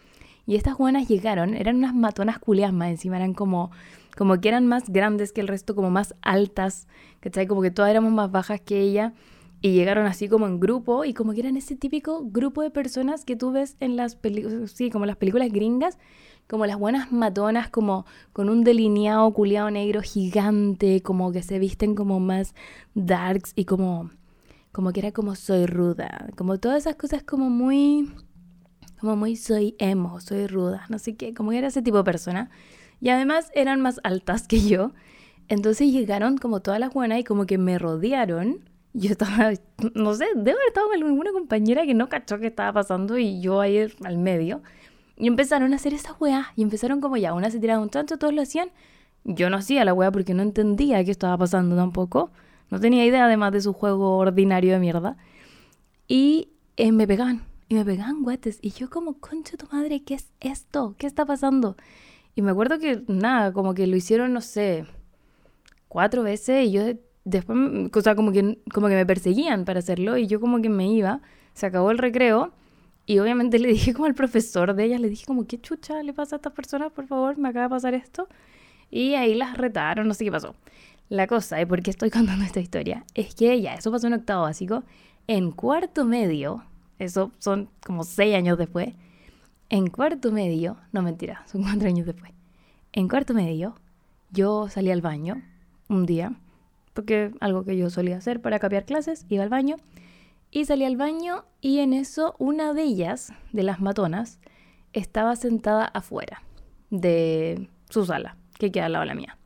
Y 0.47 0.57
estas 0.57 0.79
buenas 0.79 1.09
llegaron, 1.09 1.55
eran 1.55 1.77
unas 1.77 1.95
matonas 1.95 2.39
culias 2.39 2.73
más 2.73 2.89
encima, 2.89 3.17
eran 3.17 3.35
como, 3.35 3.71
como 4.17 4.41
que 4.41 4.49
eran 4.49 4.67
más 4.67 4.89
grandes 4.89 5.33
que 5.33 5.43
el 5.43 5.49
resto, 5.49 5.75
como 5.75 5.91
más 5.91 6.15
altas, 6.23 6.89
¿cachai? 7.21 7.47
Como 7.47 7.61
que 7.61 7.71
todas 7.71 7.91
éramos 7.91 8.13
más 8.13 8.33
bajas 8.33 8.63
que 8.63 8.81
ella. 8.81 9.13
Y 9.63 9.73
llegaron 9.73 10.07
así 10.07 10.29
como 10.29 10.47
en 10.47 10.59
grupo, 10.59 11.05
y 11.05 11.15
como 11.15 11.33
que 11.33 11.41
eran 11.41 11.57
ese 11.57 11.77
típico 11.77 12.25
grupo 12.25 12.63
de 12.63 12.71
personas 12.71 13.25
que 13.25 13.37
tú 13.37 13.53
ves 13.53 13.77
en 13.79 13.97
las 13.97 14.17
películas, 14.17 14.73
sí, 14.73 14.91
como 14.91 15.07
las 15.07 15.17
películas 15.17 15.51
gringas, 15.53 15.99
como 16.49 16.67
las 16.67 16.79
buenas 16.79 17.13
matonas, 17.13 17.71
como 17.71 18.05
con 18.33 18.49
un 18.49 18.65
delineado 18.65 19.33
culiado 19.33 19.71
negro 19.71 20.03
gigante, 20.03 21.01
como 21.01 21.31
que 21.31 21.43
se 21.43 21.61
visten 21.61 21.95
como 21.95 22.19
más 22.19 22.55
darks 22.95 23.53
y 23.55 23.65
como, 23.65 24.11
como 24.73 24.93
que 24.93 24.99
era 24.99 25.13
como 25.13 25.37
soy 25.37 25.67
ruda, 25.67 26.29
como 26.37 26.59
todas 26.59 26.79
esas 26.79 26.97
cosas 26.97 27.23
como 27.23 27.49
muy, 27.49 28.13
como 29.01 29.15
muy 29.15 29.37
soy 29.37 29.77
emo, 29.79 30.21
soy 30.21 30.49
ruda, 30.49 30.87
no 30.89 30.99
sé 30.99 31.15
qué, 31.15 31.35
como 31.35 31.53
que 31.53 31.59
era 31.59 31.69
ese 31.69 31.83
tipo 31.83 31.99
de 31.99 32.05
persona. 32.05 32.51
Y 33.01 33.11
además 33.11 33.51
eran 33.55 33.81
más 33.81 34.01
altas 34.05 34.47
que 34.47 34.61
yo. 34.61 34.93
Entonces 35.49 35.93
llegaron 35.93 36.39
como 36.39 36.61
todas 36.63 36.79
las 36.79 36.93
buenas 36.95 37.19
y 37.19 37.25
como 37.25 37.47
que 37.47 37.59
me 37.59 37.79
rodearon. 37.79 38.72
Yo 38.95 39.11
estaba, 39.11 39.53
no 39.95 40.15
sé, 40.15 40.27
debe 40.35 40.53
haber 40.53 40.69
estado 40.69 40.89
con 40.89 41.03
alguna 41.03 41.33
compañera 41.33 41.87
que 41.87 41.95
no 41.95 42.09
cachó 42.09 42.39
qué 42.39 42.49
estaba 42.49 42.73
pasando 42.73 43.19
y 43.19 43.41
yo 43.41 43.61
ahí 43.61 43.89
al 44.05 44.19
medio. 44.19 44.63
Y 45.17 45.27
empezaron 45.29 45.73
a 45.73 45.77
hacer 45.77 45.95
esa 45.95 46.15
weá. 46.15 46.53
Y 46.57 46.63
empezaron 46.63 47.01
como 47.01 47.17
ya, 47.17 47.33
una 47.33 47.51
se 47.51 47.61
tiraba 47.61 47.81
un 47.81 47.91
chancho, 47.91 48.19
todos 48.19 48.35
lo 48.35 48.43
hacían. 48.43 48.71
Yo 49.25 49.51
no 49.51 49.57
hacía 49.59 49.85
la 49.85 49.95
weá 49.95 50.11
porque 50.11 50.35
no 50.35 50.43
entendía 50.43 51.05
qué 51.05 51.11
estaba 51.11 51.39
pasando 51.39 51.77
tampoco. 51.77 52.31
No 52.71 52.81
tenía 52.81 53.05
idea 53.07 53.27
además 53.27 53.53
de 53.53 53.61
su 53.61 53.73
juego 53.73 54.19
ordinario 54.19 54.73
de 54.73 54.79
mierda. 54.79 55.17
Y 56.09 56.49
eh, 56.77 56.93
me 56.93 57.07
pegaban. 57.07 57.45
y 57.69 57.75
me 57.75 57.85
pegaban 57.85 58.23
guates. 58.23 58.59
Y 58.63 58.71
yo 58.73 58.91
como, 58.91 59.19
concha 59.19 59.57
tu 59.57 59.67
madre, 59.75 60.03
¿qué 60.03 60.15
es 60.15 60.31
esto? 60.41 60.95
¿Qué 60.99 61.07
está 61.07 61.25
pasando? 61.25 61.77
Y 62.35 62.43
me 62.43 62.51
acuerdo 62.51 62.79
que, 62.79 63.03
nada, 63.09 63.53
como 63.53 63.75
que 63.75 63.87
lo 63.87 63.97
hicieron, 63.97 64.33
no 64.33 64.41
sé, 64.41 64.87
cuatro 65.89 66.23
veces 66.23 66.67
y 66.67 66.73
yo 66.73 66.83
después, 67.25 67.59
o 67.95 68.01
sea, 68.01 68.15
como 68.15 68.33
que, 68.33 68.59
como 68.73 68.89
que 68.89 68.95
me 68.95 69.07
perseguían 69.07 69.65
para 69.65 69.81
hacerlo 69.81 70.17
y 70.17 70.27
yo 70.27 70.41
como 70.41 70.61
que 70.61 70.69
me 70.69 70.89
iba, 70.91 71.21
se 71.55 71.67
acabó 71.67 71.91
el 71.91 71.99
recreo 71.99 72.53
y 73.07 73.19
obviamente 73.19 73.59
le 73.59 73.69
dije 73.69 73.93
como 73.95 74.07
al 74.07 74.15
profesor 74.15 74.75
de 74.75 74.85
ellas, 74.85 75.01
le 75.01 75.09
dije 75.09 75.27
como, 75.27 75.47
¿qué 75.47 75.61
chucha 75.61 76.03
le 76.03 76.13
pasa 76.13 76.37
a 76.37 76.39
estas 76.39 76.53
personas? 76.53 76.93
Por 76.93 77.07
favor, 77.07 77.39
me 77.39 77.49
acaba 77.49 77.65
de 77.65 77.71
pasar 77.71 77.95
esto. 77.95 78.29
Y 78.91 79.15
ahí 79.15 79.35
las 79.35 79.57
retaron, 79.57 80.07
no 80.07 80.15
sé 80.15 80.25
qué 80.25 80.31
pasó. 80.31 80.55
La 81.09 81.27
cosa, 81.27 81.61
y 81.61 81.67
por 81.67 81.83
qué 81.83 81.91
estoy 81.91 82.11
contando 82.17 82.45
esta 82.45 82.61
historia, 82.61 83.05
es 83.15 83.35
que 83.35 83.61
ya, 83.61 83.75
eso 83.75 83.91
pasó 83.91 84.07
en 84.07 84.15
octavo 84.15 84.43
básico. 84.43 84.85
En 85.27 85.51
cuarto 85.53 86.05
medio, 86.05 86.65
eso 86.99 87.33
son 87.39 87.69
como 87.85 88.05
seis 88.05 88.35
años 88.35 88.59
después, 88.59 88.95
en 89.69 89.87
cuarto 89.89 90.33
medio, 90.33 90.77
no 90.93 91.03
mentira, 91.03 91.45
son 91.51 91.63
cuatro 91.65 91.89
años 91.89 92.07
después. 92.07 92.33
En 92.93 93.09
cuarto 93.09 93.35
medio, 93.35 93.75
yo 94.31 94.69
salí 94.69 94.91
al 94.91 95.01
baño 95.01 95.43
un 95.89 96.07
día, 96.07 96.33
porque 96.93 97.33
algo 97.41 97.65
que 97.65 97.77
yo 97.77 97.91
solía 97.91 98.17
hacer 98.17 98.41
para 98.41 98.59
cambiar 98.59 98.85
clases, 98.85 99.27
iba 99.29 99.43
al 99.43 99.49
baño, 99.49 99.77
y 100.51 100.67
salí 100.67 100.85
al 100.85 100.97
baño 100.97 101.45
y 101.61 101.79
en 101.79 101.95
eso 101.95 102.37
una 102.39 102.75
de 102.75 102.83
ellas, 102.83 103.33
de 103.53 103.63
las 103.63 103.81
matonas, 103.81 104.39
estaba 104.93 105.35
sentada 105.37 105.87
afuera 105.87 106.43
de 106.91 107.69
su 107.89 108.05
sala, 108.05 108.37
que 108.59 108.71
queda 108.71 108.87
al 108.87 108.93
lado 108.93 109.03
de 109.03 109.07
la 109.07 109.15
mía. 109.15 109.39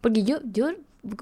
Porque 0.00 0.24
yo, 0.24 0.38
yo, 0.44 0.70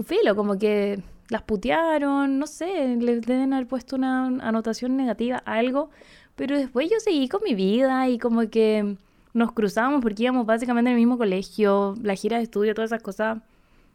filo, 0.05 0.37
como 0.37 0.59
que 0.59 1.03
las 1.29 1.43
putearon, 1.43 2.39
no 2.39 2.47
sé, 2.47 2.97
les 2.97 3.23
deben 3.23 3.53
haber 3.53 3.67
puesto 3.67 3.97
una 3.97 4.27
anotación 4.27 4.97
negativa, 4.97 5.39
algo, 5.39 5.91
pero 6.37 6.57
después 6.57 6.89
yo 6.91 7.01
seguí 7.01 7.29
con 7.29 7.43
mi 7.43 7.55
vida 7.55 8.09
y 8.09 8.19
como 8.19 8.49
que 8.49 8.97
nos 9.33 9.53
cruzábamos 9.53 10.03
porque 10.03 10.23
íbamos 10.25 10.47
básicamente 10.47 10.91
en 10.91 10.97
el 10.97 11.01
mismo 11.01 11.19
colegio, 11.19 11.95
la 12.03 12.15
gira 12.15 12.39
de 12.39 12.45
estudio, 12.45 12.75
todas 12.75 12.91
esas 12.91 13.03
cosas. 13.03 13.39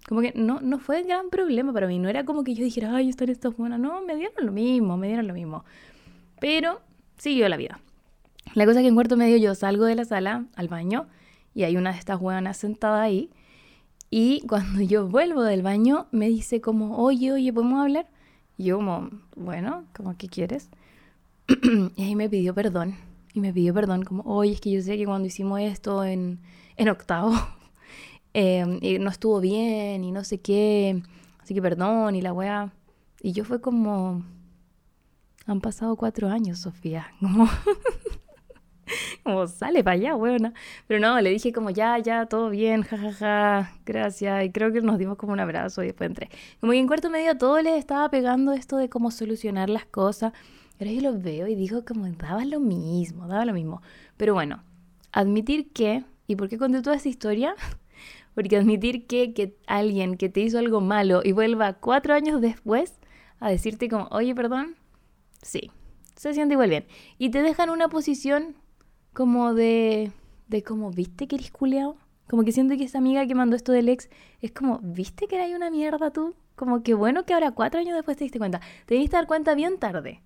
Como 0.08 0.22
que 0.22 0.34
no, 0.36 0.62
no 0.62 0.78
fue 0.78 1.04
gran 1.04 1.30
problema 1.30 1.74
para 1.74 1.88
mí, 1.88 1.98
no 1.98 2.10
era 2.10 2.26
como 2.26 2.44
que 2.44 2.54
yo 2.54 2.64
dijera, 2.64 2.96
ay, 2.96 3.10
están 3.10 3.30
estas 3.30 3.58
buenas, 3.58 3.80
no, 3.80 4.02
me 4.04 4.16
dieron 4.16 4.46
lo 4.46 4.52
mismo, 4.52 4.98
me 4.98 5.08
dieron 5.08 5.28
lo 5.28 5.34
mismo. 5.34 5.66
Pero 6.40 6.82
siguió 7.18 7.50
la 7.50 7.58
vida. 7.58 7.80
La 8.54 8.66
cosa 8.66 8.80
es 8.80 8.84
que 8.84 8.90
en 8.90 8.96
cuarto 8.96 9.18
medio 9.18 9.38
yo 9.38 9.56
salgo 9.56 9.86
de 9.86 9.96
la 9.96 10.06
sala 10.06 10.46
al 10.56 10.68
baño 10.68 11.08
y 11.56 11.64
hay 11.64 11.76
una 11.76 11.92
de 11.92 11.98
estas 11.98 12.20
buenas 12.20 12.58
sentada 12.58 13.02
ahí. 13.02 13.32
Y 14.12 14.42
cuando 14.48 14.82
yo 14.82 15.08
vuelvo 15.08 15.42
del 15.42 15.64
baño 15.64 16.06
me 16.12 16.28
dice 16.28 16.62
como, 16.62 16.98
oye, 16.98 17.32
oye, 17.32 17.52
¿podemos 17.52 17.82
hablar? 17.82 18.08
Y 18.58 18.66
yo 18.66 18.78
como, 18.78 19.10
bueno, 19.36 19.86
como, 19.96 20.16
¿qué 20.18 20.28
quieres? 20.28 20.70
y 21.96 22.04
ahí 22.04 22.16
me 22.16 22.30
pidió 22.30 22.54
perdón. 22.54 22.96
Y 23.34 23.40
me 23.40 23.52
pidió 23.52 23.74
perdón 23.74 24.04
como, 24.04 24.22
oye, 24.24 24.54
es 24.54 24.62
que 24.62 24.72
yo 24.72 24.82
sé 24.82 24.98
que 24.98 25.06
cuando 25.06 25.28
hicimos 25.28 25.60
esto 25.62 26.06
en, 26.06 26.40
en 26.78 26.90
octavo 26.90 27.34
Em, 28.38 28.80
y 28.82 29.00
no 29.00 29.10
estuvo 29.10 29.40
bien 29.40 30.04
y 30.04 30.12
no 30.12 30.26
sé 30.26 30.42
qué, 30.42 31.02
así 31.40 31.54
que 31.54 31.62
perdón 31.62 32.16
y 32.16 32.22
la 32.22 32.34
weá. 32.34 32.74
Y 33.22 33.32
yo 33.32 33.46
fue 33.46 33.62
como, 33.62 34.26
han 35.46 35.62
pasado 35.62 35.96
cuatro 35.96 36.28
años, 36.28 36.60
Sofía, 36.60 37.08
como, 37.22 37.48
como 39.24 39.48
sale 39.48 39.86
para 39.86 39.94
allá, 39.94 40.16
weona. 40.18 40.54
Pero 40.86 41.00
no, 41.00 41.22
le 41.22 41.30
dije 41.30 41.54
como, 41.54 41.70
ya, 41.70 41.98
ya, 42.00 42.26
todo 42.26 42.50
bien, 42.50 42.82
jajaja, 42.84 43.14
ja, 43.14 43.64
ja, 43.64 43.80
gracias. 43.86 44.44
Y 44.44 44.52
creo 44.52 44.74
que 44.74 44.82
nos 44.82 44.98
dimos 44.98 45.16
como 45.16 45.32
un 45.32 45.40
abrazo 45.40 45.82
y 45.82 45.88
después 45.88 46.10
entré. 46.10 46.30
Como 46.60 46.74
que 46.74 46.80
en 46.80 46.88
cuarto 46.88 47.10
medio 47.10 47.38
todo 47.38 47.62
les 47.62 47.80
estaba 47.80 48.10
pegando 48.10 48.52
esto 48.52 48.76
de 48.76 48.90
cómo 48.90 49.12
solucionar 49.12 49.70
las 49.70 49.86
cosas. 49.86 50.34
Ahora 50.78 50.92
yo 50.92 51.00
lo 51.00 51.18
veo 51.18 51.48
y 51.48 51.56
digo 51.56 51.86
como, 51.86 52.06
daba 52.10 52.44
lo 52.44 52.60
mismo, 52.60 53.30
daba 53.30 53.46
lo 53.46 53.54
mismo. 53.54 53.82
Pero 54.18 54.34
bueno, 54.34 54.62
admitir 55.14 55.72
que, 55.72 56.04
¿y 56.28 56.36
por 56.36 56.50
qué 56.50 56.58
conté 56.58 56.82
toda 56.82 56.98
esta 56.98 57.08
historia? 57.08 57.56
Porque 58.36 58.58
admitir 58.58 59.08
que, 59.08 59.34
que 59.34 59.58
alguien 59.66 60.18
que 60.18 60.30
te 60.30 60.42
hizo 60.42 60.60
algo 60.60 60.82
malo 60.82 61.22
y 61.24 61.32
vuelva 61.32 61.74
cuatro 61.74 62.14
años 62.14 62.42
después 62.42 63.00
a 63.40 63.50
decirte 63.50 63.90
como, 63.90 64.08
oye, 64.12 64.36
perdón, 64.36 64.76
sí, 65.42 65.72
se 66.16 66.34
siente 66.34 66.54
igual 66.54 66.70
bien. 66.70 66.86
Y 67.18 67.30
te 67.30 67.42
deja 67.42 67.64
en 67.64 67.70
una 67.70 67.88
posición 67.88 68.56
como 69.14 69.54
de, 69.54 70.12
de 70.48 70.64
como, 70.64 70.92
¿viste 70.92 71.28
que 71.28 71.38
eres 71.38 71.52
culeado? 71.52 71.98
Como 72.30 72.44
que 72.44 72.52
siento 72.52 72.76
que 72.78 72.84
esa 72.84 72.98
amiga 72.98 73.26
que 73.28 73.36
mandó 73.36 73.56
esto 73.56 73.72
del 73.72 73.90
ex 73.90 74.10
es 74.42 74.52
como, 74.52 74.80
¿viste 74.82 75.28
que 75.28 75.36
era 75.36 75.56
una 75.56 75.70
mierda 75.70 76.12
tú? 76.12 76.36
Como 76.56 76.84
que 76.84 76.94
bueno 76.94 77.26
que 77.26 77.34
ahora 77.34 77.52
cuatro 77.52 77.80
años 77.80 77.96
después 77.96 78.18
te 78.18 78.24
diste 78.24 78.40
cuenta. 78.40 78.62
Te 78.86 78.96
diste 78.96 79.16
dar 79.16 79.28
cuenta 79.28 79.56
bien 79.56 79.78
tarde. 79.78 80.22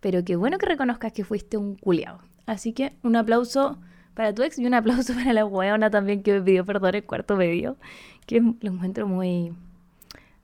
Pero 0.00 0.24
qué 0.24 0.36
bueno 0.36 0.58
que 0.58 0.66
reconozcas 0.66 1.12
que 1.12 1.24
fuiste 1.24 1.56
un 1.56 1.74
culeado. 1.76 2.20
Así 2.46 2.72
que 2.72 2.94
un 3.02 3.16
aplauso 3.16 3.78
para 4.18 4.34
tu 4.34 4.42
ex 4.42 4.58
y 4.58 4.66
un 4.66 4.74
aplauso 4.74 5.14
para 5.14 5.32
la 5.32 5.44
weona 5.46 5.90
también 5.90 6.24
que 6.24 6.32
me 6.32 6.42
pidió 6.42 6.64
perdón 6.64 6.96
en 6.96 7.02
cuarto 7.02 7.36
medio, 7.36 7.76
que 8.26 8.40
lo 8.40 8.72
encuentro 8.72 9.06
muy 9.06 9.52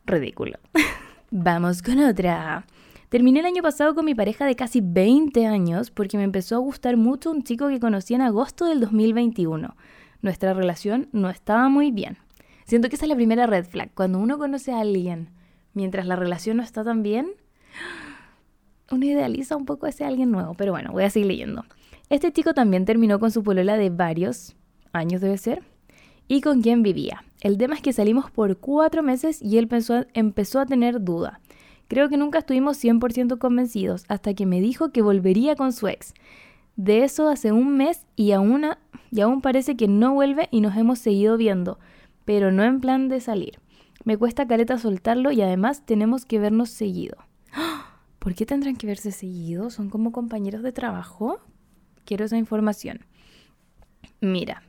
ridículo. 0.07 0.61
Vamos 1.33 1.83
con 1.83 1.99
otra. 1.99 2.67
Terminé 3.09 3.41
el 3.41 3.47
año 3.47 3.65
pasado 3.65 3.97
con 3.97 4.05
mi 4.05 4.15
pareja 4.15 4.47
de 4.47 4.55
casi 4.55 4.81
20 4.81 5.45
años 5.49 5.91
porque 5.91 6.17
me 6.17 6.23
empezó 6.23 6.55
a 6.55 6.59
gustar 6.59 6.97
mucho 6.97 7.33
un 7.33 7.43
chico 7.43 7.67
que 7.69 7.81
conocí 7.81 8.15
en 8.15 8.21
agosto 8.21 8.67
del 8.67 8.79
2021. 8.79 9.75
Nuestra 10.23 10.55
relación 10.55 11.09
no 11.11 11.29
estaba 11.29 11.69
muy 11.69 11.91
bien. 11.91 12.19
Siento 12.67 12.89
que 12.89 12.95
esa 12.95 13.07
es 13.07 13.09
la 13.09 13.17
primera 13.17 13.49
red 13.49 13.65
flag. 13.65 13.91
Cuando 13.93 14.21
uno 14.21 14.39
conoce 14.39 14.71
a 14.71 14.79
alguien 14.79 15.31
mientras 15.73 16.07
la 16.07 16.15
relación 16.15 16.59
no 16.59 16.63
está 16.63 16.85
tan 16.85 17.03
bien, 17.03 17.27
uno 18.93 19.05
idealiza 19.05 19.57
un 19.57 19.67
poco 19.67 19.87
a 19.87 19.89
ese 19.89 20.05
alguien 20.05 20.31
nuevo. 20.31 20.55
Pero 20.55 20.71
bueno, 20.71 20.93
voy 20.93 21.03
a 21.03 21.11
seguir 21.11 21.27
leyendo. 21.27 21.65
Este 22.11 22.33
chico 22.33 22.55
también 22.55 22.85
terminó 22.85 23.19
con 23.19 23.31
su 23.31 23.43
polola 23.43 23.77
de 23.77 23.91
varios 23.91 24.55
años, 24.93 25.21
debe 25.21 25.39
ser, 25.39 25.63
y 26.29 26.41
con 26.41 26.63
quien 26.63 26.83
vivía. 26.83 27.25
El 27.41 27.59
tema 27.59 27.75
es 27.75 27.83
que 27.83 27.93
salimos 27.93 28.31
por 28.31 28.57
cuatro 28.59 29.03
meses 29.03 29.41
y 29.43 29.59
él 29.59 29.69
empezó 30.15 30.61
a 30.61 30.67
tener 30.67 31.03
duda. 31.03 31.41
Creo 31.89 32.09
que 32.09 32.17
nunca 32.17 32.39
estuvimos 32.39 32.83
100% 32.83 33.39
convencidos 33.39 34.05
hasta 34.09 34.35
que 34.35 34.47
me 34.47 34.61
dijo 34.61 34.91
que 34.91 35.03
volvería 35.03 35.55
con 35.55 35.73
su 35.73 35.89
ex. 35.89 36.15
De 36.77 37.05
eso 37.05 37.29
hace 37.29 37.53
un 37.53 37.77
mes 37.77 38.07
y 38.17 38.33
aún, 38.33 38.67
y 39.11 39.21
aún 39.21 39.41
parece 39.41 39.77
que 39.77 39.89
no 39.89 40.15
vuelve 40.15 40.49
y 40.51 40.61
nos 40.61 40.77
hemos 40.77 40.99
seguido 40.99 41.37
viendo, 41.37 41.79
pero 42.25 42.53
no 42.53 42.65
en 42.65 42.81
plan 42.81 43.09
de 43.09 43.21
salir. 43.21 43.61
Me 44.05 44.17
cuesta 44.17 44.47
careta 44.47 44.79
soltarlo 44.79 45.31
y 45.31 45.41
además 45.43 45.85
tenemos 45.87 46.25
que 46.25 46.39
vernos 46.39 46.71
seguido. 46.71 47.17
¿Por 48.19 48.35
qué 48.35 48.47
tendrán 48.47 48.77
que 48.77 48.87
verse 48.87 49.13
seguido? 49.13 49.71
¿Son 49.71 49.91
como 49.91 50.11
compañeros 50.11 50.63
de 50.63 50.73
trabajo? 50.73 51.41
Quiero 52.05 52.25
esa 52.25 52.37
información. 52.37 53.01
Mira, 54.21 54.63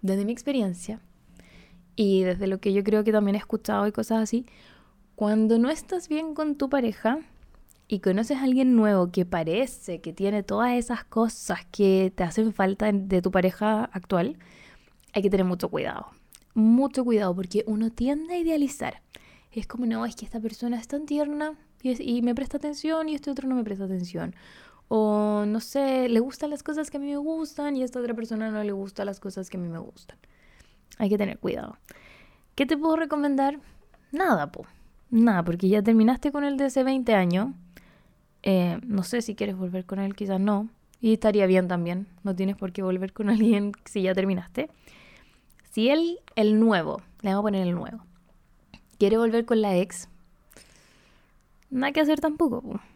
desde 0.00 0.24
mi 0.24 0.32
experiencia 0.32 1.00
y 1.96 2.22
desde 2.22 2.46
lo 2.46 2.58
que 2.60 2.72
yo 2.72 2.82
creo 2.84 3.04
que 3.04 3.12
también 3.12 3.34
he 3.34 3.38
escuchado 3.38 3.86
y 3.86 3.92
cosas 3.92 4.22
así, 4.22 4.46
cuando 5.14 5.58
no 5.58 5.70
estás 5.70 6.08
bien 6.08 6.34
con 6.34 6.56
tu 6.56 6.68
pareja 6.68 7.18
y 7.88 8.00
conoces 8.00 8.38
a 8.38 8.44
alguien 8.44 8.74
nuevo 8.74 9.10
que 9.10 9.26
parece 9.26 10.00
que 10.00 10.12
tiene 10.12 10.42
todas 10.42 10.72
esas 10.72 11.04
cosas 11.04 11.66
que 11.70 12.12
te 12.14 12.24
hacen 12.24 12.52
falta 12.52 12.90
de 12.90 13.22
tu 13.22 13.30
pareja 13.30 13.84
actual, 13.92 14.38
hay 15.12 15.22
que 15.22 15.30
tener 15.30 15.44
mucho 15.44 15.68
cuidado. 15.68 16.06
Mucho 16.54 17.04
cuidado 17.04 17.34
porque 17.34 17.64
uno 17.66 17.90
tiende 17.90 18.34
a 18.34 18.38
idealizar. 18.38 19.02
Es 19.52 19.66
como, 19.66 19.84
no, 19.84 20.06
es 20.06 20.16
que 20.16 20.24
esta 20.24 20.40
persona 20.40 20.78
es 20.78 20.88
tan 20.88 21.04
tierna 21.04 21.58
y, 21.82 22.16
y 22.18 22.22
me 22.22 22.34
presta 22.34 22.56
atención 22.56 23.08
y 23.08 23.14
este 23.14 23.30
otro 23.30 23.48
no 23.48 23.54
me 23.54 23.64
presta 23.64 23.84
atención. 23.84 24.34
O 24.94 25.46
no 25.46 25.60
sé, 25.60 26.06
le 26.10 26.20
gustan 26.20 26.50
las 26.50 26.62
cosas 26.62 26.90
que 26.90 26.98
a 26.98 27.00
mí 27.00 27.06
me 27.06 27.16
gustan 27.16 27.78
y 27.78 27.80
a 27.80 27.84
esta 27.86 27.98
otra 27.98 28.12
persona 28.12 28.50
no 28.50 28.62
le 28.62 28.72
gustan 28.72 29.06
las 29.06 29.20
cosas 29.20 29.48
que 29.48 29.56
a 29.56 29.60
mí 29.60 29.66
me 29.66 29.78
gustan. 29.78 30.18
Hay 30.98 31.08
que 31.08 31.16
tener 31.16 31.38
cuidado. 31.38 31.78
¿Qué 32.54 32.66
te 32.66 32.76
puedo 32.76 32.96
recomendar? 32.96 33.58
Nada, 34.10 34.52
po. 34.52 34.66
Nada, 35.08 35.44
porque 35.44 35.70
ya 35.70 35.82
terminaste 35.82 36.30
con 36.30 36.44
el 36.44 36.58
de 36.58 36.66
hace 36.66 36.84
20 36.84 37.14
años. 37.14 37.54
Eh, 38.42 38.80
no 38.86 39.02
sé 39.02 39.22
si 39.22 39.34
quieres 39.34 39.56
volver 39.56 39.86
con 39.86 39.98
él, 39.98 40.14
quizás 40.14 40.38
no. 40.38 40.68
Y 41.00 41.14
estaría 41.14 41.46
bien 41.46 41.68
también. 41.68 42.06
No 42.22 42.36
tienes 42.36 42.56
por 42.56 42.72
qué 42.72 42.82
volver 42.82 43.14
con 43.14 43.30
alguien 43.30 43.72
si 43.86 44.02
ya 44.02 44.12
terminaste. 44.12 44.68
Si 45.70 45.88
él, 45.88 46.18
el 46.36 46.60
nuevo, 46.60 47.00
le 47.22 47.30
vamos 47.30 47.44
a 47.44 47.44
poner 47.44 47.66
el 47.66 47.74
nuevo, 47.74 48.04
quiere 48.98 49.16
volver 49.16 49.46
con 49.46 49.62
la 49.62 49.74
ex, 49.74 50.10
nada 51.70 51.92
que 51.92 52.02
hacer 52.02 52.20
tampoco. 52.20 52.60
Po. 52.60 52.91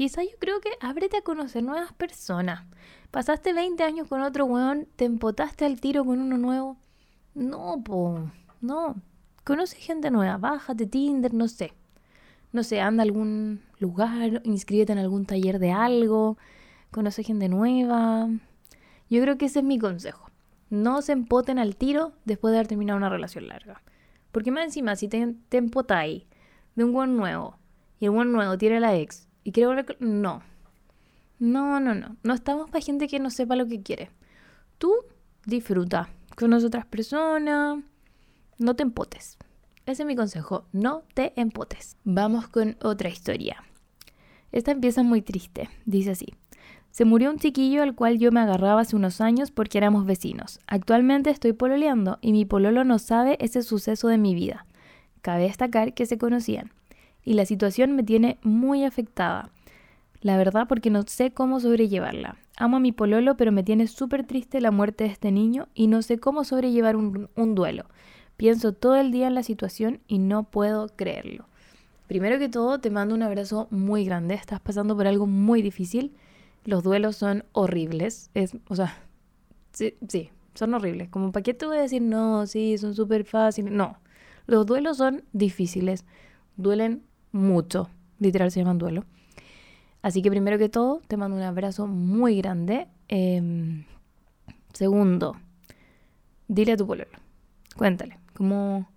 Quizá 0.00 0.22
yo 0.22 0.30
creo 0.38 0.62
que 0.62 0.70
ábrete 0.80 1.18
a 1.18 1.20
conocer 1.20 1.62
nuevas 1.62 1.92
personas. 1.92 2.64
Pasaste 3.10 3.52
20 3.52 3.82
años 3.82 4.08
con 4.08 4.22
otro 4.22 4.46
weón, 4.46 4.88
te 4.96 5.04
empotaste 5.04 5.66
al 5.66 5.78
tiro 5.78 6.06
con 6.06 6.18
uno 6.20 6.38
nuevo. 6.38 6.78
No, 7.34 7.82
po, 7.84 8.30
no. 8.62 8.94
Conoce 9.44 9.76
gente 9.76 10.10
nueva, 10.10 10.38
bájate 10.38 10.86
Tinder, 10.86 11.34
no 11.34 11.48
sé. 11.48 11.74
No 12.50 12.62
sé, 12.62 12.80
anda 12.80 13.02
a 13.02 13.04
algún 13.04 13.60
lugar, 13.78 14.40
inscríbete 14.44 14.90
en 14.92 15.00
algún 15.00 15.26
taller 15.26 15.58
de 15.58 15.72
algo, 15.72 16.38
conoce 16.90 17.22
gente 17.22 17.50
nueva. 17.50 18.30
Yo 19.10 19.20
creo 19.20 19.36
que 19.36 19.44
ese 19.44 19.58
es 19.58 19.66
mi 19.66 19.78
consejo. 19.78 20.30
No 20.70 21.02
se 21.02 21.12
empoten 21.12 21.58
al 21.58 21.76
tiro 21.76 22.14
después 22.24 22.52
de 22.52 22.56
haber 22.56 22.68
terminado 22.68 22.96
una 22.96 23.10
relación 23.10 23.48
larga. 23.48 23.82
Porque 24.32 24.50
más 24.50 24.64
encima, 24.64 24.96
si 24.96 25.08
te, 25.08 25.34
te 25.50 25.58
empotáis 25.58 26.24
de 26.74 26.84
un 26.84 26.94
buen 26.94 27.18
nuevo 27.18 27.58
y 27.98 28.06
el 28.06 28.12
buen 28.12 28.32
nuevo 28.32 28.56
tiene 28.56 28.80
la 28.80 28.96
ex 28.96 29.28
y 29.44 29.52
quiere 29.52 29.68
volver 29.68 29.86
con... 29.86 30.22
No. 30.22 30.42
No, 31.38 31.80
no, 31.80 31.94
no. 31.94 32.16
No 32.22 32.34
estamos 32.34 32.70
para 32.70 32.84
gente 32.84 33.08
que 33.08 33.18
no 33.18 33.30
sepa 33.30 33.56
lo 33.56 33.66
que 33.66 33.82
quiere. 33.82 34.10
Tú 34.78 34.94
disfruta. 35.46 36.10
Conoce 36.36 36.66
otras 36.66 36.86
personas. 36.86 37.78
No 38.58 38.76
te 38.76 38.82
empotes. 38.82 39.38
Ese 39.86 40.02
es 40.02 40.06
mi 40.06 40.16
consejo. 40.16 40.64
No 40.72 41.02
te 41.14 41.32
empotes. 41.40 41.96
Vamos 42.04 42.48
con 42.48 42.76
otra 42.82 43.08
historia. 43.08 43.64
Esta 44.52 44.72
empieza 44.72 45.02
muy 45.02 45.22
triste. 45.22 45.68
Dice 45.86 46.10
así. 46.10 46.34
Se 46.90 47.04
murió 47.04 47.30
un 47.30 47.38
chiquillo 47.38 47.82
al 47.82 47.94
cual 47.94 48.18
yo 48.18 48.32
me 48.32 48.40
agarraba 48.40 48.80
hace 48.80 48.96
unos 48.96 49.20
años 49.20 49.50
porque 49.50 49.78
éramos 49.78 50.06
vecinos. 50.06 50.58
Actualmente 50.66 51.30
estoy 51.30 51.52
pololeando 51.52 52.18
y 52.20 52.32
mi 52.32 52.44
pololo 52.44 52.84
no 52.84 52.98
sabe 52.98 53.36
ese 53.40 53.62
suceso 53.62 54.08
de 54.08 54.18
mi 54.18 54.34
vida. 54.34 54.66
Cabe 55.22 55.44
destacar 55.44 55.94
que 55.94 56.06
se 56.06 56.18
conocían. 56.18 56.72
Y 57.24 57.34
la 57.34 57.44
situación 57.44 57.92
me 57.92 58.02
tiene 58.02 58.38
muy 58.42 58.84
afectada. 58.84 59.50
La 60.20 60.36
verdad 60.36 60.66
porque 60.68 60.90
no 60.90 61.02
sé 61.06 61.32
cómo 61.32 61.60
sobrellevarla. 61.60 62.36
Amo 62.56 62.76
a 62.76 62.80
mi 62.80 62.92
pololo 62.92 63.36
pero 63.36 63.52
me 63.52 63.62
tiene 63.62 63.86
súper 63.86 64.24
triste 64.26 64.60
la 64.60 64.70
muerte 64.70 65.04
de 65.04 65.10
este 65.10 65.30
niño 65.30 65.68
y 65.74 65.86
no 65.86 66.02
sé 66.02 66.18
cómo 66.18 66.44
sobrellevar 66.44 66.96
un, 66.96 67.28
un 67.36 67.54
duelo. 67.54 67.84
Pienso 68.36 68.72
todo 68.72 68.96
el 68.96 69.12
día 69.12 69.26
en 69.26 69.34
la 69.34 69.42
situación 69.42 70.00
y 70.08 70.18
no 70.18 70.44
puedo 70.44 70.88
creerlo. 70.88 71.46
Primero 72.06 72.38
que 72.38 72.48
todo, 72.48 72.80
te 72.80 72.90
mando 72.90 73.14
un 73.14 73.22
abrazo 73.22 73.68
muy 73.70 74.04
grande. 74.04 74.34
Estás 74.34 74.60
pasando 74.60 74.96
por 74.96 75.06
algo 75.06 75.26
muy 75.26 75.62
difícil 75.62 76.12
los 76.64 76.82
duelos 76.82 77.16
son 77.16 77.44
horribles. 77.52 78.30
Es, 78.34 78.56
o 78.68 78.76
sea, 78.76 78.98
sí, 79.72 79.94
sí, 80.08 80.30
son 80.54 80.74
horribles. 80.74 81.08
Como, 81.08 81.32
¿para 81.32 81.42
qué 81.42 81.54
te 81.54 81.66
voy 81.66 81.78
a 81.78 81.82
decir 81.82 82.02
no? 82.02 82.46
Sí, 82.46 82.76
son 82.78 82.94
súper 82.94 83.24
fáciles. 83.24 83.72
No, 83.72 83.98
los 84.46 84.66
duelos 84.66 84.98
son 84.98 85.24
difíciles. 85.32 86.04
Duelen 86.56 87.02
mucho. 87.32 87.88
Literal 88.18 88.50
se 88.50 88.60
llaman 88.60 88.78
duelo. 88.78 89.04
Así 90.02 90.22
que 90.22 90.30
primero 90.30 90.58
que 90.58 90.68
todo, 90.68 91.00
te 91.08 91.16
mando 91.16 91.36
un 91.36 91.42
abrazo 91.42 91.86
muy 91.86 92.36
grande. 92.36 92.88
Em, 93.08 93.84
segundo, 94.72 95.36
dile 96.48 96.72
a 96.72 96.76
tu 96.76 96.86
pueblo. 96.86 97.06
Cuéntale. 97.76 98.18
Como 98.34 98.88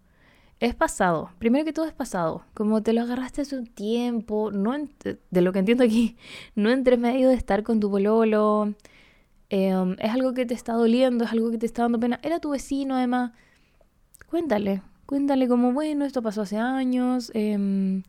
es 0.59 0.75
pasado. 0.75 1.31
Primero 1.39 1.65
que 1.65 1.73
todo 1.73 1.85
es 1.85 1.93
pasado. 1.93 2.43
Como 2.53 2.81
te 2.81 2.93
lo 2.93 3.01
agarraste 3.01 3.41
hace 3.41 3.57
un 3.57 3.67
tiempo, 3.67 4.51
no 4.51 4.73
de 5.03 5.41
lo 5.41 5.51
que 5.51 5.59
entiendo 5.59 5.83
aquí, 5.83 6.17
no 6.55 6.69
entre 6.71 6.97
medio 6.97 7.29
de 7.29 7.35
estar 7.35 7.63
con 7.63 7.79
tu 7.79 7.91
pololo. 7.91 8.73
Em, 9.49 9.95
es 9.99 10.11
algo 10.11 10.33
que 10.33 10.45
te 10.45 10.53
está 10.53 10.73
doliendo, 10.73 11.25
es 11.25 11.31
algo 11.31 11.51
que 11.51 11.57
te 11.57 11.65
está 11.65 11.83
dando 11.83 11.99
pena. 11.99 12.19
Era 12.23 12.39
tu 12.39 12.51
vecino, 12.51 12.95
además. 12.95 13.33
Cuéntale, 14.29 14.81
cuéntale 15.05 15.47
como, 15.47 15.73
bueno, 15.73 16.05
esto 16.05 16.21
pasó 16.21 16.41
hace 16.41 16.57
años. 16.57 17.31
Em, 17.33 18.03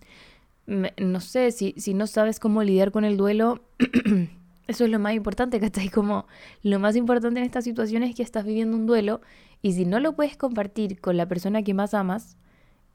no 0.67 1.21
sé, 1.21 1.51
si, 1.51 1.75
si 1.77 1.95
no 1.95 2.07
sabes 2.07 2.41
cómo 2.41 2.63
lidiar 2.63 2.91
con 2.91 3.05
el 3.05 3.17
duelo, 3.17 3.61
eso 4.67 4.85
es 4.85 4.91
lo 4.91 4.99
más 4.99 5.15
importante, 5.15 5.61
¿cachai? 5.61 5.89
Como 5.89 6.27
lo 6.63 6.79
más 6.79 6.97
importante 6.97 7.41
en 7.41 7.47
esta 7.47 7.63
situación 7.63 8.03
es 8.03 8.15
que 8.15 8.23
estás 8.23 8.45
viviendo 8.45 8.77
un 8.77 8.87
duelo 8.87 9.21
y 9.63 9.73
si 9.73 9.85
no 9.85 10.01
lo 10.01 10.15
puedes 10.15 10.37
compartir 10.37 11.01
con 11.01 11.17
la 11.17 11.27
persona 11.27 11.63
que 11.63 11.75
más 11.75 11.95
amas, 11.95 12.37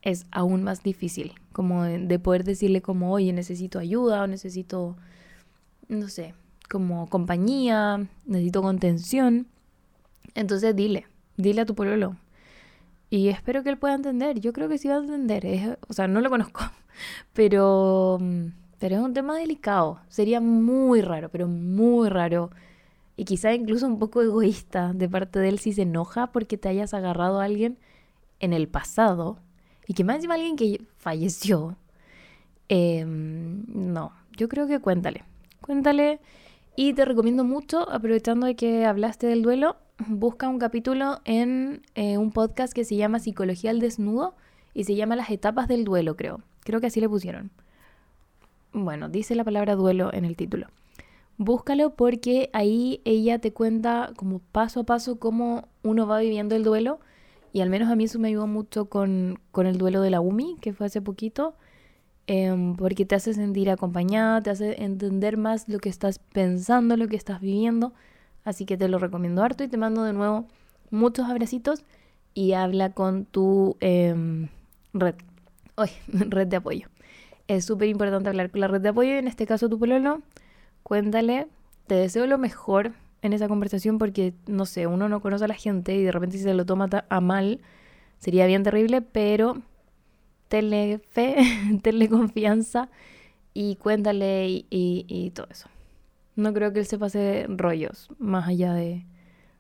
es 0.02 0.26
aún 0.32 0.64
más 0.64 0.84
difícil, 0.84 1.34
como 1.52 1.84
de, 1.84 2.20
poder 2.20 2.44
decirle 2.44 2.82
como, 2.82 3.12
oye, 3.12 3.34
necesito 3.34 3.80
ayuda 3.80 4.24
o 4.24 4.28
necesito, 4.28 4.96
no 5.88 6.08
sé, 6.08 6.34
como 6.70 7.08
compañía, 7.08 8.08
necesito 8.26 8.62
contención. 8.62 9.48
Entonces 10.36 10.76
dile, 10.76 11.08
dile 11.38 11.62
a 11.62 11.66
tu 11.66 11.76
pueblo. 11.76 12.16
Y 13.10 13.30
espero 13.30 13.64
que 13.64 13.70
él 13.70 13.78
pueda 13.78 13.96
entender. 13.96 14.40
Yo 14.40 14.54
creo 14.54 14.70
que 14.70 14.78
sí 14.78 14.88
va 14.88 14.96
a 14.96 15.00
entender. 15.00 15.78
o 15.88 15.94
sea, 15.94 16.08
no 16.08 16.22
lo 16.22 16.30
conozco. 16.30 16.62
Pero, 17.34 18.20
pero 18.78 18.98
es 18.98 19.02
un 19.02 19.14
tema 19.14 19.38
delicado. 19.38 20.02
Sería 20.10 20.42
muy 20.42 21.02
raro, 21.02 21.30
pero 21.30 21.48
muy 21.48 22.10
raro. 22.10 22.50
Y 23.16 23.24
quizá 23.24 23.54
incluso 23.54 23.88
un 23.88 24.00
poco 24.00 24.22
egoísta 24.22 24.92
de 24.94 25.08
parte 25.08 25.40
de 25.40 25.48
él 25.48 25.60
si 25.60 25.72
se 25.72 25.84
enoja 25.84 26.28
porque 26.34 26.58
te 26.58 26.68
hayas 26.68 26.94
agarrado 26.94 27.40
a 27.40 27.46
alguien 27.46 27.78
en 28.42 28.52
el 28.52 28.68
pasado 28.68 29.40
y 29.88 29.94
que 29.94 30.04
más 30.04 30.18
encima 30.18 30.36
alguien 30.36 30.56
que 30.56 30.82
falleció, 30.98 31.76
em, 32.68 33.66
no, 33.68 34.14
yo 34.38 34.48
creo 34.48 34.68
que 34.68 34.80
cuéntale, 34.80 35.24
cuéntale 35.62 36.20
y 36.82 36.94
te 36.94 37.04
recomiendo 37.04 37.44
mucho, 37.44 37.92
aprovechando 37.92 38.48
de 38.48 38.56
que 38.56 38.86
hablaste 38.86 39.28
del 39.28 39.42
duelo, 39.42 39.76
busca 40.08 40.48
un 40.48 40.60
capítulo 40.60 41.20
en 41.26 41.82
eh, 41.96 42.18
un 42.18 42.32
podcast 42.32 42.72
que 42.72 42.86
se 42.86 42.96
llama 42.96 43.20
Psicología 43.20 43.72
al 43.72 43.82
Desnudo 43.82 44.34
y 44.74 44.86
se 44.86 44.96
llama 44.96 45.18
Las 45.18 45.30
etapas 45.30 45.68
del 45.68 45.84
duelo, 45.84 46.16
creo. 46.16 46.40
Creo 46.62 46.80
que 46.80 46.88
así 46.88 47.02
le 47.02 47.10
pusieron. 47.10 47.52
Bueno, 48.72 49.10
dice 49.10 49.36
la 49.36 49.44
palabra 49.44 49.76
duelo 49.76 50.10
en 50.14 50.24
el 50.24 50.38
título. 50.38 50.68
Búscalo 51.38 51.96
porque 51.96 52.50
ahí 52.54 53.02
ella 53.04 53.40
te 53.40 53.52
cuenta 53.52 54.14
como 54.16 54.40
paso 54.40 54.80
a 54.80 54.86
paso 54.86 55.20
cómo 55.20 55.68
uno 55.84 56.08
va 56.08 56.20
viviendo 56.20 56.56
el 56.56 56.64
duelo 56.64 57.02
y 57.52 57.60
al 57.60 57.70
menos 57.70 57.90
a 57.90 57.98
mí 57.98 58.06
eso 58.06 58.20
me 58.20 58.30
ayudó 58.30 58.48
mucho 58.48 58.86
con, 58.86 59.42
el 59.54 59.78
duelo 59.78 60.00
de 60.00 60.12
la 60.12 60.22
UMI, 60.22 60.56
que 60.62 60.72
fue 60.72 60.86
hace 60.86 61.02
poquito, 61.02 61.56
em, 62.30 62.76
porque 62.76 63.06
te 63.06 63.16
hace 63.16 63.34
sentir 63.34 63.72
acompañada, 63.72 64.42
te 64.42 64.52
hace 64.52 64.84
entender 64.84 65.36
más 65.36 65.68
lo 65.68 65.80
que 65.80 65.90
estás 65.90 66.20
pensando, 66.20 66.96
lo 66.96 67.08
que 67.08 67.16
estás 67.16 67.42
viviendo. 67.42 67.92
Así 68.46 68.66
que 68.66 68.78
te 68.78 68.88
lo 68.88 69.00
recomiendo 69.00 69.42
harto 69.42 69.64
y 69.64 69.68
te 69.68 69.78
mando 69.78 70.04
de 70.04 70.14
nuevo 70.14 70.46
muchos 70.92 71.28
abracitos 71.28 71.84
y 72.36 72.54
habla 72.54 72.92
con 72.92 73.26
tu 73.26 73.78
em, 73.80 74.50
red, 74.94 75.16
red 76.08 76.48
de 76.48 76.58
apoyo. 76.58 76.88
Es 77.48 77.66
súper 77.66 77.88
importante 77.90 78.30
hablar 78.30 78.52
con 78.52 78.62
la 78.62 78.68
red 78.68 78.82
de 78.82 78.90
apoyo, 78.90 79.14
en 79.14 79.28
este 79.28 79.48
caso 79.48 79.68
tu 79.68 79.80
pololo. 79.80 80.22
Cuéntale, 80.84 81.48
te 81.88 81.96
deseo 81.96 82.28
lo 82.28 82.38
mejor 82.38 82.94
en 83.24 83.34
esa 83.34 83.48
conversación 83.48 83.98
porque, 83.98 84.36
no 84.46 84.68
sé, 84.68 84.86
uno 84.86 85.10
no 85.10 85.20
conoce 85.20 85.46
a 85.46 85.48
la 85.48 85.56
gente 85.56 85.96
y 85.96 86.04
de 86.04 86.12
repente 86.12 86.38
si 86.38 86.44
se 86.44 86.54
lo 86.54 86.68
toma 86.68 86.90
a 87.10 87.22
mal, 87.22 87.60
sería 88.20 88.46
bien 88.46 88.62
terrible, 88.62 89.02
pero 89.02 89.64
tenle 90.50 91.00
fe, 91.10 91.38
tenle 91.82 92.10
confianza 92.10 92.90
y 93.54 93.76
cuéntale 93.78 94.48
y, 94.50 94.66
y, 94.70 95.30
todo 95.32 95.48
eso. 95.50 95.70
No 96.36 96.54
creo 96.54 96.74
que 96.74 96.80
él 96.80 96.86
se 96.86 96.98
pase 96.98 97.46
rollos 97.48 98.10
más 98.18 98.48
allá 98.48 98.74
de, 98.74 99.06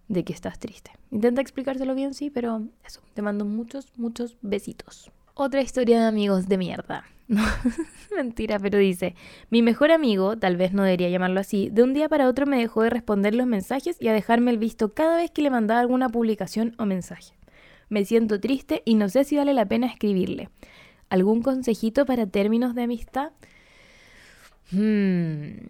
de 0.07 0.23
que 0.23 0.33
estás 0.33 0.59
triste. 0.59 0.91
Intenta 1.11 1.41
explicárselo 1.41 1.95
bien, 1.95 2.13
sí, 2.13 2.29
pero 2.29 2.63
eso, 2.85 3.01
te 3.13 3.21
mando 3.21 3.45
muchos, 3.45 3.93
muchos 3.97 4.37
besitos. 4.41 5.11
Otra 5.33 5.61
historia 5.61 5.99
de 6.01 6.05
amigos 6.07 6.47
de 6.47 6.57
mierda. 6.57 7.05
No, 7.29 7.43
mentira, 8.15 8.57
pero 8.57 8.79
dice, 8.79 9.13
mi 9.51 9.61
mejor 9.61 9.91
amigo, 9.91 10.35
tal 10.35 10.57
vez 10.57 10.73
no 10.73 10.81
debería 10.81 11.09
llamarlo 11.09 11.39
así, 11.39 11.69
de 11.69 11.83
un 11.83 11.93
día 11.93 12.09
para 12.09 12.27
otro 12.27 12.47
me 12.47 12.57
dejó 12.57 12.81
de 12.81 12.89
responder 12.89 13.35
los 13.35 13.45
mensajes 13.45 13.97
y 13.99 14.07
a 14.07 14.13
dejarme 14.13 14.49
el 14.49 14.57
visto 14.57 14.95
cada 14.95 15.17
vez 15.17 15.29
que 15.29 15.43
le 15.43 15.51
mandaba 15.51 15.79
alguna 15.79 16.09
publicación 16.09 16.73
o 16.79 16.87
mensaje. 16.87 17.35
Me 17.87 18.03
siento 18.03 18.39
triste 18.39 18.81
y 18.83 18.95
no 18.95 19.09
sé 19.09 19.25
si 19.25 19.37
vale 19.37 19.53
la 19.53 19.67
pena 19.67 19.85
escribirle. 19.85 20.49
¿Algún 21.09 21.41
consejito 21.41 22.05
para 22.05 22.27
términos 22.27 22.75
de 22.75 22.83
amistad? 22.83 23.31
Hmm, 24.71 25.67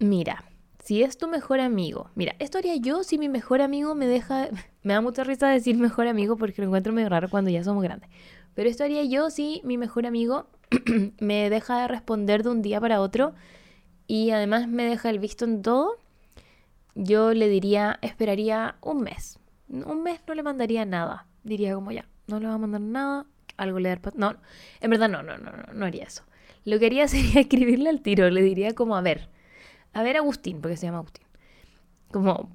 mira, 0.00 0.44
si 0.84 1.02
es 1.02 1.16
tu 1.18 1.28
mejor 1.28 1.60
amigo, 1.60 2.10
mira, 2.14 2.34
esto 2.38 2.58
haría 2.58 2.76
yo 2.76 3.04
si 3.04 3.18
mi 3.18 3.28
mejor 3.28 3.60
amigo 3.60 3.94
me 3.94 4.06
deja, 4.06 4.48
me 4.82 4.94
da 4.94 5.00
mucha 5.00 5.24
risa 5.24 5.48
decir 5.48 5.76
mejor 5.76 6.06
amigo 6.08 6.36
porque 6.36 6.62
lo 6.62 6.68
encuentro 6.68 6.92
medio 6.92 7.08
raro 7.08 7.28
cuando 7.30 7.50
ya 7.50 7.62
somos 7.62 7.82
grandes, 7.82 8.10
pero 8.54 8.68
esto 8.68 8.84
haría 8.84 9.04
yo 9.04 9.30
si 9.30 9.60
mi 9.64 9.78
mejor 9.78 10.06
amigo 10.06 10.46
me 11.20 11.50
deja 11.50 11.82
de 11.82 11.88
responder 11.88 12.42
de 12.42 12.50
un 12.50 12.62
día 12.62 12.80
para 12.80 13.00
otro 13.00 13.34
y 14.06 14.30
además 14.30 14.68
me 14.68 14.84
deja 14.84 15.10
el 15.10 15.18
visto 15.18 15.44
en 15.44 15.62
todo, 15.62 15.96
yo 16.94 17.34
le 17.34 17.48
diría, 17.48 17.98
esperaría 18.02 18.76
un 18.80 19.02
mes. 19.02 19.38
Un 19.68 20.02
mes 20.02 20.20
no 20.26 20.34
le 20.34 20.42
mandaría 20.42 20.84
nada. 20.84 21.26
Diría 21.44 21.74
como 21.74 21.92
ya, 21.92 22.06
no 22.26 22.40
le 22.40 22.46
va 22.46 22.54
a 22.54 22.58
mandar 22.58 22.80
nada, 22.80 23.26
algo 23.56 23.78
le 23.78 23.88
dar... 23.88 24.00
No, 24.16 24.36
en 24.80 24.90
verdad 24.90 25.08
no, 25.08 25.22
no, 25.22 25.38
no, 25.38 25.50
no, 25.72 25.86
haría 25.86 26.04
eso. 26.04 26.24
Lo 26.64 26.78
que 26.78 26.86
haría 26.86 27.08
sería 27.08 27.40
escribirle 27.40 27.88
al 27.88 28.00
tiro, 28.00 28.30
le 28.30 28.42
diría 28.42 28.74
como, 28.74 28.96
a 28.96 29.00
ver, 29.00 29.28
a 29.92 30.02
ver 30.02 30.16
Agustín, 30.16 30.60
porque 30.60 30.76
se 30.76 30.86
llama 30.86 30.98
Agustín. 30.98 31.26
Como, 32.10 32.50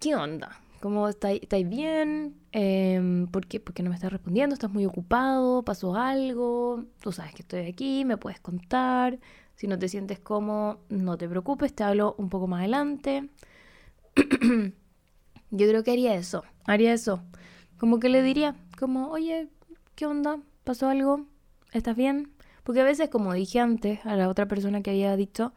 ¿qué 0.00 0.14
onda? 0.14 0.60
¿Cómo 0.80 1.08
estáis? 1.08 1.40
¿Estáis 1.42 1.68
bien? 1.68 2.34
Eh, 2.50 3.26
¿por, 3.30 3.46
qué, 3.46 3.62
no 3.84 3.90
me 3.90 3.94
estás 3.94 4.10
respondiendo? 4.10 4.52
¿Estás 4.52 4.72
muy 4.72 4.84
ocupado? 4.84 5.62
¿Pasó 5.62 5.94
algo? 5.94 6.84
Tú 7.00 7.12
sabes 7.12 7.34
que 7.34 7.42
estoy 7.42 7.66
aquí, 7.66 8.04
me 8.04 8.16
puedes 8.16 8.40
contar. 8.40 9.20
Si 9.54 9.68
no 9.68 9.78
te 9.78 9.88
sientes 9.88 10.18
cómodo, 10.18 10.80
no 10.88 11.16
te 11.16 11.28
preocupes, 11.28 11.72
te 11.72 11.84
hablo 11.84 12.16
un 12.18 12.28
poco 12.28 12.48
más 12.48 12.60
adelante. 12.60 13.28
Yo 15.52 15.68
creo 15.68 15.84
que 15.84 15.92
haría 15.92 16.14
eso, 16.14 16.42
haría 16.64 16.92
eso. 16.92 17.22
Como 17.78 18.00
que 18.00 18.08
le 18.08 18.22
diría, 18.22 18.56
como, 18.78 19.08
oye, 19.10 19.48
¿qué 20.02 20.06
onda? 20.06 20.40
¿Pasó 20.64 20.88
algo? 20.88 21.26
¿Estás 21.72 21.94
bien? 21.94 22.32
Porque 22.64 22.80
a 22.80 22.84
veces, 22.84 23.08
como 23.08 23.34
dije 23.34 23.60
antes 23.60 24.04
a 24.04 24.16
la 24.16 24.28
otra 24.28 24.48
persona 24.48 24.82
que 24.82 24.90
había 24.90 25.14
dicho, 25.14 25.52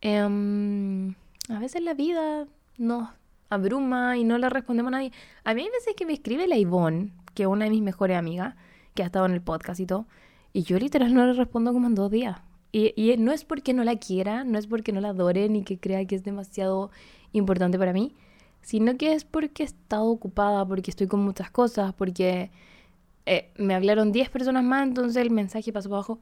em, 0.00 1.14
a 1.48 1.60
veces 1.60 1.82
la 1.82 1.94
vida 1.94 2.48
nos 2.76 3.08
abruma 3.50 4.16
y 4.16 4.24
no 4.24 4.36
le 4.36 4.50
respondemos 4.50 4.88
a 4.92 4.96
nadie. 4.96 5.12
A 5.44 5.54
mí 5.54 5.62
hay 5.62 5.68
veces 5.70 5.94
que 5.96 6.06
me 6.06 6.12
escribe 6.12 6.48
la 6.48 6.56
Ivonne, 6.56 7.12
que 7.34 7.44
es 7.44 7.48
una 7.48 7.66
de 7.66 7.70
mis 7.70 7.80
mejores 7.82 8.16
amigas, 8.16 8.56
que 8.94 9.04
ha 9.04 9.06
estado 9.06 9.26
en 9.26 9.32
el 9.32 9.42
podcast 9.42 9.78
y 9.78 9.86
todo, 9.86 10.08
y 10.52 10.64
yo 10.64 10.76
literal 10.76 11.14
no 11.14 11.24
le 11.24 11.34
respondo 11.34 11.72
como 11.72 11.86
en 11.86 11.94
dos 11.94 12.10
días. 12.10 12.40
Y, 12.72 13.00
y 13.00 13.16
no 13.16 13.30
es 13.30 13.44
porque 13.44 13.74
no 13.74 13.84
la 13.84 13.94
quiera, 13.94 14.42
no 14.42 14.58
es 14.58 14.66
porque 14.66 14.90
no 14.90 15.00
la 15.00 15.10
adore 15.10 15.48
ni 15.48 15.62
que 15.62 15.78
crea 15.78 16.04
que 16.04 16.16
es 16.16 16.24
demasiado 16.24 16.90
importante 17.30 17.78
para 17.78 17.92
mí, 17.92 18.16
sino 18.60 18.96
que 18.96 19.12
es 19.12 19.24
porque 19.24 19.62
he 19.62 19.66
estado 19.66 20.06
ocupada, 20.06 20.66
porque 20.66 20.90
estoy 20.90 21.06
con 21.06 21.20
muchas 21.20 21.52
cosas, 21.52 21.94
porque 21.94 22.50
eh, 23.28 23.50
me 23.56 23.74
hablaron 23.74 24.12
10 24.12 24.30
personas 24.30 24.64
más, 24.64 24.86
entonces 24.86 25.22
el 25.22 25.30
mensaje 25.30 25.72
pasó 25.72 25.88
abajo. 25.88 26.20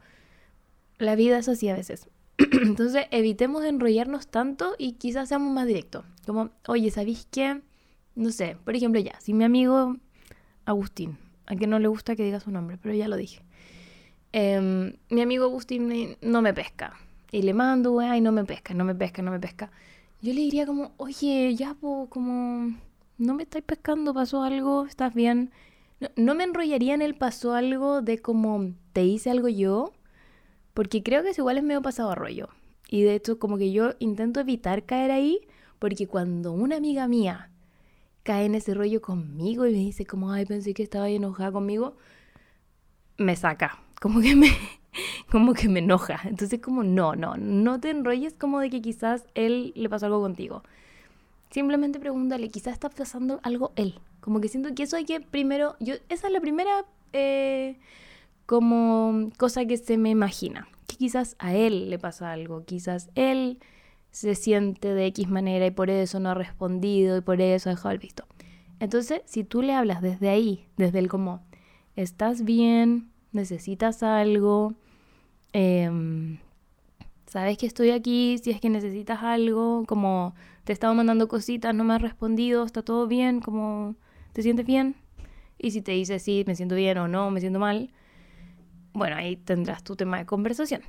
La 0.98 1.14
vida 1.14 1.38
es 1.38 1.48
así 1.48 1.68
a 1.68 1.74
veces. 1.74 2.08
entonces 2.38 3.06
evitemos 3.10 3.64
enrollarnos 3.64 4.28
tanto 4.28 4.74
y 4.78 4.92
quizás 4.92 5.28
seamos 5.28 5.52
más 5.52 5.66
directos. 5.66 6.04
Como, 6.26 6.50
oye, 6.66 6.90
¿sabéis 6.90 7.26
qué? 7.30 7.60
No 8.14 8.30
sé, 8.30 8.56
por 8.64 8.74
ejemplo 8.76 9.00
ya, 9.00 9.18
si 9.20 9.32
mi 9.34 9.44
amigo 9.44 9.96
Agustín, 10.64 11.18
a 11.46 11.56
que 11.56 11.66
no 11.66 11.78
le 11.78 11.88
gusta 11.88 12.16
que 12.16 12.24
diga 12.24 12.40
su 12.40 12.50
nombre, 12.50 12.78
pero 12.82 12.94
ya 12.94 13.08
lo 13.08 13.16
dije. 13.16 13.42
Em, 14.32 14.96
mi 15.10 15.20
amigo 15.20 15.44
Agustín 15.44 16.16
no 16.20 16.42
me 16.42 16.52
pesca. 16.52 16.94
Y 17.32 17.42
le 17.42 17.54
mando, 17.54 18.00
ay, 18.00 18.20
no 18.20 18.32
me 18.32 18.44
pesca, 18.44 18.74
no 18.74 18.84
me 18.84 18.94
pesca, 18.94 19.22
no 19.22 19.30
me 19.30 19.40
pesca 19.40 19.70
yo 20.22 20.32
le 20.32 20.40
diría 20.40 20.66
como, 20.66 20.92
oye, 20.96 21.54
ya, 21.54 21.74
po, 21.74 22.08
como, 22.08 22.74
no 23.18 23.34
me 23.34 23.42
estáis 23.42 23.64
pescando, 23.64 24.14
pasó 24.14 24.42
algo, 24.42 24.86
estás 24.86 25.14
bien. 25.14 25.52
No, 26.16 26.34
me 26.34 26.44
enrollaría 26.44 26.94
en 26.94 27.02
el 27.02 27.14
pasó 27.14 27.54
algo 27.54 28.02
de 28.02 28.18
como, 28.18 28.74
te 28.92 29.04
hice 29.04 29.30
algo 29.30 29.48
yo, 29.48 29.92
porque 30.74 31.02
creo 31.02 31.22
que 31.22 31.30
es 31.30 31.38
igual 31.38 31.58
es 31.58 31.64
medio 31.64 31.80
pasado 31.82 32.10
a 32.10 32.14
rollo. 32.14 32.48
Y 32.88 33.02
de 33.02 33.14
hecho, 33.14 33.38
como 33.38 33.56
que 33.56 33.72
yo 33.72 33.92
intento 33.98 34.40
evitar 34.40 34.84
caer 34.84 35.10
ahí, 35.10 35.40
porque 35.78 36.06
cuando 36.06 36.52
una 36.52 36.76
amiga 36.76 37.08
mía 37.08 37.50
cae 38.22 38.44
en 38.44 38.54
ese 38.56 38.74
rollo 38.74 39.00
conmigo 39.00 39.66
y 39.66 39.72
me 39.72 39.78
dice 39.78 40.04
como, 40.04 40.32
ay, 40.32 40.44
pensé 40.44 40.74
que 40.74 40.82
estaba 40.82 41.08
enojada 41.08 41.52
conmigo, 41.52 41.96
me 43.16 43.36
saca, 43.36 43.82
como 44.00 44.20
que 44.20 44.36
me, 44.36 44.50
como 45.30 45.54
que 45.54 45.68
me 45.68 45.78
enoja. 45.78 46.20
Entonces 46.24 46.60
como 46.60 46.82
no, 46.82 47.16
no, 47.16 47.36
no 47.36 47.80
te 47.80 47.90
enrolles 47.90 48.34
como 48.34 48.60
de 48.60 48.68
que 48.70 48.82
quizás 48.82 49.24
él 49.34 49.72
le 49.76 49.88
pasó 49.88 50.06
algo 50.06 50.20
contigo. 50.20 50.62
Simplemente 51.50 52.00
pregúntale, 52.00 52.48
quizás 52.50 52.74
está 52.74 52.88
pasando 52.88 53.40
algo 53.42 53.72
él. 53.76 54.00
Como 54.20 54.40
que 54.40 54.48
siento 54.48 54.74
que 54.74 54.82
eso 54.82 54.96
hay 54.96 55.04
que 55.04 55.20
primero, 55.20 55.76
yo, 55.80 55.94
esa 56.08 56.26
es 56.26 56.32
la 56.32 56.40
primera 56.40 56.84
eh, 57.12 57.78
como 58.46 59.30
cosa 59.38 59.64
que 59.64 59.76
se 59.76 59.96
me 59.98 60.10
imagina. 60.10 60.68
Que 60.86 60.96
quizás 60.96 61.36
a 61.38 61.54
él 61.54 61.90
le 61.90 61.98
pasa 61.98 62.32
algo, 62.32 62.64
quizás 62.64 63.10
él 63.14 63.58
se 64.10 64.34
siente 64.34 64.94
de 64.94 65.06
X 65.06 65.28
manera 65.28 65.66
y 65.66 65.70
por 65.70 65.90
eso 65.90 66.20
no 66.20 66.30
ha 66.30 66.34
respondido 66.34 67.18
y 67.18 67.20
por 67.20 67.40
eso 67.40 67.70
ha 67.70 67.74
dejado 67.74 67.92
el 67.92 67.98
visto. 67.98 68.24
Entonces, 68.80 69.22
si 69.26 69.44
tú 69.44 69.62
le 69.62 69.72
hablas 69.72 70.02
desde 70.02 70.28
ahí, 70.28 70.66
desde 70.76 70.98
el 70.98 71.08
como, 71.08 71.42
estás 71.96 72.44
bien, 72.44 73.10
necesitas 73.32 74.02
algo, 74.02 74.74
Em, 75.58 76.36
sabes 77.36 77.58
que 77.58 77.66
estoy 77.66 77.90
aquí, 77.90 78.38
si 78.42 78.50
es 78.50 78.62
que 78.62 78.70
necesitas 78.70 79.22
algo, 79.22 79.84
como 79.86 80.34
te 80.64 80.72
he 80.72 80.74
estado 80.74 80.94
mandando 80.94 81.28
cositas, 81.28 81.74
no 81.74 81.84
me 81.84 81.92
has 81.92 82.00
respondido, 82.00 82.64
está 82.64 82.80
todo 82.80 83.06
bien, 83.06 83.40
como 83.40 83.94
te 84.32 84.40
sientes 84.40 84.64
bien. 84.64 84.96
Y 85.58 85.72
si 85.72 85.82
te 85.82 85.92
dice 85.92 86.18
sí, 86.18 86.44
me 86.46 86.54
siento 86.56 86.76
bien 86.76 86.96
o 86.96 87.08
no, 87.08 87.30
me 87.30 87.40
siento 87.40 87.58
mal, 87.58 87.92
bueno, 88.94 89.16
ahí 89.16 89.36
tendrás 89.36 89.84
tu 89.84 89.96
tema 89.96 90.16
de 90.16 90.24
conversación. 90.24 90.80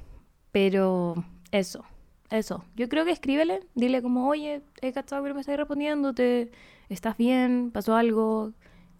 Pero 0.53 1.15
eso, 1.51 1.83
eso. 2.29 2.63
Yo 2.77 2.87
creo 2.87 3.03
que 3.03 3.11
escríbele, 3.11 3.67
dile 3.75 4.01
como, 4.01 4.29
oye, 4.29 4.61
he 4.81 4.93
cachado 4.93 5.23
que 5.23 5.27
no 5.27 5.35
me 5.35 5.41
estás 5.41 5.57
respondiendo, 5.57 6.13
te, 6.13 6.49
estás 6.87 7.17
bien, 7.17 7.71
pasó 7.73 7.97
algo, 7.97 8.53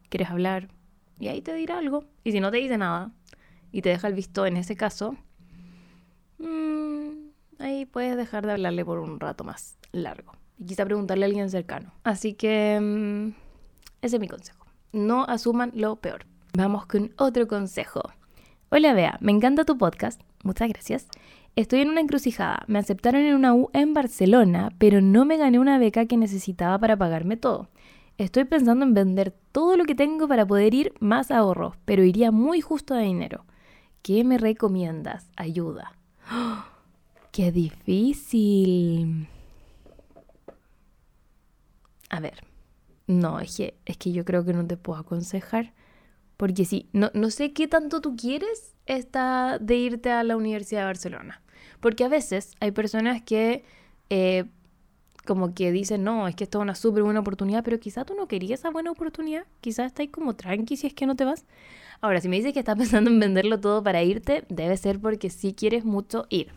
quieres 0.10 0.30
hablar. 0.30 0.68
Y 1.18 1.30
ahí 1.30 1.42
te 1.42 1.54
dirá 1.54 1.78
algo. 1.78 2.04
Y 2.26 2.34
si 2.34 2.42
no 2.42 2.52
te 2.52 2.58
dice 2.58 2.78
nada 2.78 3.14
y 3.72 3.82
te 3.84 3.88
deja 3.88 4.10
el 4.10 4.16
visto 4.16 4.46
en 4.46 4.58
ese 4.58 4.76
caso, 4.76 5.16
mmm, 6.40 7.27
ahí 7.60 7.86
puedes 7.86 8.18
dejar 8.18 8.46
de 8.46 8.54
hablarle 8.54 8.86
por 8.86 9.00
un 9.00 9.20
rato 9.20 9.44
más 9.44 9.78
largo. 9.92 10.34
Y 10.60 10.66
quizá 10.66 10.86
preguntarle 10.86 11.26
a 11.26 11.28
alguien 11.28 11.50
cercano. 11.50 11.94
Así 12.04 12.34
que 12.34 12.80
mm, 12.82 13.28
ese 14.02 14.16
es 14.16 14.20
mi 14.20 14.28
consejo. 14.28 14.66
No 14.92 15.24
asuman 15.26 15.72
lo 15.76 15.98
peor. 15.98 16.26
Vamos 16.54 16.86
con 16.86 17.12
otro 17.18 17.48
consejo. 17.48 18.02
Hola 18.70 18.94
Bea, 18.94 19.18
me 19.22 19.32
encanta 19.32 19.66
tu 19.66 19.78
podcast. 19.78 20.22
Muchas 20.44 20.70
gracias. 20.70 21.08
Estoy 21.56 21.82
en 21.82 21.90
una 21.90 22.02
encrucijada. 22.02 22.64
Me 22.68 22.80
aceptaron 22.80 23.22
en 23.22 23.36
una 23.36 23.54
U 23.54 23.70
en 23.74 23.94
Barcelona, 23.94 24.72
pero 24.78 25.02
no 25.02 25.26
me 25.26 25.38
gané 25.38 25.60
una 25.60 25.80
beca 25.80 26.06
que 26.06 26.18
necesitaba 26.18 26.78
para 26.80 26.98
pagarme 26.98 27.38
todo. 27.38 27.70
Estoy 28.18 28.46
pensando 28.46 28.84
en 28.86 28.94
vender 28.94 29.36
todo 29.52 29.78
lo 29.78 29.86
que 29.86 29.96
tengo 29.96 30.28
para 30.28 30.46
poder 30.46 30.74
ir 30.74 30.94
más 31.00 31.32
ahorros, 31.32 31.76
pero 31.86 32.04
iría 32.04 32.32
muy 32.32 32.62
justo 32.62 32.94
de 32.96 33.04
dinero. 33.04 33.46
¿Qué 34.02 34.24
me 34.24 34.38
recomiendas? 34.38 35.30
Ayuda. 35.36 35.94
¡Qué 37.38 37.52
difícil! 37.52 39.28
A 42.10 42.20
ver, 42.20 42.44
no, 43.06 43.40
es 43.40 43.58
que, 43.58 43.78
es 43.86 43.96
que 43.98 44.12
yo 44.12 44.26
creo 44.26 44.44
que 44.44 44.54
no 44.54 44.66
te 44.66 44.76
puedo 44.76 44.98
aconsejar. 44.98 45.72
Porque 46.36 46.66
sí, 46.66 46.90
no, 46.94 47.12
no 47.14 47.30
sé 47.30 47.54
qué 47.54 47.68
tanto 47.68 48.02
tú 48.02 48.16
quieres 48.16 48.76
esta 48.88 49.60
de 49.60 49.76
irte 49.76 50.10
a 50.10 50.24
la 50.24 50.36
Universidad 50.36 50.82
de 50.82 50.86
Barcelona. 50.86 51.44
Porque 51.80 52.04
a 52.06 52.08
veces 52.08 52.56
hay 52.60 52.72
personas 52.72 53.22
que 53.22 53.64
eh, 54.10 54.46
como 55.28 55.54
que 55.54 55.72
dicen, 55.72 56.04
no, 56.04 56.28
es 56.28 56.36
que 56.36 56.44
esta 56.44 56.58
es 56.58 56.64
una 56.64 56.74
súper 56.74 57.04
buena 57.04 57.20
oportunidad, 57.20 57.64
pero 57.64 57.80
quizá 57.80 58.04
tú 58.04 58.16
no 58.16 58.28
querías 58.28 58.62
esa 58.62 58.72
buena 58.72 58.90
oportunidad. 58.90 59.46
Quizás 59.62 59.86
estás 59.86 60.08
como 60.12 60.36
tranqui 60.36 60.76
si 60.76 60.88
es 60.88 60.96
que 60.96 61.06
no 61.06 61.16
te 61.16 61.24
vas. 61.24 61.46
Ahora, 62.02 62.20
si 62.20 62.30
me 62.30 62.38
dices 62.38 62.54
que 62.54 62.60
estás 62.62 62.78
pensando 62.80 63.12
en 63.12 63.20
venderlo 63.20 63.60
todo 63.60 63.84
para 63.84 64.02
irte, 64.02 64.44
debe 64.50 64.76
ser 64.76 65.00
porque 65.00 65.30
sí 65.30 65.54
quieres 65.54 65.86
mucho 65.86 66.26
ir. 66.32 66.52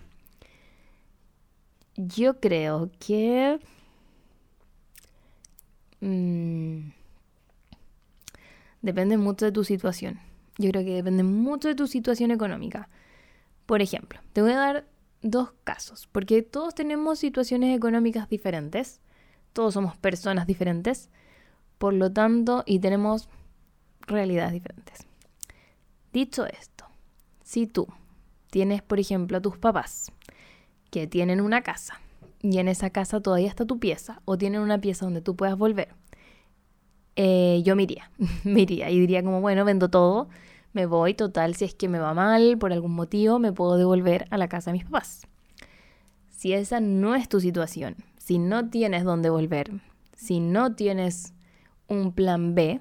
Yo 2.07 2.41
creo 2.41 2.91
que... 2.99 3.61
Mm, 6.01 6.93
depende 8.83 9.19
mucho 9.19 9.45
de 9.45 9.53
tu 9.53 9.65
situación. 9.65 10.19
Yo 10.57 10.71
creo 10.71 10.85
que 10.85 10.95
depende 10.95 11.23
mucho 11.23 11.69
de 11.69 11.75
tu 11.75 11.87
situación 11.87 12.31
económica. 12.31 12.89
Por 13.67 13.83
ejemplo, 13.83 14.21
te 14.33 14.43
voy 14.43 14.53
a 14.53 14.57
dar 14.57 14.87
dos 15.23 15.53
casos, 15.65 16.09
porque 16.11 16.43
todos 16.43 16.75
tenemos 16.75 17.19
situaciones 17.19 17.77
económicas 17.77 18.29
diferentes, 18.29 19.01
todos 19.53 19.75
somos 19.75 19.97
personas 19.97 20.47
diferentes, 20.47 21.11
por 21.79 21.93
lo 21.93 22.11
tanto, 22.11 22.63
y 22.67 22.81
tenemos 22.81 23.29
realidades 24.03 24.53
diferentes. 24.53 25.07
Dicho 26.13 26.47
esto, 26.47 26.87
si 27.45 27.67
tú 27.67 27.87
tienes, 28.51 28.83
por 28.83 28.99
ejemplo, 28.99 29.39
a 29.39 29.43
tus 29.43 29.59
papás 29.59 30.11
que 30.91 31.07
tienen 31.07 31.41
una 31.41 31.63
casa 31.63 32.01
y 32.43 32.59
en 32.59 32.69
esa 32.69 32.91
casa 32.91 33.21
todavía 33.21 33.49
está 33.49 33.67
tu 33.67 33.79
pieza 33.79 34.23
o 34.25 34.39
tienen 34.39 34.61
una 34.61 34.81
pieza 34.81 35.05
donde 35.05 35.21
tú 35.21 35.37
puedas 35.37 35.57
volver, 35.57 35.95
eh, 37.17 37.63
yo 37.65 37.77
me 37.77 37.83
iría, 37.83 38.91
y 38.91 38.99
diría 38.99 39.23
como, 39.23 39.41
bueno, 39.41 39.65
vendo 39.65 39.91
todo, 39.91 40.29
me 40.73 40.87
voy, 40.87 41.15
total, 41.15 41.55
si 41.55 41.65
es 41.65 41.75
que 41.75 41.89
me 41.89 41.99
va 41.99 42.15
mal 42.15 42.57
por 42.59 42.73
algún 42.73 42.93
motivo, 42.93 43.39
me 43.39 43.53
puedo 43.53 43.77
devolver 43.77 44.27
a 44.31 44.39
la 44.39 44.49
casa 44.49 44.71
de 44.71 44.79
mis 44.79 44.85
papás. 44.85 45.27
Si 46.31 46.53
esa 46.53 46.81
no 46.81 47.15
es 47.15 47.29
tu 47.29 47.41
situación, 47.41 47.97
si 48.17 48.39
no 48.39 48.71
tienes 48.71 49.05
dónde 49.05 49.29
volver, 49.29 49.73
si 50.15 50.41
no 50.41 50.75
tienes 50.75 51.35
un 51.89 52.13
plan 52.13 52.55
B, 52.55 52.81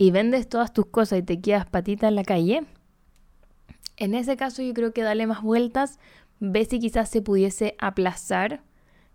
y 0.00 0.12
vendes 0.12 0.48
todas 0.48 0.72
tus 0.72 0.86
cosas 0.86 1.18
y 1.18 1.22
te 1.22 1.40
quedas 1.40 1.66
patita 1.66 2.06
en 2.06 2.14
la 2.14 2.22
calle, 2.22 2.64
en 3.96 4.14
ese 4.14 4.36
caso 4.36 4.62
yo 4.62 4.72
creo 4.72 4.92
que 4.92 5.02
dale 5.02 5.26
más 5.26 5.42
vueltas, 5.42 5.98
ve 6.40 6.64
si 6.64 6.78
quizás 6.78 7.08
se 7.08 7.22
pudiese 7.22 7.74
aplazar, 7.78 8.62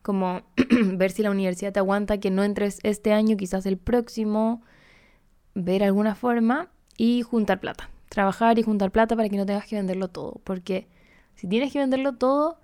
como 0.02 0.42
ver 0.94 1.12
si 1.12 1.24
la 1.24 1.32
universidad 1.32 1.74
te 1.74 1.80
aguanta 1.80 2.20
que 2.20 2.32
no 2.32 2.44
entres 2.44 2.80
este 2.84 3.14
año, 3.14 3.38
quizás 3.38 3.66
el 3.66 3.78
próximo, 3.78 4.62
ver 5.56 5.84
alguna 5.84 6.16
forma 6.16 6.70
y 6.98 7.22
juntar 7.22 7.60
plata. 7.60 7.90
Trabajar 8.10 8.60
y 8.60 8.64
juntar 8.64 8.92
plata 8.92 9.16
para 9.16 9.30
que 9.30 9.38
no 9.38 9.46
tengas 9.46 9.66
que 9.66 9.76
venderlo 9.76 10.08
todo, 10.08 10.42
porque 10.44 10.88
si 11.36 11.48
tienes 11.48 11.74
que 11.74 11.80
venderlo 11.80 12.14
todo 12.14 12.60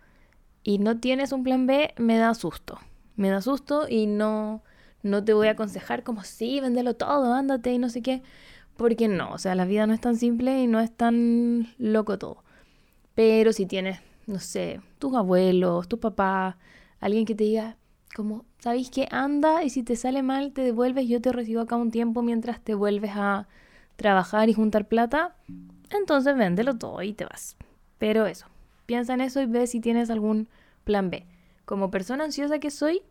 y 0.64 0.78
no 0.78 1.00
tienes 1.00 1.32
un 1.32 1.44
plan 1.44 1.66
B, 1.66 1.94
me 1.98 2.18
da 2.18 2.34
susto. 2.34 2.80
Me 3.16 3.30
da 3.30 3.42
susto 3.42 3.88
y 3.90 4.06
no, 4.06 4.64
no 5.02 5.24
te 5.24 5.34
voy 5.34 5.48
a 5.48 5.52
aconsejar 5.52 6.04
como, 6.04 6.24
sí, 6.24 6.60
véndelo 6.60 6.96
todo, 6.96 7.34
ándate 7.34 7.72
y 7.72 7.78
no 7.78 7.90
sé 7.90 8.02
qué. 8.02 8.22
Porque 8.78 9.08
no, 9.08 9.32
o 9.34 9.38
sea, 9.38 9.56
la 9.56 9.66
vida 9.66 9.88
no 9.88 9.94
es 9.94 10.00
tan 10.00 10.16
simple 10.16 10.62
y 10.62 10.68
no 10.68 10.80
es 10.80 10.92
tan 10.96 11.68
loco 11.78 12.18
todo. 12.18 12.44
Pero 13.16 13.52
si 13.52 13.66
tienes, 13.66 14.00
no 14.30 14.40
sé, 14.40 14.80
tus 15.00 15.16
abuelos, 15.16 15.88
tu 15.88 16.00
papá, 16.00 16.58
alguien 17.00 17.26
que 17.26 17.36
te 17.36 17.44
diga, 17.44 17.78
como, 18.16 18.46
¿sabéis 18.60 18.90
qué? 18.90 19.08
Anda 19.12 19.64
y 19.64 19.70
si 19.70 19.84
te 19.84 19.96
sale 19.96 20.24
mal, 20.24 20.54
te 20.54 20.62
devuelves, 20.62 21.08
yo 21.08 21.22
te 21.22 21.32
recibo 21.32 21.62
acá 21.62 21.76
un 21.76 21.92
tiempo 21.92 22.22
mientras 22.22 22.62
te 22.62 22.76
vuelves 22.76 23.12
a 23.16 23.48
trabajar 23.96 24.50
y 24.50 24.54
juntar 24.54 24.88
plata. 24.88 25.36
Entonces 25.90 26.36
véndelo 26.38 26.78
todo 26.78 27.02
y 27.02 27.14
te 27.14 27.26
vas. 27.26 27.58
Pero 27.98 28.28
eso, 28.28 28.46
piensa 28.86 29.14
en 29.14 29.22
eso 29.22 29.42
y 29.42 29.46
ve 29.46 29.68
si 29.68 29.80
tienes 29.80 30.10
algún 30.10 30.48
plan 30.84 31.10
B. 31.10 31.26
Como 31.66 31.92
persona 31.92 32.24
ansiosa 32.24 32.60
que 32.60 32.72
soy, 32.72 33.02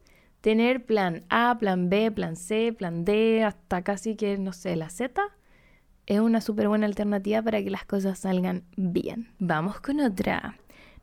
tener 0.40 0.84
plan 0.84 1.24
A, 1.28 1.56
plan 1.58 1.90
B, 1.90 2.10
plan 2.10 2.36
C, 2.36 2.72
plan 2.72 3.04
D, 3.04 3.44
hasta 3.44 3.82
casi 3.82 4.16
que, 4.16 4.38
no 4.38 4.52
sé, 4.52 4.76
la 4.76 4.88
Z, 4.88 5.20
es 6.06 6.20
una 6.20 6.40
súper 6.40 6.68
buena 6.68 6.86
alternativa 6.86 7.42
para 7.42 7.62
que 7.62 7.70
las 7.70 7.84
cosas 7.84 8.20
salgan 8.20 8.64
bien. 8.76 9.28
Vamos 9.38 9.80
con 9.80 10.00
otra. 10.00 10.56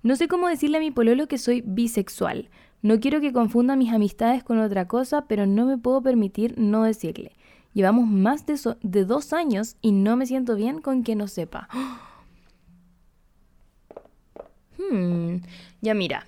No 0.05 0.15
sé 0.15 0.27
cómo 0.27 0.47
decirle 0.47 0.77
a 0.77 0.81
mi 0.81 0.91
pololo 0.91 1.27
que 1.27 1.39
soy 1.39 1.63
bisexual. 1.65 2.51
No 2.83 2.99
quiero 2.99 3.21
que 3.21 3.33
confunda 3.33 3.75
mis 3.75 3.91
amistades 3.91 4.43
con 4.43 4.59
otra 4.59 4.87
cosa, 4.87 5.25
pero 5.25 5.47
no 5.47 5.65
me 5.65 5.79
puedo 5.79 5.99
permitir 6.03 6.59
no 6.59 6.83
decirle. 6.83 7.31
Llevamos 7.73 8.05
más 8.05 8.45
de, 8.45 9.05
dos 9.05 9.33
años 9.33 9.77
y 9.81 9.93
no 9.93 10.15
me 10.15 10.27
siento 10.27 10.53
bien 10.53 10.79
con 10.79 11.03
que 11.03 11.15
no 11.15 11.27
sepa. 11.27 11.67
Hmm, 14.77 15.37
ya 15.81 15.95
mira, 15.95 16.27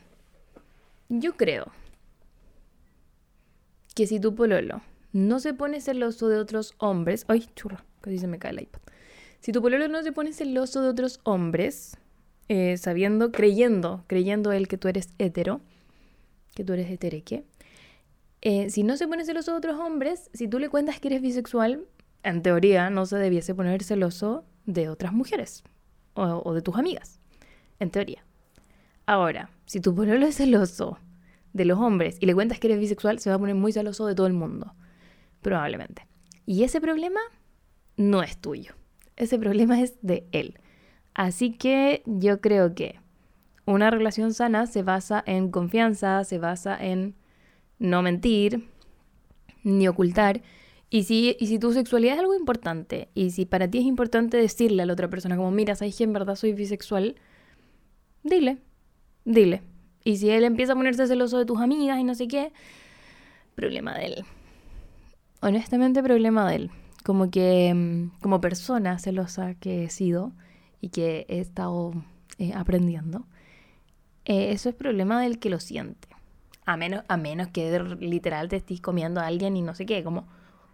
yo 1.09 1.35
creo 1.35 1.67
que 3.93 4.07
si 4.07 4.19
tu 4.19 4.33
pololo 4.33 4.81
no 5.11 5.39
se 5.39 5.53
pone 5.53 5.81
celoso 5.81 6.29
de 6.29 6.39
otros 6.39 6.73
hombres, 6.79 7.25
ay, 7.27 7.47
churro, 7.55 7.77
casi 8.01 8.17
se 8.17 8.25
me 8.25 8.39
cae 8.39 8.53
el 8.53 8.61
iPad. 8.61 8.79
Si 9.41 9.51
tu 9.51 9.61
pololo 9.61 9.87
no 9.89 10.01
se 10.01 10.13
pone 10.13 10.33
celoso 10.33 10.81
de 10.81 10.89
otros 10.89 11.19
hombres, 11.23 11.97
eh, 12.49 12.77
sabiendo, 12.77 13.31
creyendo, 13.31 14.03
creyendo 14.07 14.51
él 14.51 14.67
que 14.67 14.77
tú 14.77 14.87
eres 14.87 15.13
hetero, 15.17 15.61
que 16.55 16.63
tú 16.63 16.73
eres 16.73 16.89
hetereque, 16.89 17.43
eh, 18.41 18.69
si 18.69 18.83
no 18.83 18.97
se 18.97 19.07
pone 19.07 19.25
celoso 19.25 19.51
de 19.51 19.57
otros 19.57 19.79
hombres, 19.79 20.29
si 20.33 20.47
tú 20.47 20.59
le 20.59 20.69
cuentas 20.69 20.99
que 20.99 21.07
eres 21.07 21.21
bisexual, 21.21 21.85
en 22.23 22.41
teoría 22.41 22.89
no 22.89 23.05
se 23.05 23.17
debiese 23.17 23.55
poner 23.55 23.83
celoso 23.83 24.45
de 24.65 24.89
otras 24.89 25.13
mujeres 25.13 25.63
o, 26.13 26.53
de 26.53 26.61
tus 26.61 26.75
amigas, 26.75 27.19
en 27.79 27.89
teoría. 27.89 28.25
Ahora, 29.05 29.49
si 29.65 29.79
tu 29.79 29.93
pololo 29.93 30.25
es 30.25 30.35
celoso 30.35 30.99
de 31.53 31.65
los 31.65 31.79
hombres 31.79 32.17
y 32.19 32.25
le 32.25 32.33
cuentas 32.33 32.59
que 32.59 32.67
eres 32.67 32.79
bisexual, 32.79 33.19
se 33.19 33.29
va 33.29 33.35
a 33.35 33.39
poner 33.39 33.55
muy 33.55 33.71
celoso 33.71 34.05
de 34.05 34.15
todo 34.15 34.27
el 34.27 34.33
mundo, 34.33 34.73
probablemente. 35.41 36.07
Y 36.45 36.63
ese 36.63 36.81
problema 36.81 37.19
no 37.97 38.23
es 38.23 38.37
tuyo, 38.37 38.75
ese 39.15 39.39
problema 39.39 39.81
es 39.81 39.95
de 40.01 40.27
él. 40.31 40.59
Así 41.17 41.51
que 41.51 42.03
yo 42.05 42.41
creo 42.41 42.75
que 42.75 42.99
una 43.65 43.89
relación 43.89 44.35
sana 44.35 44.67
se 44.67 44.83
basa 44.83 45.23
en 45.25 45.49
confianza, 45.49 46.23
se 46.23 46.37
basa 46.37 46.77
en 46.79 47.15
no 47.79 48.03
mentir, 48.03 48.69
ni 49.63 49.87
ocultar. 49.87 50.43
Y 50.91 51.03
si, 51.05 51.35
y 51.39 51.47
si 51.47 51.57
tu 51.57 51.73
sexualidad 51.73 52.13
es 52.13 52.19
algo 52.19 52.35
importante, 52.35 53.09
y 53.15 53.31
si 53.31 53.45
para 53.45 53.67
ti 53.67 53.79
es 53.79 53.85
importante 53.85 54.37
decirle 54.37 54.83
a 54.83 54.85
la 54.85 54.93
otra 54.93 55.09
persona 55.09 55.35
como, 55.35 55.49
mira, 55.49 55.73
sabes 55.73 55.97
que 55.97 56.03
en 56.03 56.13
verdad 56.13 56.35
soy 56.35 56.53
bisexual, 56.53 57.15
dile, 58.21 58.59
dile. 59.25 59.63
Y 60.03 60.17
si 60.17 60.29
él 60.29 60.43
empieza 60.43 60.73
a 60.73 60.75
ponerse 60.75 61.07
celoso 61.07 61.39
de 61.39 61.47
tus 61.47 61.59
amigas 61.59 61.97
y 61.97 62.03
no 62.03 62.13
sé 62.13 62.27
qué, 62.27 62.53
problema 63.55 63.97
de 63.97 64.05
él. 64.05 64.25
Honestamente, 65.41 66.03
problema 66.03 66.47
de 66.47 66.57
él. 66.57 66.71
Como 67.03 67.31
que, 67.31 67.73
mm, 67.73 68.19
como 68.21 68.39
persona 68.39 68.99
celosa 68.99 69.55
que 69.55 69.85
he 69.85 69.89
sido, 69.89 70.33
y 70.81 70.89
que 70.89 71.25
he 71.29 71.39
estado 71.39 71.93
eh, 72.37 72.53
aprendiendo, 72.53 73.25
eh, 74.25 74.51
eso 74.51 74.69
es 74.69 74.75
problema 74.75 75.21
del 75.21 75.39
que 75.39 75.49
lo 75.49 75.59
siente. 75.59 76.07
A 76.65 76.75
menos, 76.75 77.03
a 77.07 77.15
menos 77.15 77.47
que 77.47 77.79
literal 77.99 78.49
te 78.49 78.57
estés 78.57 78.81
comiendo 78.81 79.21
a 79.21 79.27
alguien 79.27 79.55
y 79.55 79.61
no 79.61 79.73
sé 79.73 79.85
qué, 79.85 80.03
como 80.03 80.27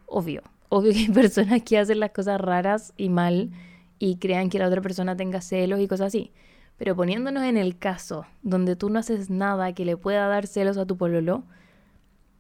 obvio. 0.08 0.42
Obvio 0.70 0.92
que 0.92 1.00
hay 1.00 1.10
personas 1.14 1.62
que 1.62 1.78
hacen 1.78 2.00
las 2.00 2.12
cosas 2.12 2.42
raras 2.42 2.94
y 2.98 3.10
mal 3.10 3.52
y 4.00 4.18
crean 4.18 4.50
que 4.50 4.60
la 4.60 4.68
otra 4.68 4.82
persona 4.82 5.16
tenga 5.16 5.40
celos 5.42 5.80
y 5.80 5.88
cosas 5.88 6.08
así. 6.08 6.32
Pero 6.78 6.96
poniéndonos 6.96 7.44
en 7.44 7.58
el 7.58 7.78
caso 7.78 8.26
donde 8.42 8.76
tú 8.76 8.90
no 8.90 9.00
haces 9.00 9.30
nada 9.30 9.74
que 9.74 9.86
le 9.86 9.96
pueda 9.98 10.28
dar 10.28 10.48
celos 10.48 10.78
a 10.78 10.86
tu 10.86 10.98
pololo, 10.98 11.44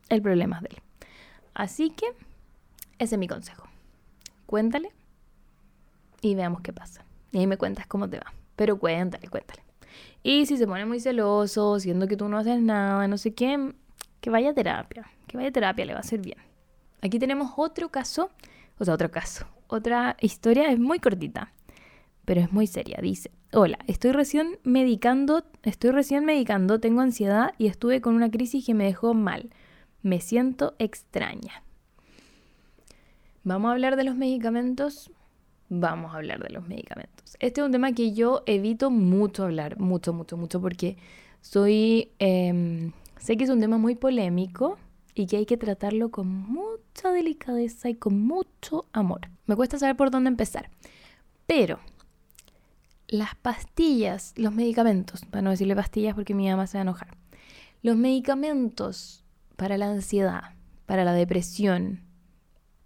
el 0.09 0.22
problema 0.22 0.57
es 0.57 0.61
de 0.64 0.70
él. 0.72 0.82
Así 1.53 1.91
que 1.91 2.07
ese 2.97 3.16
es 3.16 3.20
mi 3.20 3.28
consejo. 3.28 3.68
Cuéntale 4.45 4.89
y 6.22 6.36
veamos 6.36 6.61
qué 6.61 6.74
pasa. 6.74 7.05
Y 7.34 7.39
ahí 7.39 7.47
me 7.47 7.57
cuentas 7.57 7.88
cómo 7.88 8.09
te 8.09 8.19
va. 8.19 8.31
Pero 8.55 8.77
cuéntale, 8.77 9.27
cuéntale. 9.27 9.63
Y 10.21 10.45
si 10.45 10.55
se 10.55 10.67
pone 10.67 10.86
muy 10.86 10.99
celoso, 10.99 11.79
siendo 11.79 12.07
que 12.07 12.15
tú 12.15 12.29
no 12.29 12.38
haces 12.38 12.61
nada, 12.61 13.07
no 13.07 13.17
sé 13.17 13.34
qué, 13.34 13.73
que 14.21 14.29
vaya 14.29 14.51
a 14.51 14.53
terapia. 14.53 15.05
Que 15.27 15.36
vaya 15.36 15.49
a 15.49 15.51
terapia, 15.51 15.84
le 15.84 15.93
va 15.93 15.99
a 15.99 16.01
hacer 16.01 16.21
bien. 16.21 16.38
Aquí 17.01 17.19
tenemos 17.19 17.51
otro 17.57 17.89
caso, 17.89 18.29
o 18.77 18.86
sea, 18.86 18.93
otro 18.93 19.11
caso. 19.11 19.45
Otra 19.67 20.15
historia, 20.21 20.69
es 20.71 20.79
muy 20.79 20.99
cortita, 20.99 21.51
pero 22.23 22.39
es 22.39 22.51
muy 22.51 22.67
seria. 22.67 22.99
Dice, 23.01 23.31
hola, 23.51 23.79
estoy 23.88 24.11
recién 24.11 24.59
medicando, 24.63 25.43
estoy 25.63 25.89
recién 25.89 26.23
medicando, 26.23 26.79
tengo 26.79 27.01
ansiedad 27.01 27.55
y 27.57 27.65
estuve 27.65 27.99
con 27.99 28.15
una 28.15 28.29
crisis 28.29 28.65
que 28.65 28.75
me 28.75 28.86
dejó 28.86 29.15
mal. 29.15 29.49
Me 30.03 30.21
siento 30.21 30.75
extraña. 30.77 31.63
Vamos 33.43 33.69
a 33.69 33.71
hablar 33.73 33.95
de 33.95 34.03
los 34.03 34.15
medicamentos 34.15 35.11
vamos 35.80 36.13
a 36.13 36.17
hablar 36.17 36.41
de 36.41 36.49
los 36.49 36.67
medicamentos. 36.67 37.36
Este 37.39 37.61
es 37.61 37.65
un 37.65 37.71
tema 37.71 37.93
que 37.93 38.13
yo 38.13 38.43
evito 38.45 38.89
mucho 38.89 39.43
hablar, 39.43 39.80
mucho, 39.80 40.13
mucho, 40.13 40.38
mucho, 40.38 40.61
porque 40.61 40.97
soy, 41.41 42.11
em, 42.19 42.91
sé 43.17 43.38
que 43.38 43.43
es 43.43 43.49
un 43.49 43.59
tema 43.59 43.78
muy 43.78 43.95
polémico 43.95 44.78
y 45.15 45.28
que 45.28 45.38
hay 45.38 45.45
que 45.45 45.57
tratarlo 45.57 46.09
con 46.09 46.28
mucha 46.28 47.11
delicadeza 47.11 47.89
y 47.89 47.95
con 47.95 48.19
mucho 48.21 48.86
amor. 48.93 49.21
Me 49.45 49.55
cuesta 49.55 49.78
saber 49.78 49.95
por 49.95 50.11
dónde 50.11 50.30
empezar, 50.30 50.69
pero 51.45 51.80
las 53.07 53.36
pastillas, 53.36 54.34
los 54.38 54.53
medicamentos, 54.53 55.26
para 55.26 55.41
no 55.41 55.51
decirle 55.51 55.76
pastillas 55.76 56.15
porque 56.15 56.34
mi 56.34 56.49
mamá 56.49 56.67
se 56.67 56.78
va 56.78 56.82
a 56.82 56.84
enojar, 56.84 57.17
los 57.82 57.97
medicamentos 57.97 59.24
para 59.55 59.78
la 59.78 59.89
ansiedad, 59.89 60.53
para 60.86 61.03
la 61.03 61.13
depresión, 61.13 62.01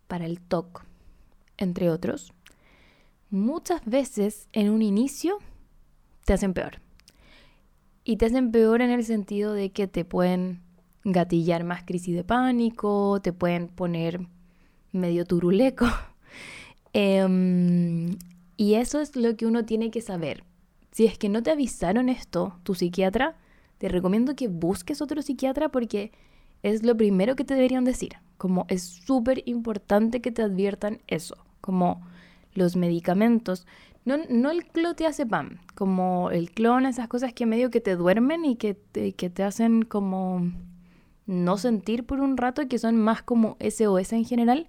para 0.07 0.25
el 0.25 0.39
TOC, 0.41 0.83
entre 1.57 1.89
otros, 1.89 2.33
muchas 3.29 3.83
veces 3.85 4.47
en 4.53 4.69
un 4.69 4.81
inicio 4.81 5.37
te 6.25 6.33
hacen 6.33 6.53
peor. 6.53 6.81
Y 8.03 8.17
te 8.17 8.25
hacen 8.25 8.51
peor 8.51 8.81
en 8.81 8.89
el 8.89 9.03
sentido 9.03 9.53
de 9.53 9.71
que 9.71 9.87
te 9.87 10.05
pueden 10.05 10.61
gatillar 11.03 11.63
más 11.63 11.83
crisis 11.83 12.15
de 12.15 12.23
pánico, 12.23 13.19
te 13.21 13.33
pueden 13.33 13.67
poner 13.67 14.27
medio 14.91 15.25
turuleco. 15.25 15.87
Em, 16.93 18.17
y 18.55 18.73
eso 18.75 18.99
es 19.01 19.15
lo 19.15 19.35
que 19.35 19.45
uno 19.45 19.65
tiene 19.65 19.91
que 19.91 20.01
saber. 20.01 20.43
Si 20.91 21.05
es 21.05 21.17
que 21.17 21.29
no 21.29 21.43
te 21.43 21.51
avisaron 21.51 22.09
esto, 22.09 22.57
tu 22.63 22.73
psiquiatra, 22.73 23.35
te 23.77 23.87
recomiendo 23.87 24.35
que 24.35 24.47
busques 24.47 24.99
otro 25.01 25.21
psiquiatra 25.21 25.69
porque 25.69 26.11
es 26.63 26.83
lo 26.83 26.97
primero 26.97 27.35
que 27.35 27.43
te 27.43 27.53
deberían 27.53 27.83
decir. 27.83 28.13
Como 28.37 28.65
es 28.67 28.81
súper 28.83 29.43
importante 29.45 30.21
que 30.21 30.31
te 30.31 30.41
adviertan 30.41 31.01
eso. 31.05 31.37
Como 31.61 32.01
los 32.57 32.75
medicamentos. 32.75 33.67
No, 34.03 34.17
no 34.29 34.51
el 34.51 34.65
clonazepam, 34.65 35.59
como 35.75 36.31
el 36.31 36.51
clon, 36.51 36.85
esas 36.85 37.07
cosas 37.07 37.33
que 37.33 37.45
medio 37.45 37.69
que 37.69 37.81
te 37.81 37.95
duermen 37.95 38.45
y 38.45 38.55
que 38.55 38.73
te, 38.73 39.13
que 39.13 39.29
te 39.29 39.43
hacen 39.43 39.83
como 39.83 40.51
no 41.27 41.57
sentir 41.57 42.05
por 42.05 42.19
un 42.19 42.35
rato 42.35 42.67
que 42.67 42.79
son 42.79 42.97
más 42.97 43.21
como 43.21 43.57
SOS 43.59 44.13
en 44.13 44.25
general, 44.25 44.67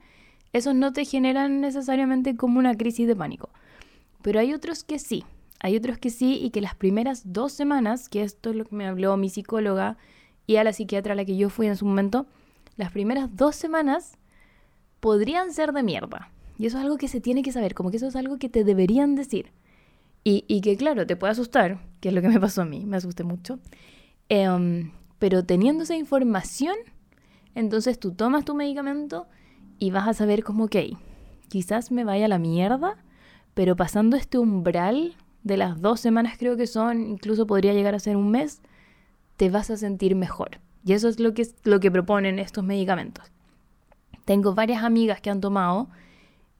esos 0.52 0.74
no 0.74 0.92
te 0.92 1.04
generan 1.04 1.60
necesariamente 1.60 2.36
como 2.36 2.58
una 2.58 2.74
crisis 2.74 3.06
de 3.06 3.16
pánico. 3.16 3.50
Pero 4.22 4.40
hay 4.40 4.52
otros 4.52 4.84
que 4.84 4.98
sí, 4.98 5.24
hay 5.60 5.76
otros 5.76 5.98
que 5.98 6.10
sí 6.10 6.38
y 6.42 6.50
que 6.50 6.60
las 6.60 6.74
primeras 6.74 7.32
dos 7.32 7.52
semanas, 7.52 8.08
que 8.08 8.22
esto 8.22 8.50
es 8.50 8.56
lo 8.56 8.64
que 8.64 8.76
me 8.76 8.86
habló 8.86 9.16
mi 9.16 9.30
psicóloga 9.30 9.96
y 10.46 10.56
a 10.56 10.64
la 10.64 10.72
psiquiatra 10.72 11.12
a 11.12 11.16
la 11.16 11.24
que 11.24 11.36
yo 11.36 11.48
fui 11.48 11.68
en 11.68 11.76
su 11.76 11.86
momento, 11.86 12.26
las 12.76 12.90
primeras 12.90 13.34
dos 13.34 13.56
semanas 13.56 14.18
podrían 15.00 15.52
ser 15.52 15.72
de 15.72 15.82
mierda. 15.82 16.30
Y 16.58 16.66
eso 16.66 16.78
es 16.78 16.84
algo 16.84 16.98
que 16.98 17.08
se 17.08 17.20
tiene 17.20 17.42
que 17.42 17.52
saber, 17.52 17.74
como 17.74 17.90
que 17.90 17.98
eso 17.98 18.08
es 18.08 18.16
algo 18.16 18.38
que 18.38 18.48
te 18.48 18.64
deberían 18.64 19.14
decir. 19.14 19.52
Y, 20.24 20.60
que 20.60 20.76
claro, 20.76 21.06
te 21.06 21.16
puede 21.16 21.30
asustar, 21.30 21.78
que 22.00 22.08
es 22.10 22.14
lo 22.14 22.20
que 22.20 22.28
me 22.28 22.38
pasó 22.38 22.60
a 22.60 22.64
mí, 22.66 22.84
me 22.84 22.98
asusté 22.98 23.24
mucho. 23.24 23.60
Em, 24.28 24.92
pero 25.18 25.42
teniendo 25.42 25.84
esa 25.84 25.96
información, 25.96 26.76
entonces 27.54 27.98
tú 27.98 28.12
tomas 28.12 28.44
tu 28.44 28.54
medicamento 28.54 29.26
y 29.78 29.90
vas 29.90 30.06
a 30.06 30.12
saber 30.12 30.44
como, 30.44 30.64
ok, 30.64 30.76
quizás 31.48 31.90
me 31.90 32.04
vaya 32.04 32.26
a 32.26 32.28
la 32.28 32.38
mierda, 32.38 32.98
pero 33.54 33.74
pasando 33.74 34.18
este 34.18 34.36
umbral 34.36 35.16
de 35.44 35.56
las 35.56 35.80
dos 35.80 36.00
semanas 36.00 36.36
creo 36.38 36.58
que 36.58 36.66
son, 36.66 37.06
incluso 37.06 37.46
podría 37.46 37.72
llegar 37.72 37.94
a 37.94 37.98
ser 37.98 38.16
un 38.16 38.30
mes, 38.30 38.60
te 39.38 39.48
vas 39.48 39.70
a 39.70 39.78
sentir 39.78 40.14
mejor. 40.14 40.60
Y 40.84 40.92
eso 40.92 41.08
es 41.08 41.20
lo 41.20 41.32
que, 41.32 41.48
lo 41.64 41.80
que 41.80 41.90
proponen 41.90 42.38
estos 42.38 42.64
medicamentos. 42.64 43.32
Tengo 44.26 44.54
varias 44.54 44.82
amigas 44.82 45.22
que 45.22 45.30
han 45.30 45.40
tomado 45.40 45.88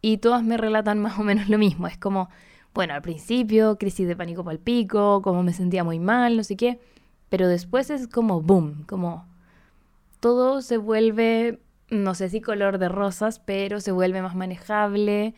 y 0.01 0.19
todas 0.19 0.43
me 0.43 0.57
relatan 0.57 0.99
más 0.99 1.19
o 1.19 1.25
menos 1.25 1.49
lo 1.49 1.59
mismo. 1.59 1.87
Es 1.87 1.99
como, 1.99 2.29
bueno, 2.75 2.95
al 2.95 3.03
principio, 3.03 3.77
crisis 3.79 4.07
de 4.07 4.17
pánico 4.17 4.45
para 4.45 4.55
el 4.55 4.61
pico, 4.61 5.23
como 5.23 5.43
me 5.43 5.53
sentía 5.53 5.85
muy 5.85 5.99
mal, 5.99 6.37
no 6.37 6.45
sé 6.45 6.57
qué, 6.57 6.79
pero 7.29 7.49
después 7.49 7.91
es 7.91 8.09
como 8.09 8.41
boom, 8.41 8.85
como 8.87 9.27
todo 10.21 10.63
se 10.63 10.77
vuelve, 10.77 11.61
no 11.91 12.15
sé 12.15 12.29
si 12.29 12.41
color 12.41 12.79
de 12.79 12.89
rosas, 12.89 13.39
pero 13.39 13.81
se 13.81 13.93
vuelve 13.93 14.23
más 14.23 14.35
manejable 14.35 15.35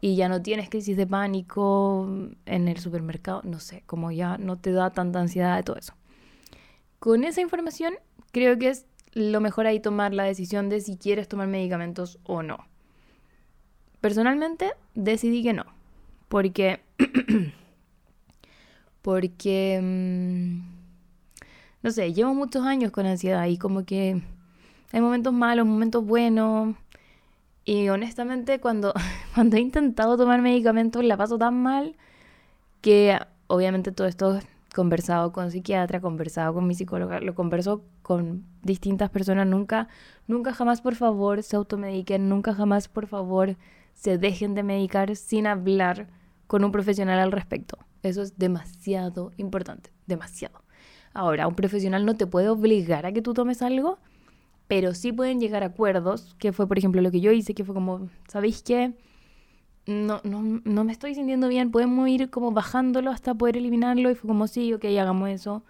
y 0.00 0.16
ya 0.16 0.28
no 0.28 0.42
tienes 0.42 0.68
crisis 0.68 0.96
de 0.96 1.06
pánico 1.06 2.08
en 2.46 2.68
el 2.68 2.78
supermercado, 2.78 3.42
no 3.44 3.60
sé, 3.60 3.84
como 3.86 4.10
ya 4.10 4.36
no 4.38 4.56
te 4.56 4.72
da 4.72 4.90
tanta 4.90 5.20
ansiedad 5.20 5.56
de 5.56 5.62
todo 5.62 5.76
eso. 5.76 5.94
Con 6.98 7.24
esa 7.24 7.40
información, 7.40 7.94
creo 8.32 8.58
que 8.58 8.68
es 8.68 8.86
lo 9.12 9.40
mejor 9.40 9.66
ahí 9.66 9.80
tomar 9.80 10.14
la 10.14 10.24
decisión 10.24 10.68
de 10.68 10.80
si 10.80 10.96
quieres 10.96 11.28
tomar 11.28 11.48
medicamentos 11.48 12.18
o 12.24 12.42
no. 12.42 12.58
Personalmente 14.02 14.72
decidí 14.94 15.42
que 15.42 15.54
no, 15.54 15.64
porque 16.28 16.80
Porque, 19.02 19.80
mm, 19.82 20.60
no 21.82 21.90
sé, 21.90 22.12
llevo 22.14 22.34
muchos 22.34 22.64
años 22.64 22.92
con 22.92 23.06
ansiedad 23.06 23.46
y 23.46 23.58
como 23.58 23.84
que 23.84 24.22
hay 24.92 25.00
momentos 25.00 25.32
malos, 25.32 25.66
momentos 25.66 26.04
buenos. 26.06 26.76
Y 27.64 27.88
honestamente 27.88 28.60
cuando, 28.60 28.94
cuando 29.34 29.56
he 29.56 29.60
intentado 29.60 30.16
tomar 30.16 30.40
medicamentos 30.40 31.04
la 31.04 31.16
paso 31.16 31.38
tan 31.38 31.60
mal 31.62 31.96
que 32.80 33.18
obviamente 33.48 33.92
todo 33.92 34.06
esto 34.08 34.40
conversado 34.74 35.32
con 35.32 35.50
psiquiatra, 35.50 36.00
conversado 36.00 36.54
con 36.54 36.66
mi 36.66 36.74
psicóloga, 36.74 37.20
lo 37.20 37.34
converso 37.34 37.82
con 38.02 38.44
distintas 38.62 39.10
personas, 39.10 39.46
nunca, 39.46 39.88
nunca 40.26 40.54
jamás 40.54 40.80
por 40.80 40.94
favor 40.96 41.42
se 41.42 41.56
automediquen, 41.56 42.28
nunca 42.28 42.54
jamás 42.54 42.88
por 42.88 43.06
favor 43.06 43.56
se 44.02 44.18
dejen 44.18 44.56
de 44.56 44.64
medicar 44.64 45.14
sin 45.14 45.46
hablar 45.46 46.08
con 46.48 46.64
un 46.64 46.72
profesional 46.72 47.20
al 47.20 47.30
respecto. 47.30 47.78
Eso 48.02 48.22
es 48.22 48.36
demasiado 48.36 49.30
importante, 49.36 49.92
demasiado. 50.08 50.64
Ahora, 51.14 51.46
un 51.46 51.54
profesional 51.54 52.04
no 52.04 52.16
te 52.16 52.26
puede 52.26 52.48
obligar 52.48 53.06
a 53.06 53.12
que 53.12 53.22
tú 53.22 53.32
tomes 53.32 53.62
algo, 53.62 54.00
pero 54.66 54.92
sí 54.92 55.12
pueden 55.12 55.38
llegar 55.38 55.62
a 55.62 55.66
acuerdos, 55.66 56.34
que 56.40 56.52
fue 56.52 56.66
por 56.66 56.78
ejemplo 56.78 57.00
lo 57.00 57.12
que 57.12 57.20
yo 57.20 57.30
hice, 57.30 57.54
que 57.54 57.62
fue 57.62 57.76
como, 57.76 58.08
¿sabéis 58.26 58.64
qué? 58.64 58.92
No, 59.86 60.20
no, 60.24 60.42
no 60.64 60.82
me 60.82 60.90
estoy 60.90 61.14
sintiendo 61.14 61.46
bien, 61.46 61.70
podemos 61.70 62.08
ir 62.08 62.28
como 62.28 62.50
bajándolo 62.50 63.12
hasta 63.12 63.34
poder 63.34 63.56
eliminarlo 63.56 64.10
y 64.10 64.16
fue 64.16 64.26
como, 64.26 64.48
sí, 64.48 64.74
ok, 64.74 64.84
hagamos 65.00 65.30
eso. 65.30 65.62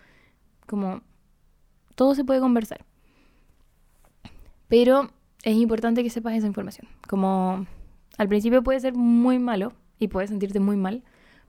Como, 0.67 1.03
todo 1.97 2.15
se 2.15 2.25
puede 2.25 2.41
conversar. 2.41 2.87
Pero 4.69 5.11
es 5.43 5.57
importante 5.57 6.03
que 6.03 6.09
sepas 6.09 6.33
esa 6.33 6.47
información. 6.47 6.89
Como 7.07 7.67
al 8.23 8.29
principio 8.29 8.63
puede 8.63 8.79
ser 8.79 8.95
muy 8.95 9.41
malo 9.41 9.73
y 9.99 10.07
puedes 10.07 10.31
sentirte 10.31 10.61
muy 10.61 10.77
mal, 10.77 11.03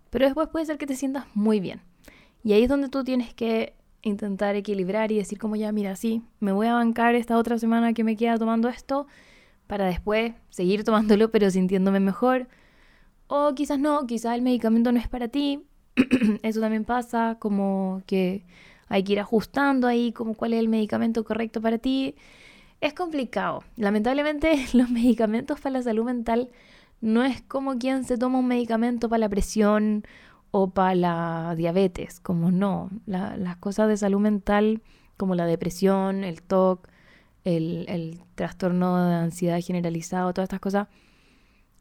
pero 0.09 0.25
después 0.25 0.49
puede 0.49 0.65
ser 0.65 0.79
que 0.79 0.87
te 0.87 0.95
sientas 0.95 1.25
muy 1.35 1.59
bien. 1.59 1.81
Y 2.43 2.53
ahí 2.53 2.63
es 2.63 2.69
donde 2.69 2.89
tú 2.89 3.03
tienes 3.03 3.31
que 3.33 3.75
intentar 4.01 4.55
equilibrar 4.55 5.11
y 5.11 5.17
decir 5.17 5.37
como 5.37 5.55
ya, 5.55 5.71
mira, 5.71 5.95
sí, 5.95 6.23
me 6.39 6.51
voy 6.51 6.65
a 6.65 6.73
bancar 6.73 7.13
esta 7.13 7.37
otra 7.37 7.59
semana 7.59 7.93
que 7.93 8.03
me 8.03 8.15
queda 8.15 8.39
tomando 8.39 8.69
esto 8.69 9.05
para 9.67 9.85
después 9.85 10.33
seguir 10.49 10.83
tomándolo 10.83 11.29
pero 11.29 11.51
sintiéndome 11.51 11.99
mejor. 11.99 12.47
O 13.27 13.53
quizás 13.53 13.77
no, 13.77 14.07
quizás 14.07 14.35
el 14.35 14.41
medicamento 14.41 14.91
no 14.91 14.99
es 14.99 15.07
para 15.07 15.27
ti. 15.27 15.63
Eso 16.41 16.59
también 16.59 16.85
pasa, 16.85 17.37
como 17.39 18.01
que 18.07 18.45
hay 18.87 19.03
que 19.03 19.13
ir 19.13 19.19
ajustando 19.19 19.87
ahí 19.87 20.11
como 20.11 20.33
cuál 20.33 20.53
es 20.53 20.59
el 20.59 20.69
medicamento 20.69 21.23
correcto 21.23 21.61
para 21.61 21.77
ti. 21.77 22.15
Es 22.83 22.93
complicado. 22.93 23.63
Lamentablemente 23.77 24.65
los 24.73 24.89
medicamentos 24.89 25.61
para 25.61 25.77
la 25.77 25.83
salud 25.83 26.03
mental 26.03 26.49
no 26.99 27.23
es 27.23 27.41
como 27.41 27.77
quien 27.77 28.03
se 28.03 28.17
toma 28.17 28.39
un 28.39 28.47
medicamento 28.47 29.07
para 29.07 29.19
la 29.19 29.29
presión 29.29 30.03
o 30.51 30.69
para 30.69 30.93
la 30.93 31.55
diabetes, 31.55 32.19
como 32.19 32.51
no. 32.51 32.89
las 33.05 33.57
cosas 33.57 33.87
de 33.87 33.95
salud 33.95 34.19
mental 34.19 34.81
como 35.15 35.33
la 35.33 35.45
depresión, 35.45 36.25
el 36.25 36.41
TOC, 36.41 36.89
el, 37.45 38.21
trastorno 38.35 39.07
de 39.07 39.15
ansiedad 39.15 39.61
generalizado, 39.61 40.33
todas 40.33 40.47
estas 40.47 40.59
cosas, 40.59 40.87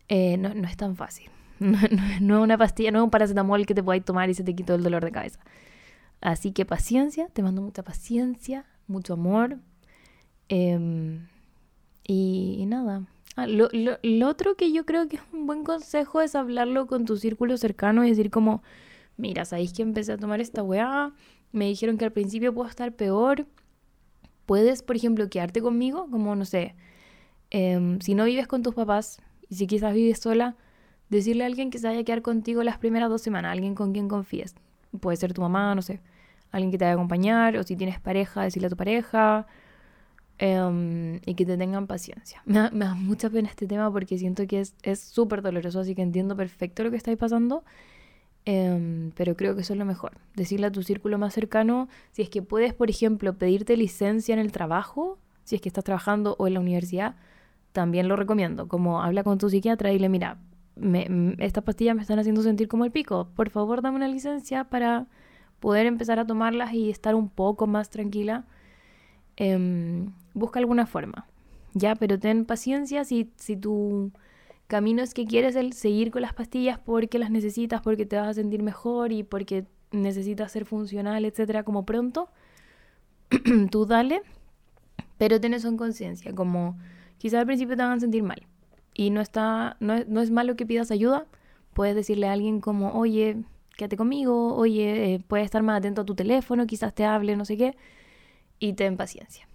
eh, 0.09 0.37
no, 0.37 0.51
es 0.51 0.77
tan 0.77 0.97
fácil. 0.97 1.31
No, 1.61 1.79
no, 2.21 2.39
es 2.39 2.43
una 2.43 2.59
pastilla, 2.59 2.91
no 2.91 2.99
es 2.99 3.05
un 3.05 3.11
paracetamol 3.11 3.67
que 3.67 3.75
te 3.75 3.85
podáis 3.85 4.05
tomar 4.05 4.29
y 4.29 4.35
se 4.35 4.43
te 4.43 4.55
quitó 4.55 4.75
el 4.75 4.83
dolor 4.83 5.05
de 5.05 5.13
cabeza. 5.13 5.39
Así 6.21 6.51
que 6.51 6.65
paciencia, 6.65 7.29
te 7.33 7.43
mando 7.43 7.63
mucha 7.63 7.85
paciencia, 7.85 8.67
mucho 8.89 9.15
amor. 9.15 9.59
Em, 10.49 11.27
y, 12.05 12.65
nada. 12.67 13.07
Ah, 13.37 13.47
lo, 13.47 13.69
lo, 13.73 14.29
otro 14.29 14.57
que 14.57 14.73
yo 14.73 14.85
creo 14.85 15.09
que 15.09 15.17
es 15.17 15.23
un 15.33 15.47
buen 15.47 15.65
consejo 15.65 16.21
es 16.21 16.35
hablarlo 16.35 16.87
con 16.87 17.07
tu 17.07 17.17
círculo 17.17 17.57
cercano 17.57 18.05
y 18.05 18.11
decir 18.11 18.31
como, 18.31 18.63
mira, 19.17 19.45
¿sabéis 19.45 19.73
que 19.73 19.83
empecé 19.83 20.13
a 20.13 20.19
tomar 20.19 20.41
esta 20.41 20.63
weá? 20.63 21.13
Me 21.53 21.67
dijeron 21.67 21.97
que 21.99 22.05
al 22.05 22.13
principio 22.13 22.53
puedo 22.55 22.69
estar 22.69 22.93
peor. 22.93 23.47
Puedes, 24.47 24.83
por 24.83 24.97
ejemplo, 24.97 25.29
quedarte 25.31 25.63
conmigo, 25.63 26.09
como, 26.11 26.37
no 26.37 26.45
sé, 26.45 26.75
em, 27.51 28.01
si 28.01 28.15
no 28.15 28.25
vives 28.25 28.47
con 28.47 28.63
tus 28.63 28.75
papás 28.75 29.21
y 29.49 29.57
si 29.57 29.67
quizás 29.67 29.95
vives 29.95 30.19
sola, 30.21 30.57
decirle 31.13 31.45
a 31.45 31.47
alguien 31.47 31.71
que 31.71 31.79
se 31.79 31.87
vaya 31.87 32.01
a 32.01 32.05
quedar 32.05 32.23
contigo 32.23 32.63
las 32.63 32.79
primeras 32.79 33.11
dos 33.11 33.23
semanas, 33.23 33.53
alguien 33.53 33.75
con 33.75 33.93
quien 33.93 34.09
confíes. 34.09 34.55
Puede 35.01 35.17
ser 35.17 35.33
tu 35.35 35.43
mamá, 35.43 35.75
no 35.75 35.83
sé, 35.83 36.01
alguien 36.51 36.71
que 36.71 36.79
te 36.79 36.85
vaya 36.85 36.93
a 36.93 36.97
acompañar, 36.97 37.57
o 37.57 37.63
si 37.63 37.77
tienes 37.77 38.01
pareja, 38.01 38.43
decirle 38.43 38.67
a 38.67 38.71
tu 38.71 38.77
pareja, 38.77 39.47
em, 40.43 41.21
y 41.25 41.35
que 41.37 41.47
te 41.47 41.57
tengan 41.57 41.87
paciencia. 41.87 42.43
Me 42.47 42.59
da, 42.59 42.95
mucha 42.95 43.31
pena 43.31 43.49
este 43.49 43.69
tema 43.69 43.93
porque 43.93 44.19
siento 44.19 44.45
que 44.49 44.61
es 44.83 45.01
súper 45.01 45.41
doloroso, 45.41 45.79
así 45.79 45.95
que 45.95 46.03
entiendo 46.03 46.37
perfecto 46.37 46.83
lo 46.83 46.91
que 46.91 46.97
estáis 46.97 47.17
pasando, 47.17 47.63
em, 48.45 49.13
pero 49.13 49.37
creo 49.37 49.55
que 49.55 49.61
eso 49.61 49.73
es 49.73 49.79
lo 49.79 49.85
mejor. 49.85 50.19
Decirle 50.35 50.67
a 50.67 50.73
tu 50.73 50.83
círculo 50.83 51.17
más 51.17 51.33
cercano, 51.33 51.89
si 52.11 52.23
es 52.23 52.29
que 52.29 52.43
puedes, 52.43 52.75
por 52.75 52.91
ejemplo, 52.91 53.35
pedirte 53.35 53.77
licencia 53.77 54.33
en 54.33 54.41
el 54.41 54.51
trabajo, 54.51 55.17
si 55.45 55.55
es 55.55 55.61
que 55.61 55.69
estás 55.69 55.85
trabajando 55.85 56.35
o 56.41 56.49
en 56.49 56.55
la 56.55 56.61
universidad, 56.61 57.15
también 57.71 58.09
lo 58.09 58.17
recomiendo. 58.17 58.67
Como 58.67 59.01
habla 59.01 59.23
con 59.23 59.39
tu 59.39 59.49
psiquiatra 59.49 59.91
y 59.91 59.95
dile, 59.95 60.09
mira, 60.09 60.39
me, 60.75 61.37
estas 61.39 61.63
pastillas 61.63 61.95
me 61.95 62.03
están 62.03 62.19
haciendo 62.19 62.43
sentir 62.43 62.67
como 62.67 62.85
el 62.85 62.91
pico. 62.91 63.29
Por 63.37 63.51
favor, 63.51 63.81
dame 63.81 63.97
una 63.97 64.09
licencia 64.09 64.65
para 64.65 65.07
poder 65.61 65.87
empezar 65.87 66.19
a 66.19 66.27
tomarlas 66.27 66.75
y 66.75 66.91
estar 66.91 67.15
un 67.15 67.29
poco 67.29 67.69
más 67.69 67.91
tranquila. 67.91 68.45
Em, 69.37 70.11
busca 70.35 70.59
alguna 70.59 70.87
forma, 70.87 71.27
¿ya? 71.75 71.95
Pero 71.95 72.19
ten 72.19 72.45
paciencia 72.45 73.05
si, 73.05 73.31
si 73.37 73.57
tu 73.57 74.13
camino 74.67 75.03
es 75.03 75.15
que 75.15 75.27
quieres 75.27 75.57
el 75.57 75.73
seguir 75.73 76.11
con 76.11 76.23
las 76.23 76.33
pastillas 76.33 76.79
porque 76.79 77.19
las 77.19 77.31
necesitas, 77.31 77.83
porque 77.83 78.07
te 78.07 78.17
vas 78.17 78.29
a 78.29 78.35
sentir 78.35 78.63
mejor 78.63 79.13
y 79.13 79.23
porque 79.23 79.67
necesitas 79.91 80.53
ser 80.53 80.65
funcional, 80.65 81.25
etcétera, 81.25 81.63
como 81.63 81.85
pronto, 81.85 82.31
tú 83.71 83.87
dale, 83.87 84.23
pero 85.19 85.41
ten 85.41 85.55
eso 85.55 85.69
en 85.69 85.77
conciencia, 85.77 86.35
como 86.35 86.79
quizás 87.19 87.41
al 87.41 87.47
principio 87.47 87.77
te 87.77 87.83
van 87.83 87.99
a 87.99 88.01
sentir 88.01 88.23
mal 88.23 88.47
y 88.95 89.11
no 89.11 89.21
está, 89.21 89.77
no 89.81 89.95
es, 89.95 90.31
malo 90.31 90.57
que 90.57 90.67
pidas 90.67 90.91
ayuda, 90.91 91.27
puedes 91.75 91.95
decirle 91.95 92.29
a 92.29 92.33
alguien 92.33 92.61
como, 92.61 92.93
oye, 92.93 93.37
quédate 93.77 93.97
conmigo, 93.97 94.55
oye, 94.55 95.15
eh, 95.15 95.25
puedes 95.27 95.45
estar 95.45 95.63
más 95.63 95.79
atento 95.79 96.03
a 96.03 96.05
tu 96.05 96.15
teléfono, 96.15 96.67
quizás 96.67 96.95
te 96.95 97.05
hable, 97.05 97.37
no 97.37 97.45
sé 97.45 97.57
qué, 97.57 97.77
y 98.59 98.75
ten 98.75 98.97
paciencia. 98.97 99.47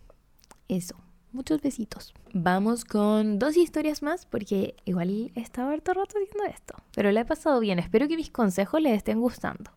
Eso, 0.68 0.96
muchos 1.32 1.62
besitos. 1.62 2.14
Vamos 2.34 2.84
con 2.84 3.40
dos 3.40 3.56
historias 3.56 4.02
más, 4.04 4.26
porque 4.26 4.76
igual 4.86 5.32
he 5.34 5.40
estado 5.40 5.70
harto 5.70 5.94
rato 5.94 6.18
haciendo 6.18 6.44
esto, 6.46 6.76
pero 6.94 7.12
le 7.12 7.22
he 7.22 7.26
pasado 7.26 7.60
bien, 7.60 7.80
espero 7.80 8.08
que 8.08 8.18
mis 8.18 8.30
consejos 8.30 8.82
les 8.82 8.98
estén 8.98 9.22
gustando. 9.22 9.72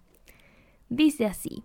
Dice 0.89 1.27
así, 1.27 1.63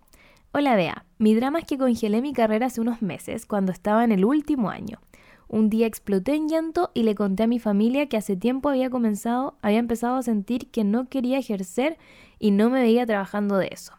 hola 0.52 0.76
Bea, 0.76 1.04
mi 1.18 1.34
drama 1.34 1.58
es 1.58 1.64
que 1.64 1.78
congelé 1.78 2.22
mi 2.22 2.32
carrera 2.32 2.66
hace 2.66 2.80
unos 2.80 3.02
meses, 3.02 3.46
cuando 3.46 3.72
estaba 3.72 4.04
en 4.04 4.12
el 4.12 4.24
último 4.24 4.70
año. 4.70 5.00
Un 5.48 5.70
día 5.70 5.86
exploté 5.86 6.34
en 6.34 6.48
llanto 6.48 6.90
y 6.94 7.02
le 7.02 7.14
conté 7.14 7.44
a 7.44 7.48
mi 7.48 7.58
familia 7.58 8.08
que 8.08 8.16
hace 8.16 8.36
tiempo 8.36 8.68
había 8.68 8.90
comenzado, 8.90 9.56
había 9.62 9.78
empezado 9.78 10.16
a 10.16 10.22
sentir 10.22 10.70
que 10.70 10.84
no 10.84 11.08
quería 11.08 11.38
ejercer 11.38 11.98
y 12.38 12.52
no 12.52 12.70
me 12.70 12.80
veía 12.80 13.06
trabajando 13.06 13.56
de 13.56 13.70
eso. 13.72 13.92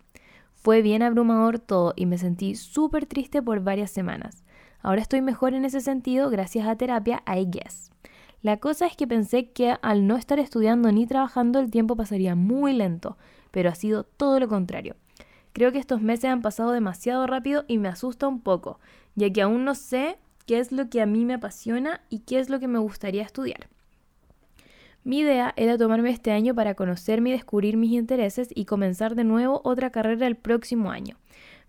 Fue 0.55 0.82
bien 0.82 1.03
abrumador 1.03 1.59
todo 1.59 1.93
y 1.95 2.05
me 2.05 2.17
sentí 2.17 2.55
súper 2.55 3.05
triste 3.05 3.41
por 3.41 3.61
varias 3.61 3.91
semanas. 3.91 4.43
Ahora 4.82 5.01
estoy 5.01 5.21
mejor 5.21 5.53
en 5.53 5.65
ese 5.65 5.82
sentido 5.82 6.30
gracias 6.30 6.67
a 6.67 6.75
terapia, 6.75 7.23
I 7.28 7.45
guess. 7.49 7.91
La 8.41 8.57
cosa 8.57 8.86
es 8.86 8.95
que 8.95 9.07
pensé 9.07 9.51
que 9.51 9.75
al 9.82 10.07
no 10.07 10.15
estar 10.15 10.39
estudiando 10.39 10.91
ni 10.91 11.07
trabajando 11.07 11.59
el 11.59 11.71
tiempo 11.71 11.95
pasaría 11.95 12.36
muy 12.36 12.73
lento, 12.73 13.17
pero 13.51 13.69
ha 13.69 13.75
sido 13.75 14.03
todo 14.03 14.39
lo 14.39 14.47
contrario. 14.47 14.95
Creo 15.53 15.71
que 15.71 15.80
estos 15.80 16.01
meses 16.01 16.25
han 16.25 16.41
pasado 16.41 16.71
demasiado 16.71 17.25
rápido 17.25 17.65
y 17.67 17.80
me 17.80 17.88
asusta 17.88 18.28
un 18.28 18.41
poco, 18.41 18.80
ya 19.15 19.32
que 19.32 19.41
aún 19.41 19.65
no 19.65 19.73
sé 19.73 20.17
qué 20.45 20.59
es 20.59 20.71
lo 20.71 20.89
que 20.89 21.01
a 21.01 21.07
mí 21.07 21.25
me 21.25 21.34
apasiona 21.34 22.01
y 22.09 22.19
qué 22.19 22.39
es 22.39 22.49
lo 22.49 22.59
que 22.59 22.67
me 22.67 22.80
gustaría 22.80 23.23
estudiar. 23.23 23.67
Mi 25.03 25.19
idea 25.19 25.53
era 25.55 25.78
tomarme 25.78 26.11
este 26.11 26.32
año 26.32 26.53
para 26.53 26.75
conocerme 26.75 27.30
y 27.30 27.34
descubrir 27.34 27.78
mis 27.78 27.91
intereses 27.93 28.49
y 28.53 28.65
comenzar 28.65 29.15
de 29.15 29.23
nuevo 29.23 29.61
otra 29.63 29.89
carrera 29.89 30.28
el 30.28 30.36
próximo 30.36 30.91
año. 30.91 31.17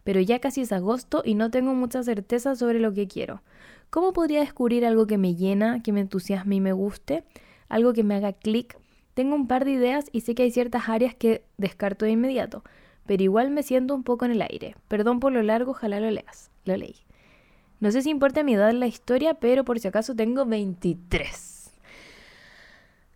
Pero 0.05 0.21
ya 0.21 0.39
casi 0.39 0.63
es 0.63 0.73
agosto 0.73 1.23
y 1.25 1.35
no 1.35 1.51
tengo 1.51 1.75
mucha 1.75 2.03
certeza 2.03 2.57
sobre 2.57 2.81
lo 2.81 2.93
que 2.93 3.07
quiero. 3.07 3.43
¿Cómo 3.91 4.13
podría 4.13 4.41
descubrir 4.41 4.85
algo 4.85 5.07
que 5.07 5.19
me 5.19 5.35
llena, 5.35 5.83
que 5.83 5.93
me 5.93 6.01
entusiasme 6.01 6.57
y 6.57 6.61
me 6.61 6.73
guste? 6.73 7.25
Algo 7.69 7.93
que 7.93 8.05
me 8.05 8.15
haga 8.15 8.33
clic. 8.33 8.79
Tengo 9.15 9.35
un 9.35 9.49
par 9.49 9.65
de 9.65 9.73
ideas 9.73 10.07
y 10.13 10.21
sé 10.21 10.35
que 10.35 10.45
hay 10.45 10.51
ciertas 10.51 10.89
áreas 10.89 11.15
que 11.15 11.43
descarto 11.57 12.05
de 12.05 12.13
inmediato, 12.13 12.63
pero 13.07 13.23
igual 13.23 13.51
me 13.51 13.63
siento 13.63 13.95
un 13.95 14.05
poco 14.05 14.25
en 14.25 14.33
el 14.33 14.43
aire. 14.43 14.77
Perdón 14.89 15.21
por 15.21 15.33
lo 15.33 15.43
largo, 15.43 15.73
ojalá 15.73 16.01
lo 16.01 16.11
leas. 16.11 16.51
Lo 16.65 16.77
leí. 16.77 16.97
No 17.81 17.91
sé 17.91 18.03
si 18.03 18.11
importa 18.11 18.43
mi 18.43 18.55
edad 18.55 18.71
en 18.71 18.81
la 18.81 18.87
historia, 18.87 19.35
pero 19.35 19.65
por 19.65 19.79
si 19.79 19.89
acaso 19.89 20.15
tengo 20.15 20.45
23. 20.45 21.73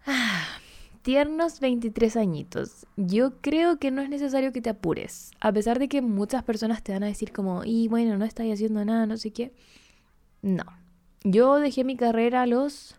Ah, 0.07 0.59
tiernos 1.03 1.61
23 1.61 2.17
añitos. 2.17 2.87
Yo 2.97 3.41
creo 3.41 3.79
que 3.79 3.91
no 3.91 4.03
es 4.03 4.09
necesario 4.09 4.53
que 4.53 4.63
te 4.63 4.71
apures. 4.71 5.33
A 5.41 5.53
pesar 5.53 5.79
de 5.79 5.89
que 5.89 6.01
muchas 6.01 6.43
personas 6.45 6.83
te 6.83 6.93
van 6.93 7.03
a 7.03 7.07
decir 7.07 7.33
como, 7.33 7.65
y 7.65 7.89
bueno, 7.89 8.17
no 8.17 8.25
estás 8.25 8.47
haciendo 8.51 8.85
nada, 8.85 9.07
no 9.07 9.17
sé 9.17 9.33
qué. 9.33 9.53
No. 10.41 10.65
Yo 11.25 11.57
dejé 11.59 11.85
mi 11.85 11.97
carrera 11.97 12.43
a 12.43 12.47
los 12.47 12.97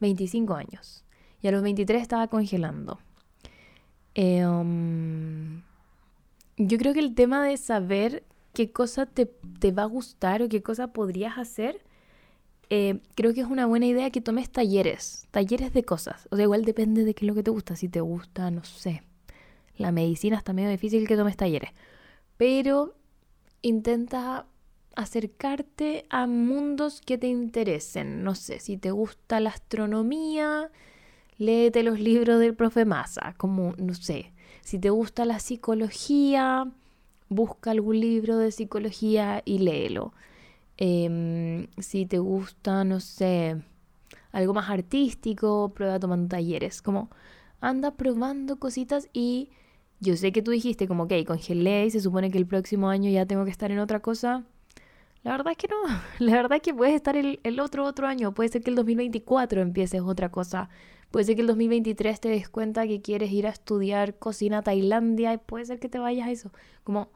25 0.00 0.54
años. 0.54 1.04
Y 1.40 1.48
a 1.48 1.52
los 1.52 1.62
23 1.62 2.02
estaba 2.02 2.28
congelando. 2.28 2.98
Um, 4.16 5.62
yo 6.56 6.78
creo 6.78 6.94
que 6.94 7.00
el 7.00 7.14
tema 7.14 7.44
de 7.44 7.56
saber 7.56 8.24
qué 8.54 8.72
cosa 8.72 9.06
te, 9.06 9.26
te 9.26 9.72
va 9.72 9.82
a 9.82 9.86
gustar 9.86 10.42
o 10.42 10.48
qué 10.48 10.62
cosa 10.62 10.88
podrías 10.88 11.36
hacer, 11.36 11.84
eh, 12.70 13.00
creo 13.14 13.32
que 13.32 13.40
es 13.40 13.46
una 13.46 13.66
buena 13.66 13.86
idea 13.86 14.10
que 14.10 14.20
tomes 14.20 14.50
talleres, 14.50 15.26
talleres 15.30 15.72
de 15.72 15.84
cosas. 15.84 16.28
O 16.30 16.36
sea, 16.36 16.44
igual 16.44 16.64
depende 16.64 17.04
de 17.04 17.14
qué 17.14 17.24
es 17.24 17.28
lo 17.28 17.34
que 17.34 17.42
te 17.42 17.50
gusta. 17.50 17.76
Si 17.76 17.88
te 17.88 18.00
gusta, 18.00 18.50
no 18.50 18.64
sé, 18.64 19.02
la 19.76 19.92
medicina 19.92 20.36
está 20.36 20.52
medio 20.52 20.70
difícil 20.70 21.06
que 21.06 21.16
tomes 21.16 21.36
talleres. 21.36 21.70
Pero 22.36 22.94
intenta 23.62 24.46
acercarte 24.96 26.06
a 26.10 26.26
mundos 26.26 27.00
que 27.00 27.18
te 27.18 27.28
interesen. 27.28 28.24
No 28.24 28.34
sé, 28.34 28.60
si 28.60 28.76
te 28.76 28.90
gusta 28.90 29.40
la 29.40 29.50
astronomía, 29.50 30.70
léete 31.38 31.82
los 31.82 32.00
libros 32.00 32.40
del 32.40 32.54
profe 32.54 32.84
Massa, 32.84 33.34
como, 33.36 33.74
no 33.76 33.94
sé, 33.94 34.32
si 34.62 34.78
te 34.78 34.90
gusta 34.90 35.24
la 35.24 35.38
psicología, 35.38 36.72
busca 37.28 37.70
algún 37.70 38.00
libro 38.00 38.38
de 38.38 38.50
psicología 38.50 39.42
y 39.44 39.58
léelo. 39.58 40.12
Em, 40.78 41.68
si 41.78 42.06
te 42.06 42.18
gusta, 42.18 42.84
no 42.84 43.00
sé, 43.00 43.56
algo 44.32 44.54
más 44.54 44.68
artístico, 44.70 45.72
prueba 45.74 45.98
tomando 45.98 46.28
talleres. 46.28 46.82
Como 46.82 47.10
anda 47.60 47.92
probando 47.92 48.58
cositas 48.58 49.08
y 49.12 49.50
yo 50.00 50.16
sé 50.16 50.32
que 50.32 50.42
tú 50.42 50.50
dijiste 50.50 50.86
como, 50.88 51.04
ok, 51.04 51.12
congelé 51.26 51.86
y 51.86 51.90
se 51.90 52.00
supone 52.00 52.30
que 52.30 52.38
el 52.38 52.46
próximo 52.46 52.88
año 52.88 53.10
ya 53.10 53.26
tengo 53.26 53.44
que 53.44 53.50
estar 53.50 53.70
en 53.72 53.78
otra 53.78 54.00
cosa. 54.00 54.44
La 55.22 55.32
verdad 55.32 55.52
es 55.52 55.58
que 55.58 55.68
no. 55.68 55.76
La 56.18 56.32
verdad 56.32 56.56
es 56.56 56.62
que 56.62 56.74
puedes 56.74 56.94
estar 56.94 57.16
el, 57.16 57.40
el 57.42 57.60
otro 57.60 57.84
otro 57.84 58.06
año. 58.06 58.34
Puede 58.34 58.50
ser 58.50 58.62
que 58.62 58.70
el 58.70 58.76
2024 58.76 59.62
empieces 59.62 60.02
otra 60.02 60.30
cosa. 60.30 60.68
Puede 61.10 61.24
ser 61.24 61.36
que 61.36 61.40
el 61.42 61.46
2023 61.46 62.20
te 62.20 62.28
des 62.28 62.48
cuenta 62.48 62.86
que 62.86 63.00
quieres 63.00 63.32
ir 63.32 63.46
a 63.46 63.50
estudiar 63.50 64.18
cocina 64.18 64.58
a 64.58 64.62
Tailandia 64.62 65.32
y 65.32 65.38
puede 65.38 65.64
ser 65.64 65.78
que 65.80 65.88
te 65.88 65.98
vayas 65.98 66.28
a 66.28 66.30
eso. 66.30 66.52
Como, 66.84 67.10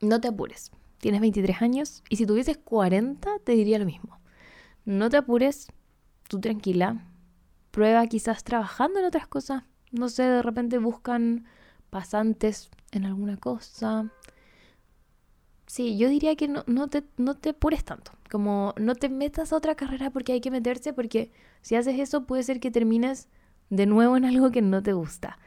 no 0.00 0.20
te 0.20 0.28
apures. 0.28 0.70
Tienes 1.02 1.20
23 1.20 1.60
años 1.62 2.04
y 2.08 2.14
si 2.14 2.26
tuvieses 2.26 2.58
40 2.58 3.28
te 3.42 3.52
diría 3.52 3.80
lo 3.80 3.84
mismo. 3.84 4.20
No 4.84 5.10
te 5.10 5.16
apures, 5.16 5.66
tú 6.28 6.38
tranquila. 6.38 7.04
Prueba 7.72 8.06
quizás 8.06 8.44
trabajando 8.44 9.00
en 9.00 9.06
otras 9.06 9.26
cosas. 9.26 9.64
No 9.90 10.08
sé, 10.08 10.22
de 10.22 10.42
repente 10.42 10.78
buscan 10.78 11.44
pasantes 11.90 12.70
en 12.92 13.04
alguna 13.04 13.36
cosa. 13.36 14.12
Sí, 15.66 15.98
yo 15.98 16.08
diría 16.08 16.36
que 16.36 16.46
no, 16.46 16.62
no, 16.68 16.86
te, 16.86 17.02
no 17.16 17.34
te 17.36 17.48
apures 17.48 17.82
tanto. 17.82 18.12
Como 18.30 18.72
no 18.78 18.94
te 18.94 19.08
metas 19.08 19.52
a 19.52 19.56
otra 19.56 19.74
carrera 19.74 20.10
porque 20.10 20.34
hay 20.34 20.40
que 20.40 20.52
meterse, 20.52 20.92
porque 20.92 21.32
si 21.62 21.74
haces 21.74 21.98
eso 21.98 22.28
puede 22.28 22.44
ser 22.44 22.60
que 22.60 22.70
termines 22.70 23.28
de 23.70 23.86
nuevo 23.86 24.16
en 24.16 24.24
algo 24.24 24.52
que 24.52 24.62
no 24.62 24.84
te 24.84 24.92
gusta. 24.92 25.40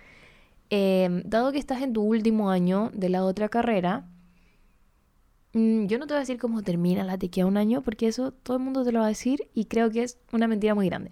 Em, 0.69 1.23
dado 1.23 1.53
que 1.53 1.59
estás 1.59 1.81
en 1.81 1.93
tu 1.93 2.01
último 2.03 2.49
año 2.49 2.91
de 2.93 3.07
la 3.07 3.23
otra 3.23 3.47
carrera, 3.47 4.09
yo 5.55 5.99
no 5.99 6.05
te 6.05 6.13
voy 6.13 6.17
a 6.17 6.19
decir 6.19 6.37
cómo 6.37 6.63
termina 6.63 7.05
la 7.05 7.17
te 7.17 7.29
queda 7.29 7.45
un 7.45 7.55
año, 7.55 7.81
porque 7.81 8.07
eso 8.07 8.31
todo 8.31 8.57
el 8.57 8.63
mundo 8.63 8.83
te 8.83 8.91
lo 8.91 8.99
va 8.99 9.05
a 9.05 9.09
decir 9.09 9.47
y 9.53 9.65
creo 9.65 9.89
que 9.89 10.03
es 10.03 10.19
una 10.33 10.47
mentira 10.47 10.75
muy 10.75 10.87
grande. 10.87 11.11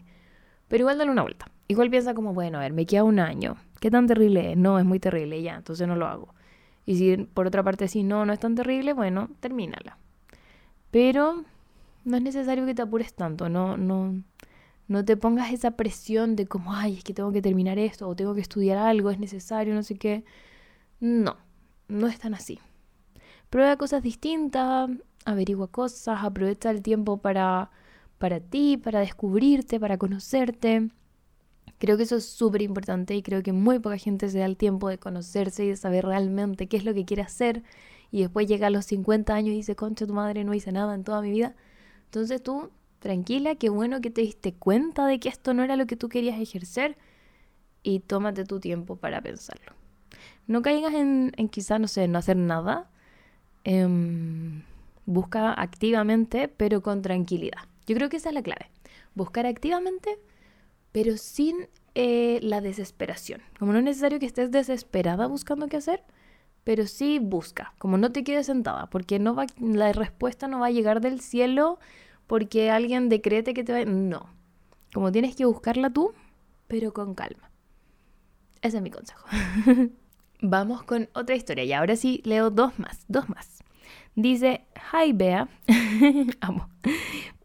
Pero 0.68 0.82
igual 0.82 0.98
dale 0.98 1.12
una 1.12 1.22
vuelta. 1.22 1.50
Igual 1.70 1.90
piensa 1.90 2.14
como, 2.14 2.34
bueno, 2.34 2.58
a 2.58 2.62
ver, 2.62 2.74
me 2.74 2.86
queda 2.86 3.06
un 3.06 3.20
año. 3.20 3.56
¿Qué 3.80 3.90
tan 3.90 4.06
terrible 4.06 4.52
es? 4.52 4.58
No, 4.58 4.80
es 4.80 4.86
muy 4.86 5.00
terrible, 5.00 5.42
ya, 5.42 5.56
entonces 5.56 5.88
no 5.88 5.96
lo 5.96 6.08
hago. 6.08 6.34
Y 6.86 6.98
si 6.98 7.16
por 7.18 7.48
otra 7.48 7.64
parte 7.64 7.88
si 7.88 8.04
no, 8.04 8.26
no 8.26 8.34
es 8.34 8.40
tan 8.40 8.56
terrible, 8.56 8.92
bueno, 8.92 9.30
termínala. 9.40 9.98
Pero 10.92 11.46
no 12.04 12.18
es 12.18 12.24
necesario 12.24 12.66
que 12.66 12.76
te 12.76 12.82
apures 12.82 13.14
tanto, 13.14 13.48
no, 13.48 13.78
no, 13.78 14.22
no 14.90 15.06
te 15.06 15.16
pongas 15.16 15.54
esa 15.54 15.72
presión 15.72 16.36
de 16.36 16.48
como, 16.48 16.74
ay, 16.74 16.98
es 16.98 17.04
que 17.06 17.14
tengo 17.14 17.32
que 17.32 17.42
terminar 17.42 17.80
esto 17.80 18.10
o 18.10 18.16
tengo 18.16 18.36
que 18.36 18.42
estudiar 18.42 18.78
algo, 18.78 19.10
es 19.10 19.20
necesario, 19.20 19.74
no 19.74 19.84
sé 19.84 19.96
qué. 19.96 20.26
No, 21.00 21.38
no 21.88 22.08
es 22.08 22.20
tan 22.20 22.34
así. 22.34 22.60
Prueba 23.54 23.78
cosas 23.78 24.02
distintas, 24.02 24.90
averigua 25.26 25.68
cosas, 25.68 26.24
aprovecha 26.24 26.72
el 26.72 26.82
tiempo 26.82 27.18
para, 27.18 27.70
para 28.18 28.40
ti, 28.40 28.78
para 28.78 29.02
descubrirte, 29.02 29.80
para 29.80 30.00
conocerte. 30.00 30.90
Creo 31.78 31.96
que 31.96 32.02
eso 32.02 32.16
es 32.16 32.26
súper 32.26 32.64
importante 32.64 33.14
y 33.14 33.22
creo 33.22 33.44
que 33.44 33.54
muy 33.54 33.78
poca 33.78 34.00
gente 34.00 34.28
se 34.30 34.40
da 34.40 34.46
el 34.46 34.58
tiempo 34.58 34.90
de 34.90 34.98
conocerse 34.98 35.66
y 35.66 35.68
de 35.68 35.78
saber 35.78 36.04
realmente 36.04 36.66
qué 36.66 36.78
es 36.78 36.84
lo 36.84 36.96
que 36.96 37.06
quiere 37.06 37.22
hacer 37.22 37.62
y 38.10 38.22
después 38.22 38.48
llega 38.48 38.66
a 38.66 38.70
los 38.72 38.86
50 38.86 39.36
años 39.36 39.54
y 39.54 39.58
dice, 39.58 39.76
concha 39.76 40.08
tu 40.08 40.16
madre, 40.16 40.44
no 40.44 40.56
hice 40.56 40.72
nada 40.72 40.96
en 40.96 41.04
toda 41.04 41.22
mi 41.22 41.30
vida. 41.30 41.54
Entonces 42.06 42.42
tú, 42.42 42.72
tranquila, 42.98 43.54
qué 43.54 43.70
bueno 43.70 44.02
que 44.02 44.10
te 44.10 44.22
diste 44.22 44.56
cuenta 44.56 45.06
de 45.06 45.20
que 45.20 45.30
esto 45.30 45.54
no 45.54 45.64
era 45.64 45.76
lo 45.76 45.86
que 45.86 45.96
tú 45.96 46.10
querías 46.10 46.42
ejercer 46.42 46.98
y 47.84 48.00
tómate 48.00 48.46
tu 48.46 48.60
tiempo 48.60 48.96
para 48.96 49.22
pensarlo. 49.22 49.74
No 50.48 50.64
caigas 50.64 50.96
en, 50.96 51.34
en 51.38 51.50
quizá, 51.50 51.78
no 51.78 51.88
sé, 51.88 52.08
no 52.08 52.18
hacer 52.18 52.38
nada. 52.38 52.90
Em, 53.64 54.64
busca 55.06 55.54
activamente, 55.54 56.48
pero 56.48 56.82
con 56.82 57.02
tranquilidad. 57.02 57.64
Yo 57.86 57.96
creo 57.96 58.10
que 58.10 58.18
esa 58.18 58.30
es 58.30 58.36
la 58.36 58.44
clave. 58.44 58.70
Buscar 59.16 59.46
activamente 59.46 60.20
pero 60.94 61.18
sin 61.18 61.68
eh, 61.96 62.40
la 62.42 62.62
desesperación. 62.62 63.42
Como 63.60 63.74
no 63.74 63.80
es 63.80 63.84
necesario 63.84 64.20
que 64.20 64.26
estés 64.26 64.52
desesperada 64.52 65.28
buscando 65.28 65.68
qué 65.68 65.78
hacer, 65.78 66.04
pero 66.64 66.88
sí 66.88 67.20
busca, 67.20 67.74
como 67.80 67.98
no 67.98 68.14
te 68.14 68.24
quedes 68.24 68.46
sentada, 68.46 68.86
porque 68.90 69.20
no 69.20 69.36
va, 69.36 69.48
la 69.60 69.92
respuesta 69.92 70.48
no 70.48 70.60
va 70.60 70.68
a 70.68 70.72
llegar 70.72 71.02
del 71.02 71.20
cielo 71.20 71.80
porque 72.28 72.72
alguien 72.72 73.10
decrete 73.10 73.54
que 73.54 73.66
te 73.66 73.74
va... 73.74 73.84
No, 73.84 74.30
como 74.94 75.12
tienes 75.12 75.36
que 75.36 75.46
buscarla 75.46 75.90
tú, 75.90 76.14
pero 76.68 76.94
con 76.94 77.16
calma. 77.16 77.50
Ese 78.62 78.78
es 78.78 78.84
mi 78.84 78.92
consejo. 78.92 79.28
Vamos 80.46 80.84
con 80.84 81.08
otra 81.14 81.38
historia 81.38 81.64
y 81.64 81.72
ahora 81.72 81.96
sí 81.96 82.22
leo 82.26 82.50
dos 82.50 82.78
más, 82.78 83.06
dos 83.08 83.30
más. 83.30 83.64
Dice, 84.14 84.66
hi 84.92 85.14
Bea, 85.14 85.48
amo. 86.42 86.70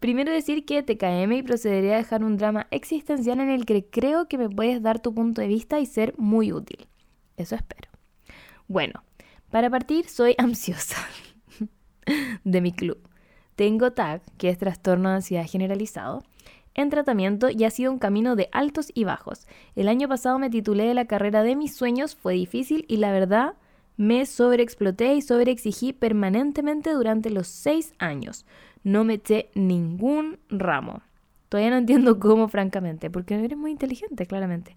Primero 0.00 0.32
decir 0.32 0.64
que 0.64 0.82
te 0.82 0.96
TKM 0.96 1.32
y 1.32 1.42
procederé 1.44 1.94
a 1.94 1.98
dejar 1.98 2.24
un 2.24 2.36
drama 2.36 2.66
existencial 2.72 3.38
en 3.38 3.50
el 3.50 3.66
que 3.66 3.86
creo 3.88 4.26
que 4.26 4.36
me 4.36 4.50
puedes 4.50 4.82
dar 4.82 4.98
tu 4.98 5.14
punto 5.14 5.40
de 5.40 5.46
vista 5.46 5.78
y 5.78 5.86
ser 5.86 6.12
muy 6.18 6.52
útil. 6.52 6.88
Eso 7.36 7.54
espero. 7.54 7.88
Bueno, 8.66 9.04
para 9.52 9.70
partir 9.70 10.08
soy 10.08 10.34
ansiosa 10.38 10.96
de 12.42 12.60
mi 12.60 12.72
club. 12.72 12.98
Tengo 13.54 13.92
TAG, 13.92 14.22
que 14.38 14.48
es 14.48 14.58
trastorno 14.58 15.10
de 15.10 15.14
ansiedad 15.16 15.46
generalizado, 15.48 16.24
en 16.74 16.90
tratamiento 16.90 17.48
y 17.50 17.64
ha 17.64 17.70
sido 17.70 17.92
un 17.92 17.98
camino 17.98 18.36
de 18.36 18.48
altos 18.52 18.90
y 18.94 19.04
bajos. 19.04 19.46
El 19.76 19.88
año 19.88 20.08
pasado 20.08 20.38
me 20.38 20.50
titulé 20.50 20.84
de 20.84 20.94
la 20.94 21.06
carrera 21.06 21.42
de 21.42 21.56
mis 21.56 21.74
sueños, 21.74 22.14
fue 22.16 22.34
difícil 22.34 22.84
y 22.88 22.98
la 22.98 23.12
verdad 23.12 23.54
me 23.96 24.24
sobreexploté 24.26 25.14
y 25.14 25.22
sobreexigí 25.22 25.92
permanentemente 25.92 26.92
durante 26.92 27.30
los 27.30 27.48
seis 27.48 27.94
años. 27.98 28.46
No 28.84 29.04
me 29.04 29.14
eché 29.14 29.50
ningún 29.54 30.38
ramo. 30.48 31.02
Todavía 31.48 31.70
no 31.70 31.78
entiendo 31.78 32.18
cómo, 32.20 32.48
francamente, 32.48 33.10
porque 33.10 33.36
no 33.36 33.44
eres 33.44 33.58
muy 33.58 33.72
inteligente, 33.72 34.26
claramente. 34.26 34.76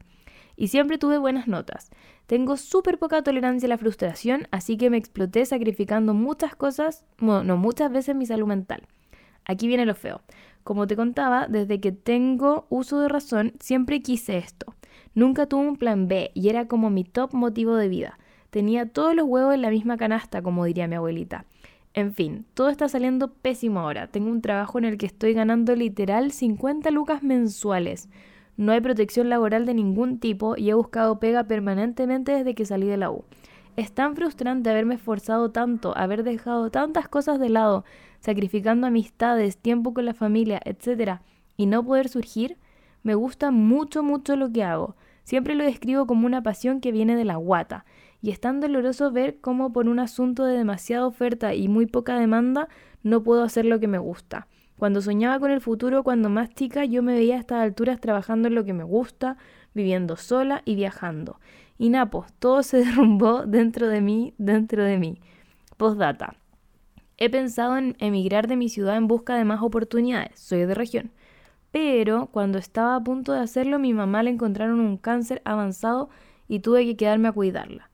Y 0.58 0.68
siempre 0.68 0.98
tuve 0.98 1.18
buenas 1.18 1.48
notas. 1.48 1.92
Tengo 2.26 2.58
súper 2.58 2.98
poca 2.98 3.22
tolerancia 3.22 3.68
a 3.68 3.70
la 3.70 3.78
frustración, 3.78 4.48
así 4.52 4.76
que 4.76 4.90
me 4.90 4.98
exploté 4.98 5.46
sacrificando 5.46 6.14
muchas 6.14 6.56
cosas, 6.56 7.06
bueno, 7.20 7.44
no 7.44 7.58
muchas 7.58 7.92
veces 7.92 8.16
mi 8.16 8.26
salud 8.26 8.48
mental. 8.48 8.88
Aquí 9.46 9.68
viene 9.68 9.86
lo 9.86 9.96
feo. 9.96 10.22
Como 10.64 10.88
te 10.88 10.96
contaba, 10.96 11.48
desde 11.48 11.80
que 11.80 11.92
tengo 11.92 12.66
uso 12.70 13.00
de 13.00 13.10
razón, 13.10 13.54
siempre 13.60 14.02
quise 14.02 14.38
esto. 14.38 14.76
Nunca 15.14 15.46
tuve 15.46 15.68
un 15.68 15.78
plan 15.78 16.08
B 16.08 16.32
y 16.34 16.50
era 16.50 16.68
como 16.68 16.90
mi 16.90 17.04
top 17.04 17.34
motivo 17.34 17.76
de 17.76 17.90
vida. 17.90 18.20
Tenía 18.50 18.88
todos 18.88 19.16
los 19.16 19.26
huevos 19.26 19.54
en 19.54 19.62
la 19.62 19.70
misma 19.70 19.98
canasta, 19.98 20.42
como 20.42 20.66
diría 20.66 20.88
mi 20.88 20.96
abuelita. 20.96 21.46
En 21.94 22.14
fin, 22.14 22.46
todo 22.54 22.70
está 22.70 22.88
saliendo 22.88 23.34
pésimo 23.34 23.82
ahora. 23.82 24.08
Tengo 24.08 24.30
un 24.30 24.42
trabajo 24.42 24.78
en 24.78 24.86
el 24.86 24.98
que 24.98 25.06
estoy 25.06 25.34
ganando 25.34 25.76
literal 25.76 26.32
50 26.32 26.90
lucas 26.92 27.24
mensuales. 27.24 28.08
No 28.56 28.72
hay 28.72 28.82
protección 28.82 29.30
laboral 29.30 29.66
de 29.66 29.74
ningún 29.74 30.20
tipo 30.20 30.56
y 30.56 30.70
he 30.70 30.74
buscado 30.74 31.20
pega 31.20 31.46
permanentemente 31.46 32.32
desde 32.32 32.56
que 32.56 32.66
salí 32.66 32.88
de 32.88 32.98
la 32.98 33.12
U. 33.12 33.26
Es 33.78 33.92
tan 33.94 34.16
frustrante 34.16 34.70
haberme 34.70 34.96
esforzado 34.96 35.52
tanto, 35.52 35.98
haber 35.98 36.24
dejado 36.24 36.70
tantas 36.70 37.08
cosas 37.08 37.40
de 37.40 37.50
lado, 37.50 37.86
sacrificando 38.22 38.88
amistades, 38.88 39.58
tiempo 39.58 39.94
con 39.94 40.06
la 40.06 40.14
familia, 40.14 40.62
etc. 40.64 41.20
y 41.58 41.66
no 41.66 41.84
poder 41.84 42.08
surgir. 42.08 42.58
Me 43.04 43.16
gusta 43.16 43.52
mucho, 43.52 44.04
mucho 44.04 44.38
lo 44.38 44.52
que 44.52 44.64
hago. 44.64 44.96
Siempre 45.24 45.56
lo 45.56 45.64
describo 45.64 46.08
como 46.08 46.26
una 46.26 46.42
pasión 46.42 46.80
que 46.80 46.92
viene 46.92 47.16
de 47.16 47.26
la 47.26 47.36
guata 47.36 47.86
y 48.22 48.30
es 48.30 48.40
tan 48.40 48.60
doloroso 48.60 49.12
ver 49.12 49.40
cómo 49.42 49.74
por 49.74 49.88
un 49.88 50.00
asunto 50.00 50.46
de 50.46 50.58
demasiada 50.58 51.06
oferta 51.06 51.54
y 51.54 51.68
muy 51.68 51.88
poca 51.88 52.20
demanda 52.20 52.70
no 53.04 53.24
puedo 53.24 53.44
hacer 53.44 53.66
lo 53.66 53.80
que 53.80 53.88
me 53.88 53.98
gusta. 53.98 54.48
Cuando 54.78 55.02
soñaba 55.02 55.40
con 55.40 55.52
el 55.52 55.62
futuro, 55.62 56.04
cuando 56.04 56.30
más 56.30 56.50
chica, 56.50 56.86
yo 56.86 57.04
me 57.04 57.14
veía 57.14 57.36
a 57.36 57.40
estas 57.40 57.62
alturas 57.62 58.00
trabajando 58.00 58.48
en 58.48 58.56
lo 58.56 58.66
que 58.66 58.74
me 58.74 58.84
gusta, 58.84 59.38
viviendo 59.74 60.18
sola 60.18 60.62
y 60.66 60.76
viajando. 60.76 61.40
Y 61.78 61.90
Napo, 61.90 62.26
todo 62.40 62.64
se 62.64 62.78
derrumbó 62.86 63.46
dentro 63.46 63.88
de 63.88 64.02
mí, 64.02 64.34
dentro 64.38 64.84
de 64.84 64.98
mí. 64.98 65.20
Postdata. 65.78 66.41
He 67.24 67.30
pensado 67.30 67.78
en 67.78 67.96
emigrar 68.00 68.48
de 68.48 68.56
mi 68.56 68.68
ciudad 68.68 68.98
en 68.98 69.08
busca 69.08 69.36
de 69.36 69.46
más 69.46 69.62
oportunidades. 69.62 70.40
Soy 70.40 70.66
de 70.66 70.74
región. 70.74 71.12
Pero 71.70 72.30
cuando 72.32 72.58
estaba 72.58 72.96
a 72.96 73.04
punto 73.04 73.32
de 73.32 73.42
hacerlo, 73.42 73.78
mi 73.78 73.94
mamá 73.94 74.24
le 74.24 74.32
encontraron 74.32 74.80
un 74.80 74.98
cáncer 74.98 75.40
avanzado 75.46 76.10
y 76.48 76.62
tuve 76.62 76.84
que 76.84 76.98
quedarme 76.98 77.28
a 77.28 77.32
cuidarla. 77.32 77.92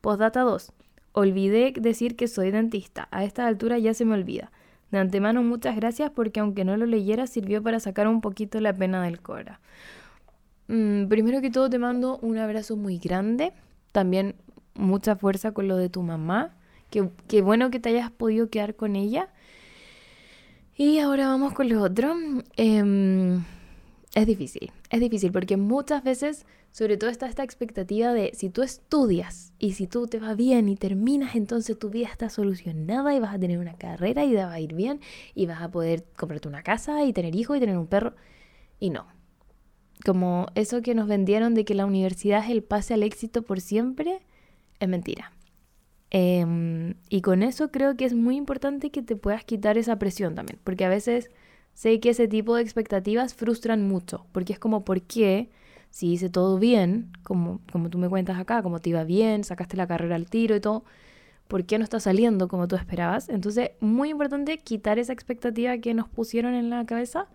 Postdata 0.00 0.40
2. 0.40 0.72
Olvidé 1.12 1.74
decir 1.78 2.16
que 2.16 2.26
soy 2.26 2.52
dentista. 2.52 3.06
A 3.10 3.22
esta 3.22 3.46
altura 3.46 3.78
ya 3.78 3.92
se 3.92 4.06
me 4.06 4.14
olvida. 4.14 4.50
De 4.90 4.96
antemano 4.96 5.42
muchas 5.42 5.76
gracias 5.76 6.10
porque 6.10 6.40
aunque 6.40 6.64
no 6.64 6.74
lo 6.78 6.86
leyera 6.86 7.26
sirvió 7.26 7.62
para 7.62 7.80
sacar 7.80 8.08
un 8.08 8.22
poquito 8.22 8.62
la 8.62 8.72
pena 8.72 9.02
del 9.02 9.20
Cora. 9.20 9.60
Mm, 10.68 11.06
primero 11.08 11.42
que 11.42 11.50
todo 11.50 11.68
te 11.68 11.78
mando 11.78 12.16
un 12.22 12.38
abrazo 12.38 12.78
muy 12.78 12.96
grande. 12.96 13.52
También 13.92 14.36
mucha 14.72 15.16
fuerza 15.16 15.52
con 15.52 15.68
lo 15.68 15.76
de 15.76 15.90
tu 15.90 16.00
mamá. 16.00 16.56
Qué, 16.90 17.42
bueno 17.42 17.70
que 17.70 17.80
te 17.80 17.90
hayas 17.90 18.10
podido 18.10 18.50
quedar 18.50 18.74
con 18.74 18.96
ella. 18.96 19.28
Y 20.76 20.98
ahora 20.98 21.28
vamos 21.28 21.52
con 21.52 21.68
lo 21.68 21.82
otro. 21.82 22.16
Em, 22.56 23.44
es 24.14 24.26
difícil, 24.26 24.72
es 24.90 25.00
difícil 25.00 25.30
porque 25.30 25.56
muchas 25.56 26.02
veces, 26.02 26.46
sobre 26.72 26.96
todo 26.96 27.10
está 27.10 27.28
esta 27.28 27.44
expectativa 27.44 28.12
de 28.12 28.32
si 28.34 28.50
tú 28.50 28.62
estudias 28.62 29.52
y 29.58 29.74
si 29.74 29.86
tú 29.86 30.08
te 30.08 30.18
va 30.18 30.34
bien 30.34 30.68
y 30.68 30.76
terminas, 30.76 31.36
entonces 31.36 31.78
tu 31.78 31.90
vida 31.90 32.08
está 32.08 32.28
solucionada 32.28 33.14
y 33.14 33.20
vas 33.20 33.34
a 33.34 33.38
tener 33.38 33.58
una 33.58 33.74
carrera 33.74 34.24
y 34.24 34.34
va 34.34 34.52
a 34.52 34.58
ir 34.58 34.74
bien 34.74 35.00
y 35.34 35.46
vas 35.46 35.62
a 35.62 35.70
poder 35.70 36.04
comprarte 36.16 36.48
una 36.48 36.62
casa 36.62 37.04
y 37.04 37.12
tener 37.12 37.36
hijos 37.36 37.56
y 37.56 37.60
tener 37.60 37.78
un 37.78 37.86
perro. 37.86 38.14
Y 38.80 38.90
no. 38.90 39.06
Como 40.04 40.46
eso 40.54 40.82
que 40.82 40.94
nos 40.94 41.06
vendieron 41.06 41.54
de 41.54 41.64
que 41.64 41.74
la 41.74 41.86
universidad 41.86 42.42
es 42.42 42.50
el 42.50 42.64
pase 42.64 42.94
al 42.94 43.02
éxito 43.02 43.42
por 43.42 43.60
siempre, 43.60 44.22
es 44.80 44.88
mentira. 44.88 45.32
Em, 46.10 46.94
y 47.08 47.20
con 47.22 47.42
eso 47.42 47.70
creo 47.70 47.96
que 47.96 48.04
es 48.04 48.14
muy 48.14 48.36
importante 48.36 48.90
que 48.90 49.02
te 49.02 49.16
puedas 49.16 49.44
quitar 49.44 49.78
esa 49.78 49.98
presión 49.98 50.34
también, 50.34 50.58
porque 50.64 50.84
a 50.84 50.88
veces 50.88 51.30
sé 51.72 52.00
que 52.00 52.10
ese 52.10 52.26
tipo 52.28 52.56
de 52.56 52.62
expectativas 52.62 53.34
frustran 53.34 53.86
mucho, 53.86 54.26
porque 54.32 54.52
es 54.52 54.58
como, 54.58 54.84
¿por 54.84 55.02
qué? 55.02 55.50
Si 55.90 56.12
hice 56.12 56.28
todo 56.28 56.58
bien, 56.58 57.12
como, 57.22 57.60
como 57.72 57.90
tú 57.90 57.98
me 57.98 58.08
cuentas 58.08 58.38
acá, 58.38 58.62
como 58.62 58.80
te 58.80 58.90
iba 58.90 59.04
bien, 59.04 59.44
sacaste 59.44 59.76
la 59.76 59.86
carrera 59.86 60.16
al 60.16 60.26
tiro 60.26 60.56
y 60.56 60.60
todo, 60.60 60.84
¿por 61.48 61.64
qué 61.64 61.78
no 61.78 61.84
está 61.84 62.00
saliendo 62.00 62.48
como 62.48 62.68
tú 62.68 62.76
esperabas? 62.76 63.28
Entonces, 63.28 63.70
muy 63.80 64.10
importante 64.10 64.58
quitar 64.58 64.98
esa 64.98 65.12
expectativa 65.12 65.78
que 65.78 65.94
nos 65.94 66.08
pusieron 66.08 66.54
en 66.54 66.70
la 66.70 66.86
cabeza. 66.86 67.26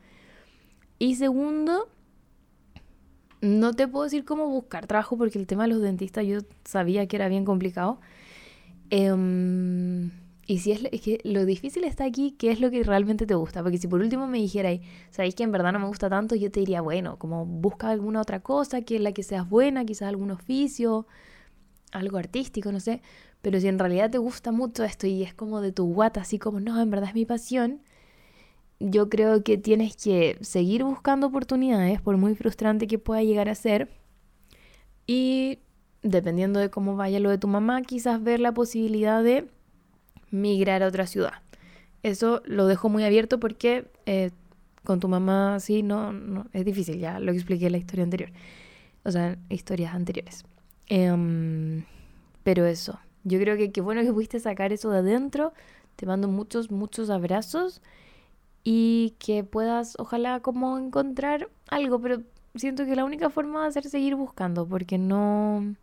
Y 0.99 1.15
segundo, 1.15 1.89
no 3.41 3.73
te 3.73 3.87
puedo 3.87 4.05
decir 4.05 4.23
cómo 4.25 4.47
buscar 4.47 4.87
trabajo 4.87 5.17
porque 5.17 5.37
el 5.37 5.47
tema 5.47 5.63
de 5.63 5.69
los 5.69 5.81
dentistas 5.81 6.25
yo 6.25 6.39
sabía 6.63 7.07
que 7.07 7.17
era 7.17 7.27
bien 7.27 7.45
complicado. 7.45 7.99
Em, 8.89 10.11
y 10.47 10.59
si 10.59 10.71
es, 10.71 10.81
que 11.01 11.19
lo 11.23 11.45
difícil 11.45 11.83
está 11.85 12.05
aquí, 12.05 12.35
¿qué 12.37 12.51
es 12.51 12.59
lo 12.59 12.69
que 12.69 12.83
realmente 12.83 13.25
te 13.25 13.35
gusta? 13.35 13.63
Porque 13.63 13.77
si 13.77 13.87
por 13.87 14.01
último 14.01 14.27
me 14.27 14.37
dijerais, 14.37 14.81
sabéis 15.09 15.35
que 15.35 15.43
en 15.43 15.51
verdad 15.51 15.73
no 15.73 15.79
me 15.79 15.87
gusta 15.87 16.09
tanto, 16.09 16.35
yo 16.35 16.51
te 16.51 16.59
diría, 16.59 16.81
bueno, 16.81 17.17
como 17.17 17.45
busca 17.45 17.89
alguna 17.89 18.21
otra 18.21 18.41
cosa, 18.41 18.81
que 18.81 18.97
en 18.97 19.03
la 19.03 19.11
que 19.11 19.23
seas 19.23 19.49
buena, 19.49 19.85
quizás 19.85 20.09
algún 20.09 20.31
oficio, 20.31 21.07
algo 21.91 22.17
artístico, 22.17 22.71
no 22.71 22.79
sé. 22.79 23.01
Pero 23.41 23.59
si 23.59 23.67
en 23.67 23.79
realidad 23.79 24.11
te 24.11 24.17
gusta 24.17 24.51
mucho 24.51 24.83
esto 24.83 25.07
y 25.07 25.23
es 25.23 25.33
como 25.33 25.61
de 25.61 25.71
tu 25.71 25.85
guata, 25.93 26.21
así 26.21 26.39
como, 26.39 26.59
no, 26.59 26.79
en 26.81 26.89
verdad 26.89 27.09
es 27.09 27.15
mi 27.15 27.25
pasión, 27.25 27.81
yo 28.79 29.09
creo 29.09 29.43
que 29.43 29.57
tienes 29.57 29.95
que 29.95 30.37
seguir 30.41 30.83
buscando 30.83 31.27
oportunidades, 31.27 32.01
por 32.01 32.17
muy 32.17 32.35
frustrante 32.35 32.87
que 32.87 32.99
pueda 32.99 33.23
llegar 33.23 33.49
a 33.49 33.55
ser. 33.55 33.89
Y 35.07 35.59
dependiendo 36.05 36.59
de 36.59 36.69
cómo 36.69 36.95
vaya 36.95 37.19
lo 37.19 37.31
de 37.31 37.39
tu 37.39 37.47
mamá, 37.47 37.81
quizás 37.81 38.21
ver 38.23 38.39
la 38.39 38.53
posibilidad 38.53 39.23
de 39.23 39.47
migrar 40.29 40.83
a 40.83 40.87
otra 40.87 41.07
ciudad. 41.07 41.33
Eso 42.03 42.43
lo 42.45 42.67
dejo 42.67 42.89
muy 42.89 43.03
abierto 43.03 43.39
porque 43.39 43.85
eh, 44.05 44.29
con 44.83 44.99
tu 44.99 45.07
mamá 45.07 45.59
sí, 45.59 45.81
no, 45.81 46.13
no, 46.13 46.45
es 46.53 46.63
difícil, 46.63 46.99
ya 46.99 47.19
lo 47.19 47.31
expliqué 47.31 47.65
en 47.65 47.71
la 47.71 47.79
historia 47.79 48.03
anterior. 48.03 48.29
O 49.03 49.11
sea, 49.11 49.37
historias 49.49 49.95
anteriores. 49.95 50.45
Em, 50.87 51.83
pero 52.43 52.65
eso, 52.65 52.99
yo 53.23 53.39
creo 53.39 53.57
que 53.57 53.71
qué 53.71 53.81
bueno 53.81 54.03
que 54.03 54.13
pudiste 54.13 54.39
sacar 54.39 54.71
eso 54.71 54.91
de 54.91 54.99
adentro. 54.99 55.53
Te 55.95 56.05
mando 56.05 56.27
muchos, 56.27 56.69
muchos 56.69 57.09
abrazos 57.09 57.81
y 58.63 59.15
que 59.17 59.43
puedas, 59.43 59.95
ojalá, 59.97 60.39
como 60.41 60.77
encontrar 60.77 61.49
algo, 61.69 61.99
pero 61.99 62.21
siento 62.53 62.85
que 62.85 62.95
la 62.95 63.05
única 63.05 63.31
forma 63.31 63.61
va 63.61 63.65
a 63.65 63.71
ser 63.71 63.85
seguir 63.85 64.15
buscando, 64.15 64.67
porque 64.67 64.99
no, 64.99 65.75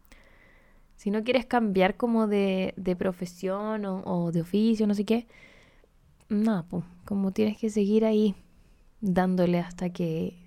si 1.02 1.10
no 1.10 1.24
quieres 1.24 1.46
cambiar 1.46 1.96
como 1.96 2.28
de, 2.28 2.96
profesión 2.96 3.84
o, 3.84 4.30
de 4.30 4.40
oficio, 4.40 4.86
no 4.86 4.94
sé 4.94 5.04
qué, 5.04 5.26
nada, 6.28 6.62
pues, 6.62 6.84
como 7.04 7.32
tienes 7.32 7.58
que 7.58 7.70
seguir 7.70 8.04
ahí 8.04 8.36
dándole 9.00 9.58
hasta 9.58 9.90
que 9.90 10.38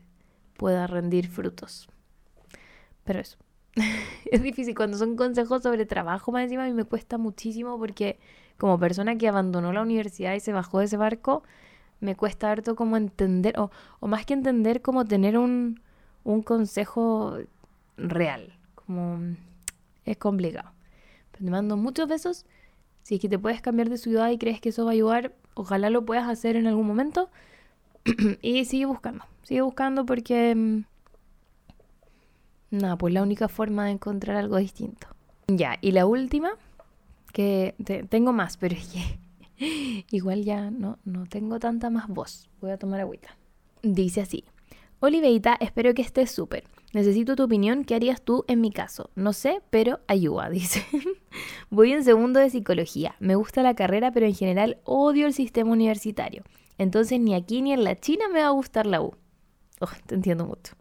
pueda 0.55 0.87
rendir 0.87 1.27
frutos. 1.27 1.89
Pero 3.03 3.19
eso. 3.19 3.37
es 4.31 4.41
difícil 4.41 4.75
cuando 4.75 4.97
son 4.97 5.17
consejos 5.17 5.61
sobre 5.61 5.85
trabajo, 5.85 6.31
más 6.31 6.43
encima 6.43 6.63
a 6.63 6.67
mí 6.67 6.73
me 6.73 6.85
cuesta 6.85 7.17
muchísimo 7.17 7.77
porque 7.77 8.17
como 8.57 8.79
persona 8.79 9.17
que 9.17 9.27
abandonó 9.27 9.73
la 9.73 9.81
universidad 9.81 10.35
y 10.35 10.39
se 10.39 10.53
bajó 10.53 10.79
de 10.79 10.85
ese 10.85 10.95
barco, 10.95 11.43
me 11.99 12.15
cuesta 12.15 12.49
harto 12.49 12.77
como 12.77 12.95
entender, 12.95 13.59
o, 13.59 13.71
o 13.99 14.07
más 14.07 14.25
que 14.25 14.33
entender, 14.33 14.81
como 14.81 15.03
tener 15.03 15.37
un, 15.37 15.81
un 16.23 16.43
consejo 16.43 17.39
real. 17.97 18.53
Como 18.75 19.35
es 20.05 20.17
complicado. 20.17 20.71
Pero 21.31 21.45
te 21.45 21.51
mando 21.51 21.77
muchos 21.77 22.07
besos. 22.07 22.45
Si 23.03 23.15
es 23.15 23.21
que 23.21 23.29
te 23.29 23.37
puedes 23.37 23.61
cambiar 23.61 23.89
de 23.89 23.97
ciudad 23.97 24.29
y 24.31 24.37
crees 24.37 24.61
que 24.61 24.69
eso 24.69 24.85
va 24.85 24.91
a 24.91 24.93
ayudar, 24.93 25.33
ojalá 25.53 25.89
lo 25.89 26.05
puedas 26.05 26.27
hacer 26.27 26.55
en 26.55 26.67
algún 26.67 26.87
momento. 26.87 27.29
y 28.41 28.65
sigue 28.65 28.85
buscando. 28.85 29.25
Sigue 29.43 29.61
buscando 29.61 30.05
porque... 30.05 30.55
Mm, 30.55 30.85
nada, 32.71 32.97
pues 32.97 33.13
la 33.13 33.21
única 33.21 33.47
forma 33.47 33.85
de 33.85 33.91
encontrar 33.91 34.37
algo 34.37 34.57
distinto. 34.57 35.07
Ya, 35.47 35.77
y 35.81 35.91
la 35.91 36.05
última, 36.05 36.51
que 37.31 37.75
tengo 38.09 38.33
más, 38.33 38.57
pero 38.57 38.75
es 38.75 38.87
que 38.87 40.05
igual 40.11 40.43
ya 40.43 40.71
no, 40.71 40.97
no 41.05 41.25
tengo 41.25 41.59
tanta 41.59 41.89
más 41.89 42.07
voz. 42.07 42.49
Voy 42.61 42.71
a 42.71 42.77
tomar 42.77 43.01
agüita. 43.01 43.37
Dice 43.83 44.21
así. 44.21 44.45
Oliveita, 44.99 45.57
espero 45.59 45.93
que 45.93 46.01
estés 46.01 46.31
súper. 46.31 46.63
Necesito 46.95 47.35
tu 47.35 47.43
opinión, 47.43 47.83
¿qué 47.83 47.93
harías 47.93 48.21
tú 48.21 48.45
en 48.47 48.61
mi 48.61 48.71
caso? 48.71 49.09
No 49.15 49.33
sé, 49.33 49.61
pero 49.69 49.99
ayuda, 50.07 50.49
dice. 50.49 50.81
Voy 51.69 51.91
en 51.91 52.05
segundo 52.05 52.39
de 52.39 52.49
psicología. 52.49 53.17
Me 53.19 53.35
gusta 53.35 53.61
la 53.63 53.75
carrera, 53.75 54.13
pero 54.13 54.27
en 54.27 54.33
general 54.33 54.77
odio 54.85 55.27
el 55.27 55.33
sistema 55.33 55.73
universitario. 55.73 56.43
Entonces 56.77 57.19
ni 57.19 57.35
aquí 57.35 57.61
ni 57.61 57.73
en 57.73 57.83
la 57.83 57.99
China 57.99 58.29
me 58.31 58.39
va 58.39 58.47
a 58.47 58.51
gustar 58.51 58.85
la 58.85 59.01
U. 59.01 59.13
Oh, 59.81 59.89
te 60.05 60.15
entiendo 60.15 60.45
mucho. 60.45 60.73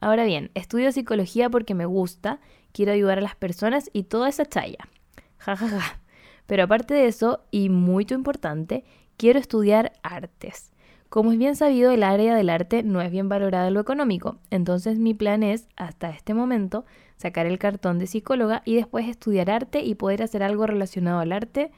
Ahora 0.00 0.24
bien, 0.24 0.50
estudio 0.54 0.90
psicología 0.90 1.50
porque 1.50 1.74
me 1.74 1.84
gusta, 1.84 2.40
quiero 2.72 2.92
ayudar 2.92 3.18
a 3.18 3.20
las 3.20 3.36
personas 3.36 3.90
y 3.92 4.04
toda 4.04 4.30
esa 4.30 4.46
chaya. 4.46 4.88
Ja, 5.36 5.54
ja, 5.54 5.68
ja. 5.68 6.00
Pero 6.46 6.62
aparte 6.62 6.94
de 6.94 7.08
eso, 7.08 7.44
y 7.50 7.68
muy 7.68 8.06
importante, 8.08 8.84
quiero 9.18 9.38
estudiar 9.38 9.92
artes. 10.02 10.71
Como 11.12 11.30
es 11.30 11.36
bien 11.36 11.56
sabido, 11.56 11.90
el 11.90 12.04
área 12.04 12.34
del 12.34 12.48
arte 12.48 12.82
no 12.82 13.02
es 13.02 13.10
bien 13.10 13.28
valorada 13.28 13.68
en 13.68 13.74
lo 13.74 13.80
económico, 13.80 14.38
entonces 14.48 14.98
mi 14.98 15.12
plan 15.12 15.42
es, 15.42 15.68
hasta 15.76 16.08
este 16.08 16.32
momento, 16.32 16.86
sacar 17.18 17.44
el 17.44 17.58
cartón 17.58 17.98
de 17.98 18.06
psicóloga 18.06 18.62
y 18.64 18.76
después 18.76 19.06
estudiar 19.06 19.50
arte 19.50 19.84
y 19.84 19.94
poder 19.94 20.22
hacer 20.22 20.42
algo 20.42 20.66
relacionado 20.66 21.18
al 21.18 21.32
arte 21.32 21.70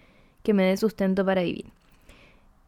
que 0.44 0.54
me 0.54 0.62
dé 0.62 0.76
sustento 0.76 1.24
para 1.24 1.42
vivir. 1.42 1.72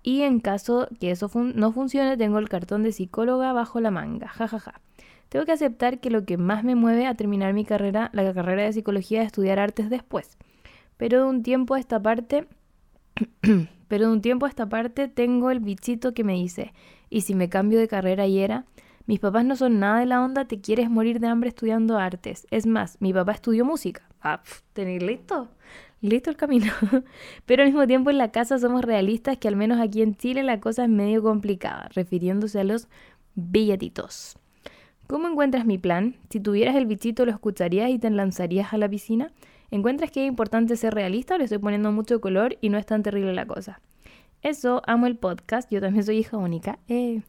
Y 0.02 0.22
en 0.22 0.40
caso 0.40 0.88
que 0.98 1.12
eso 1.12 1.30
no 1.32 1.70
funcione, 1.70 2.16
tengo 2.16 2.40
el 2.40 2.48
cartón 2.48 2.82
de 2.82 2.90
psicóloga 2.90 3.52
bajo 3.52 3.78
la 3.78 3.92
manga, 3.92 4.26
jajaja. 4.26 4.58
Ja, 4.58 4.72
ja. 4.72 4.80
Tengo 5.28 5.44
que 5.44 5.52
aceptar 5.52 6.00
que 6.00 6.10
lo 6.10 6.24
que 6.24 6.36
más 6.36 6.64
me 6.64 6.74
mueve 6.74 7.06
a 7.06 7.14
terminar 7.14 7.52
mi 7.52 7.64
carrera, 7.64 8.10
la 8.12 8.34
carrera 8.34 8.64
de 8.64 8.72
psicología, 8.72 9.20
es 9.20 9.26
estudiar 9.26 9.60
artes 9.60 9.88
después. 9.88 10.36
Pero 10.96 11.20
de 11.20 11.26
un 11.26 11.44
tiempo 11.44 11.74
a 11.74 11.78
esta 11.78 12.02
parte 12.02 12.48
Pero 13.88 14.06
de 14.06 14.12
un 14.12 14.20
tiempo 14.20 14.46
a 14.46 14.48
esta 14.48 14.68
parte 14.68 15.08
tengo 15.08 15.50
el 15.50 15.60
bichito 15.60 16.14
que 16.14 16.24
me 16.24 16.34
dice, 16.34 16.72
¿y 17.08 17.22
si 17.22 17.34
me 17.34 17.48
cambio 17.48 17.78
de 17.78 17.88
carrera 17.88 18.26
y 18.26 18.38
era? 18.38 18.64
Mis 19.06 19.20
papás 19.20 19.44
no 19.44 19.54
son 19.54 19.78
nada 19.78 20.00
de 20.00 20.06
la 20.06 20.22
onda, 20.22 20.46
te 20.46 20.60
quieres 20.60 20.90
morir 20.90 21.20
de 21.20 21.28
hambre 21.28 21.48
estudiando 21.48 21.96
artes. 21.96 22.46
Es 22.50 22.66
más, 22.66 22.96
mi 23.00 23.12
papá 23.12 23.32
estudió 23.32 23.64
música. 23.64 24.02
Ah, 24.20 24.42
¿tenéis 24.72 25.02
listo? 25.02 25.48
Listo 26.00 26.30
el 26.30 26.36
camino. 26.36 26.72
Pero 27.46 27.62
al 27.62 27.68
mismo 27.68 27.86
tiempo 27.86 28.10
en 28.10 28.18
la 28.18 28.32
casa 28.32 28.58
somos 28.58 28.84
realistas 28.84 29.38
que 29.38 29.46
al 29.46 29.54
menos 29.54 29.80
aquí 29.80 30.02
en 30.02 30.16
Chile 30.16 30.42
la 30.42 30.58
cosa 30.58 30.82
es 30.82 30.88
medio 30.88 31.22
complicada, 31.22 31.88
refiriéndose 31.94 32.58
a 32.58 32.64
los 32.64 32.88
billetitos. 33.36 34.36
¿Cómo 35.06 35.28
encuentras 35.28 35.64
mi 35.64 35.78
plan? 35.78 36.16
Si 36.30 36.40
tuvieras 36.40 36.74
el 36.74 36.86
bichito, 36.86 37.24
¿lo 37.24 37.30
escucharías 37.30 37.90
y 37.90 38.00
te 38.00 38.10
lanzarías 38.10 38.72
a 38.72 38.78
la 38.78 38.88
piscina? 38.88 39.30
¿Encuentras 39.70 40.10
que 40.10 40.24
es 40.24 40.28
importante 40.28 40.76
ser 40.76 40.94
realista 40.94 41.34
o 41.34 41.38
le 41.38 41.44
estoy 41.44 41.58
poniendo 41.58 41.92
mucho 41.92 42.20
color 42.20 42.56
y 42.60 42.68
no 42.68 42.78
es 42.78 42.86
tan 42.86 43.02
terrible 43.02 43.34
la 43.34 43.46
cosa? 43.46 43.80
Eso, 44.42 44.82
amo 44.86 45.06
el 45.06 45.16
podcast, 45.16 45.70
yo 45.70 45.80
también 45.80 46.04
soy 46.04 46.18
hija 46.18 46.36
única. 46.36 46.78
Eh. 46.88 47.22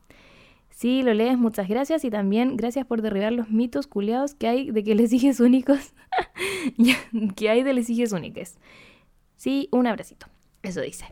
Sí, 0.69 1.01
lo 1.01 1.15
lees, 1.15 1.39
muchas 1.39 1.67
gracias 1.67 2.05
y 2.05 2.11
también 2.11 2.55
gracias 2.55 2.85
por 2.85 3.01
derribar 3.01 3.31
los 3.31 3.49
mitos 3.49 3.87
culiados 3.87 4.35
que 4.35 4.47
hay 4.47 4.69
de 4.69 4.83
que 4.83 4.93
les 4.93 5.11
hijes 5.11 5.39
únicos, 5.39 5.93
que 7.35 7.49
hay 7.49 7.63
de 7.63 7.73
les 7.73 7.89
hijes 7.89 8.11
únicas. 8.11 8.59
Sí, 9.37 9.69
un 9.71 9.87
abracito, 9.87 10.27
eso 10.61 10.81
dice. 10.81 11.05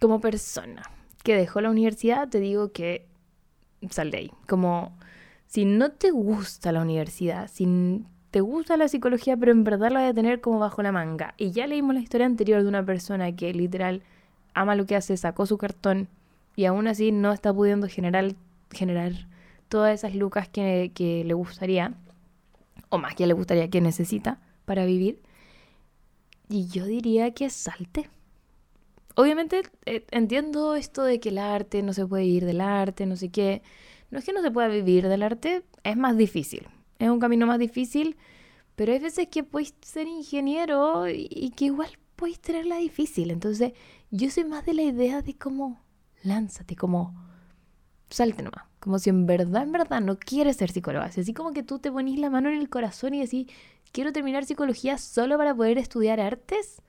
Como 0.00 0.20
persona 0.20 0.82
que 1.22 1.36
dejó 1.36 1.60
la 1.60 1.68
universidad, 1.68 2.28
te 2.30 2.40
digo 2.40 2.72
que 2.72 3.06
sal 3.90 4.10
de 4.10 4.18
ahí. 4.18 4.30
Como 4.48 4.96
si 5.46 5.66
no 5.66 5.92
te 5.92 6.10
gusta 6.10 6.72
la 6.72 6.80
universidad, 6.80 7.50
si 7.52 7.66
te 8.34 8.40
gusta 8.40 8.76
la 8.76 8.88
psicología, 8.88 9.36
pero 9.36 9.52
en 9.52 9.62
verdad 9.62 9.92
la 9.92 10.08
a 10.08 10.12
tener 10.12 10.40
como 10.40 10.58
bajo 10.58 10.82
la 10.82 10.90
manga. 10.90 11.34
Y 11.38 11.52
ya 11.52 11.68
leímos 11.68 11.94
la 11.94 12.00
historia 12.00 12.26
anterior 12.26 12.64
de 12.64 12.68
una 12.68 12.84
persona 12.84 13.30
que 13.36 13.54
literal 13.54 14.02
ama 14.54 14.74
lo 14.74 14.86
que 14.86 14.96
hace, 14.96 15.16
sacó 15.16 15.46
su 15.46 15.56
cartón 15.56 16.08
y 16.56 16.64
aún 16.64 16.88
así 16.88 17.12
no 17.12 17.32
está 17.32 17.54
pudiendo 17.54 17.86
generar, 17.86 18.34
generar 18.72 19.12
todas 19.68 19.94
esas 19.94 20.16
lucas 20.16 20.48
que, 20.48 20.90
que 20.96 21.22
le 21.22 21.32
gustaría, 21.32 21.94
o 22.88 22.98
más 22.98 23.14
que 23.14 23.28
le 23.28 23.34
gustaría 23.34 23.70
que 23.70 23.80
necesita 23.80 24.40
para 24.64 24.84
vivir. 24.84 25.22
Y 26.48 26.66
yo 26.66 26.86
diría 26.86 27.30
que 27.34 27.50
salte. 27.50 28.10
Obviamente 29.14 29.62
eh, 29.86 30.06
entiendo 30.10 30.74
esto 30.74 31.04
de 31.04 31.20
que 31.20 31.28
el 31.28 31.38
arte 31.38 31.84
no 31.84 31.92
se 31.92 32.04
puede 32.04 32.24
vivir 32.24 32.46
del 32.46 32.62
arte, 32.62 33.06
no 33.06 33.14
sé 33.14 33.28
qué. 33.28 33.62
No 34.10 34.18
es 34.18 34.24
que 34.24 34.32
no 34.32 34.42
se 34.42 34.50
pueda 34.50 34.66
vivir 34.66 35.06
del 35.06 35.22
arte, 35.22 35.62
es 35.84 35.96
más 35.96 36.16
difícil. 36.16 36.66
Es 36.98 37.08
un 37.08 37.20
camino 37.20 37.46
más 37.46 37.58
difícil, 37.58 38.16
pero 38.76 38.92
hay 38.92 38.98
veces 38.98 39.28
que 39.28 39.44
puedes 39.44 39.74
ser 39.82 40.06
ingeniero 40.06 41.08
y, 41.08 41.52
que 41.56 41.66
igual 41.66 41.90
puedes 42.16 42.40
tenerla 42.40 42.76
difícil. 42.76 43.30
Entonces, 43.30 43.72
yo 44.10 44.30
soy 44.30 44.44
más 44.44 44.64
de 44.64 44.74
la 44.74 44.82
idea 44.82 45.22
de 45.22 45.36
cómo 45.36 45.80
lánzate, 46.22 46.76
como 46.76 47.14
salte 48.10 48.42
nomás. 48.42 48.64
Como 48.80 48.98
si 48.98 49.10
en 49.10 49.26
verdad, 49.26 49.62
en 49.62 49.72
verdad 49.72 50.00
no 50.00 50.18
quieres 50.18 50.56
ser 50.56 50.70
psicóloga. 50.70 51.06
Así 51.06 51.32
como 51.32 51.52
que 51.52 51.62
tú 51.62 51.78
te 51.78 51.90
ponís 51.90 52.18
la 52.18 52.30
mano 52.30 52.48
en 52.48 52.58
el 52.58 52.68
corazón 52.68 53.14
y 53.14 53.20
decís, 53.20 53.46
quiero 53.92 54.12
terminar 54.12 54.44
psicología 54.44 54.98
solo 54.98 55.38
para 55.38 55.54
poder 55.54 55.78
estudiar 55.78 56.20
artes. 56.20 56.82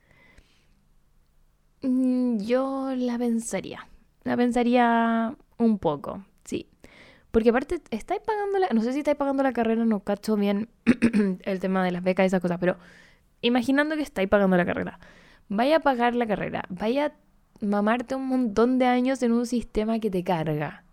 Mm, 1.81 2.39
yo 2.39 2.93
la 2.95 3.17
pensaría. 3.17 3.87
La 4.23 4.35
pensaría 4.35 5.35
un 5.57 5.77
poco. 5.77 6.25
Porque 7.35 7.49
aparte, 7.49 7.81
estáis 7.91 8.21
pagando 8.21 8.59
la. 8.59 8.69
No 8.69 8.81
sé 8.81 8.93
si 8.93 8.99
estáis 8.99 9.17
pagando 9.17 9.43
la 9.43 9.51
carrera, 9.51 9.83
no 9.83 9.99
cacho 9.99 10.37
bien 10.37 10.69
el 11.43 11.59
tema 11.59 11.83
de 11.83 11.91
las 11.91 12.01
becas 12.01 12.23
y 12.23 12.27
esas 12.27 12.39
cosas, 12.39 12.59
pero 12.61 12.77
imaginando 13.41 13.97
que 13.97 14.03
estáis 14.03 14.29
pagando 14.29 14.55
la 14.55 14.65
carrera. 14.65 15.01
Vaya 15.49 15.75
a 15.75 15.79
pagar 15.81 16.15
la 16.15 16.27
carrera, 16.27 16.63
vaya 16.69 17.07
a 17.07 17.11
mamarte 17.59 18.15
un 18.15 18.25
montón 18.29 18.79
de 18.79 18.85
años 18.85 19.21
en 19.21 19.33
un 19.33 19.45
sistema 19.47 19.99
que 19.99 20.09
te 20.09 20.23
carga. 20.23 20.85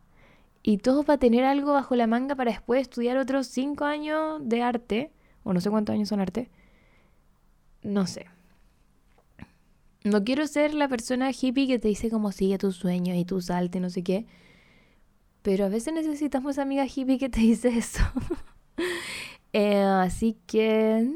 Y 0.65 0.79
todo 0.79 1.05
va 1.05 1.15
a 1.15 1.19
tener 1.19 1.45
algo 1.45 1.75
bajo 1.75 1.95
la 1.95 2.09
manga 2.09 2.35
para 2.35 2.51
después 2.51 2.83
estudiar 2.83 3.19
otros 3.19 3.47
cinco 3.47 3.85
años 3.85 4.41
de 4.43 4.63
arte, 4.63 5.13
o 5.45 5.53
no 5.53 5.61
sé 5.61 5.71
cuántos 5.71 5.95
años 5.95 6.09
son 6.09 6.19
arte. 6.19 6.51
No 7.85 8.09
sé. 8.09 8.27
No 10.03 10.25
quiero 10.25 10.49
ser 10.49 10.75
la 10.75 10.89
persona 10.89 11.31
hippie 11.31 11.69
que 11.69 11.79
te 11.79 11.87
dice 11.87 12.11
como 12.11 12.33
sigue 12.33 12.59
tus 12.59 12.75
sueños 12.75 13.17
y 13.17 13.25
tu 13.25 13.41
salte, 13.41 13.79
no 13.79 13.91
sé 13.91 14.03
qué. 14.03 14.27
Pero 15.43 15.67
a 15.67 15.69
veces 15.69 15.93
necesitamos 15.93 16.59
amiga 16.59 16.87
hippie 16.87 17.19
que 17.19 17.29
te 17.29 17.41
dice 17.41 17.69
eso. 17.69 18.03
Eh, 19.55 19.83
así 19.83 20.39
que... 20.47 21.07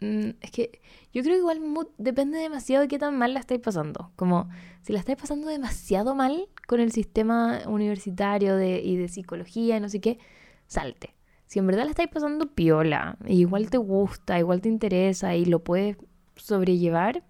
Mm, 0.00 0.04
mm, 0.04 0.34
es 0.42 0.50
que 0.50 0.78
yo 1.12 1.22
creo 1.22 1.36
que 1.36 1.38
igual 1.38 1.88
depende 1.96 2.38
demasiado 2.38 2.82
de 2.82 2.88
qué 2.88 2.98
tan 2.98 3.16
mal 3.16 3.32
la 3.32 3.40
estáis 3.40 3.60
pasando. 3.60 4.12
Como 4.14 4.48
si 4.82 4.92
la 4.92 4.98
estáis 4.98 5.18
pasando 5.18 5.48
demasiado 5.48 6.14
mal 6.14 6.48
con 6.66 6.80
el 6.80 6.92
sistema 6.92 7.60
universitario 7.66 8.56
de, 8.56 8.80
y 8.82 8.96
de 8.96 9.08
psicología 9.08 9.78
y 9.78 9.80
no 9.80 9.88
sé 9.88 10.00
qué, 10.00 10.18
salte. 10.66 11.14
Si 11.46 11.58
en 11.58 11.66
verdad 11.66 11.84
la 11.84 11.90
estáis 11.90 12.10
pasando 12.10 12.52
piola, 12.52 13.16
igual 13.26 13.70
te 13.70 13.78
gusta, 13.78 14.38
igual 14.38 14.60
te 14.60 14.68
interesa 14.68 15.34
y 15.34 15.46
lo 15.46 15.64
puedes 15.64 15.96
sobrellevar, 16.36 17.24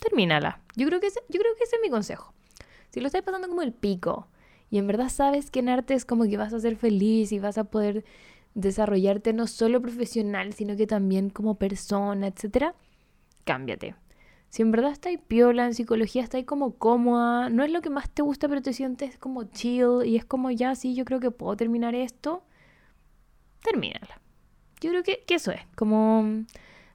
termínala. 0.00 0.60
Yo 0.74 0.88
creo 0.88 0.98
que 0.98 1.06
yo 1.06 1.40
creo 1.40 1.54
que 1.56 1.62
ese 1.62 1.76
es 1.76 1.82
mi 1.82 1.88
consejo. 1.88 2.33
Si 2.94 3.00
lo 3.00 3.08
estáis 3.08 3.24
pasando 3.24 3.48
como 3.48 3.62
el 3.62 3.72
pico 3.72 4.28
y 4.70 4.78
en 4.78 4.86
verdad 4.86 5.08
sabes 5.08 5.50
que 5.50 5.58
en 5.58 5.68
arte 5.68 5.94
es 5.94 6.04
como 6.04 6.28
que 6.28 6.36
vas 6.36 6.52
a 6.52 6.60
ser 6.60 6.76
feliz 6.76 7.32
y 7.32 7.40
vas 7.40 7.58
a 7.58 7.64
poder 7.64 8.04
desarrollarte 8.54 9.32
no 9.32 9.48
solo 9.48 9.82
profesional, 9.82 10.52
sino 10.52 10.76
que 10.76 10.86
también 10.86 11.28
como 11.28 11.56
persona, 11.56 12.28
etcétera, 12.28 12.76
cámbiate. 13.42 13.96
Si 14.48 14.62
en 14.62 14.70
verdad 14.70 14.92
estáis 14.92 15.18
piola 15.18 15.66
en 15.66 15.74
psicología, 15.74 16.22
estáis 16.22 16.46
como 16.46 16.76
cómoda, 16.76 17.50
no 17.50 17.64
es 17.64 17.72
lo 17.72 17.82
que 17.82 17.90
más 17.90 18.08
te 18.10 18.22
gusta, 18.22 18.48
pero 18.48 18.62
te 18.62 18.72
sientes 18.72 19.18
como 19.18 19.42
chill 19.42 20.04
y 20.04 20.14
es 20.14 20.24
como 20.24 20.52
ya, 20.52 20.76
sí, 20.76 20.94
yo 20.94 21.04
creo 21.04 21.18
que 21.18 21.32
puedo 21.32 21.56
terminar 21.56 21.96
esto, 21.96 22.44
termínala. 23.64 24.20
Yo 24.80 24.90
creo 24.90 25.02
que, 25.02 25.24
que 25.26 25.34
eso 25.34 25.50
es, 25.50 25.62
como 25.74 26.44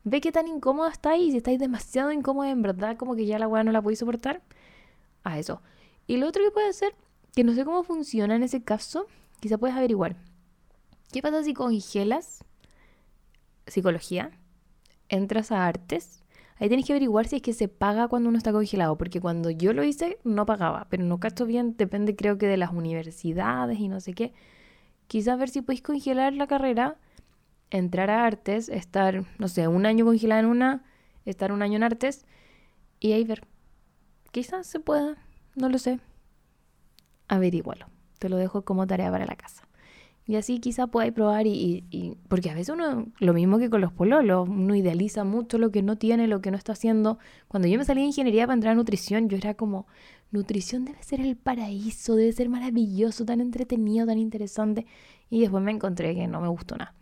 ve 0.06 0.22
qué 0.22 0.32
tan 0.32 0.48
incómoda 0.48 0.92
estáis 0.92 1.28
y 1.28 1.32
si 1.32 1.38
estáis 1.38 1.60
demasiado 1.60 2.14
incómoda 2.14 2.52
en 2.52 2.62
verdad, 2.62 2.96
como 2.96 3.18
que 3.18 3.26
ya 3.26 3.38
la 3.38 3.50
weá 3.50 3.66
no 3.66 3.74
la 3.74 3.82
podéis 3.82 4.00
soportar, 4.00 4.42
a 5.26 5.38
eso. 5.38 5.62
Y 6.10 6.18
lo 6.18 6.28
otro 6.28 6.44
que 6.44 6.50
puede 6.50 6.74
ser, 6.74 6.96
que 7.36 7.44
no 7.44 7.54
sé 7.54 7.64
cómo 7.64 7.84
funciona 7.84 8.36
en 8.36 8.42
ese 8.42 8.64
caso, 8.64 9.06
quizá 9.42 9.60
puedes 9.60 9.78
averiguar. 9.78 10.16
¿Qué 11.12 11.22
pasa 11.22 11.44
si 11.44 11.54
congelas 11.54 12.44
psicología? 13.68 14.32
Entras 15.08 15.52
a 15.52 15.68
artes. 15.68 16.24
Ahí 16.58 16.68
tienes 16.68 16.88
que 16.88 16.94
averiguar 16.94 17.28
si 17.28 17.36
es 17.36 17.42
que 17.44 17.54
se 17.54 17.68
paga 17.68 18.08
cuando 18.08 18.30
uno 18.30 18.40
está 18.40 18.52
congelado, 18.52 18.98
porque 18.98 19.22
cuando 19.22 19.52
yo 19.52 19.72
lo 19.72 19.84
hice 19.84 20.18
no 20.24 20.48
pagaba, 20.48 20.88
pero 20.90 21.04
no 21.04 21.20
cacho 21.20 21.46
bien, 21.46 21.78
depende 21.78 22.16
creo 22.16 22.40
que 22.40 22.48
de 22.48 22.58
las 22.58 22.74
universidades 22.74 23.80
y 23.80 23.88
no 23.88 24.00
sé 24.00 24.14
qué. 24.14 24.34
Quizás 25.06 25.38
ver 25.38 25.50
si 25.50 25.62
podéis 25.62 25.84
congelar 25.84 26.34
la 26.34 26.48
carrera 26.48 26.98
entrar 27.70 28.10
a 28.10 28.26
artes, 28.26 28.68
estar, 28.70 29.26
no 29.38 29.48
sé, 29.48 29.68
un 29.68 29.86
año 29.86 30.06
congelada 30.06 30.42
en 30.42 30.48
una, 30.48 30.84
estar 31.26 31.52
un 31.52 31.62
año 31.62 31.76
en 31.76 31.84
artes 31.84 32.26
y 33.00 33.12
ahí 33.12 33.24
ver. 33.26 33.46
Quizás 34.32 34.66
se 34.66 34.80
pueda, 34.80 35.16
no 35.60 35.70
lo 35.70 35.78
sé. 35.78 36.00
Averígualo. 37.28 37.88
Te 38.18 38.30
lo 38.30 38.38
dejo 38.38 38.64
como 38.64 38.88
tarea 38.88 39.12
para 39.12 39.26
la 39.26 39.36
casa. 39.36 39.70
Y 40.26 40.36
así 40.36 40.60
quizá 40.60 40.86
podáis 40.86 41.12
probar 41.12 41.48
y, 41.48 42.18
Porque 42.28 42.52
a 42.52 42.54
veces 42.54 42.70
uno, 42.70 43.08
lo 43.20 43.34
mismo 43.34 43.58
que 43.58 43.72
con 43.72 43.82
los 43.82 43.92
pololos, 43.92 44.48
uno 44.48 44.76
idealiza 44.76 45.24
mucho 45.24 45.58
lo 45.58 45.72
que 45.72 45.82
no 45.82 45.98
tiene, 45.98 46.28
lo 46.28 46.40
que 46.40 46.52
no 46.52 46.58
está 46.58 46.74
haciendo. 46.74 47.18
Cuando 47.48 47.68
yo 47.68 47.80
me 47.80 47.86
salí 47.86 48.02
de 48.02 48.08
ingeniería 48.08 48.46
para 48.46 48.54
entrar 48.54 48.74
a 48.74 48.76
nutrición, 48.76 49.28
yo 49.28 49.38
era 49.38 49.56
como, 49.56 49.88
nutrición 50.30 50.86
debe 50.86 51.02
ser 51.02 51.22
el 51.22 51.36
paraíso, 51.36 52.16
debe 52.16 52.32
ser 52.32 52.48
maravilloso, 52.48 53.26
tan 53.26 53.42
entretenido, 53.42 54.06
tan 54.06 54.20
interesante. 54.20 54.86
Y 55.32 55.42
después 55.42 55.64
me 55.64 55.72
encontré 55.72 56.14
que 56.14 56.28
no 56.28 56.42
me 56.42 56.48
gustó 56.48 56.78
nada. 56.78 56.94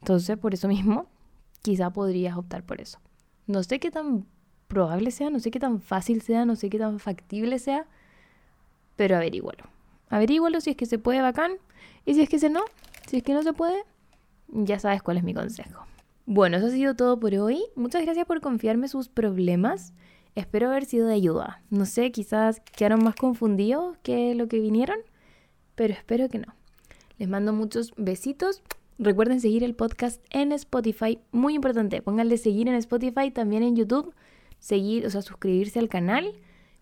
Entonces, 0.00 0.38
por 0.38 0.54
eso 0.54 0.66
mismo, 0.66 1.08
quizá 1.60 1.90
podrías 1.90 2.38
optar 2.38 2.64
por 2.64 2.80
eso. 2.80 3.00
No 3.46 3.62
sé 3.64 3.80
qué 3.80 3.90
tan 3.90 4.24
probable 4.68 5.10
sea, 5.10 5.30
no 5.30 5.40
sé 5.40 5.50
qué 5.50 5.60
tan 5.60 5.80
fácil 5.80 6.22
sea, 6.22 6.44
no 6.44 6.56
sé 6.56 6.70
qué 6.70 6.78
tan 6.78 6.98
factible 6.98 7.58
sea, 7.58 7.86
pero 8.96 9.16
averígualo. 9.16 9.64
Averígualo 10.08 10.60
si 10.60 10.70
es 10.70 10.76
que 10.76 10.86
se 10.86 10.98
puede 10.98 11.20
bacán 11.20 11.52
y 12.04 12.14
si 12.14 12.22
es 12.22 12.28
que 12.28 12.38
se 12.38 12.50
no, 12.50 12.64
si 13.06 13.18
es 13.18 13.22
que 13.22 13.34
no 13.34 13.42
se 13.42 13.52
puede, 13.52 13.82
ya 14.48 14.78
sabes 14.78 15.02
cuál 15.02 15.16
es 15.16 15.24
mi 15.24 15.34
consejo. 15.34 15.84
Bueno, 16.26 16.56
eso 16.56 16.66
ha 16.66 16.70
sido 16.70 16.94
todo 16.94 17.18
por 17.20 17.34
hoy. 17.34 17.62
Muchas 17.76 18.02
gracias 18.02 18.26
por 18.26 18.40
confiarme 18.40 18.88
sus 18.88 19.08
problemas. 19.08 19.92
Espero 20.34 20.68
haber 20.68 20.84
sido 20.84 21.06
de 21.06 21.14
ayuda. 21.14 21.62
No 21.70 21.86
sé, 21.86 22.10
quizás 22.10 22.60
quedaron 22.60 23.02
más 23.04 23.14
confundidos 23.14 23.96
que 24.02 24.34
lo 24.34 24.48
que 24.48 24.60
vinieron, 24.60 24.98
pero 25.74 25.94
espero 25.94 26.28
que 26.28 26.38
no. 26.38 26.54
Les 27.18 27.28
mando 27.28 27.52
muchos 27.52 27.94
besitos 27.96 28.62
Recuerden 28.98 29.42
seguir 29.42 29.62
el 29.62 29.74
podcast 29.74 30.24
en 30.30 30.52
Spotify, 30.52 31.18
muy 31.30 31.54
importante, 31.54 32.00
pónganle 32.00 32.38
seguir 32.38 32.66
en 32.66 32.74
Spotify, 32.76 33.30
también 33.30 33.62
en 33.62 33.76
YouTube, 33.76 34.14
seguir, 34.58 35.06
o 35.06 35.10
sea, 35.10 35.22
suscribirse 35.22 35.78
al 35.78 35.88
canal, 35.88 36.32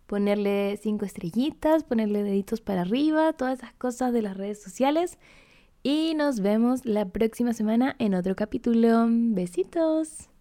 ponerle 0.07 0.79
cinco 0.83 1.05
estrellitas, 1.05 1.85
ponerle 1.85 2.23
deditos 2.23 2.61
para 2.61 2.83
arriba, 2.83 3.33
todas 3.33 3.59
esas 3.59 3.75
cosas 3.75 4.13
de 4.13 4.23
las 4.23 4.37
redes 4.37 4.63
sociales. 4.63 5.19
Y 5.83 6.15
nos 6.15 6.41
vemos 6.41 6.87
la 6.87 7.07
próxima 7.07 7.53
semana 7.53 7.95
en 7.99 8.15
otro 8.15 8.35
capítulo. 8.35 9.07
Besitos. 9.09 10.34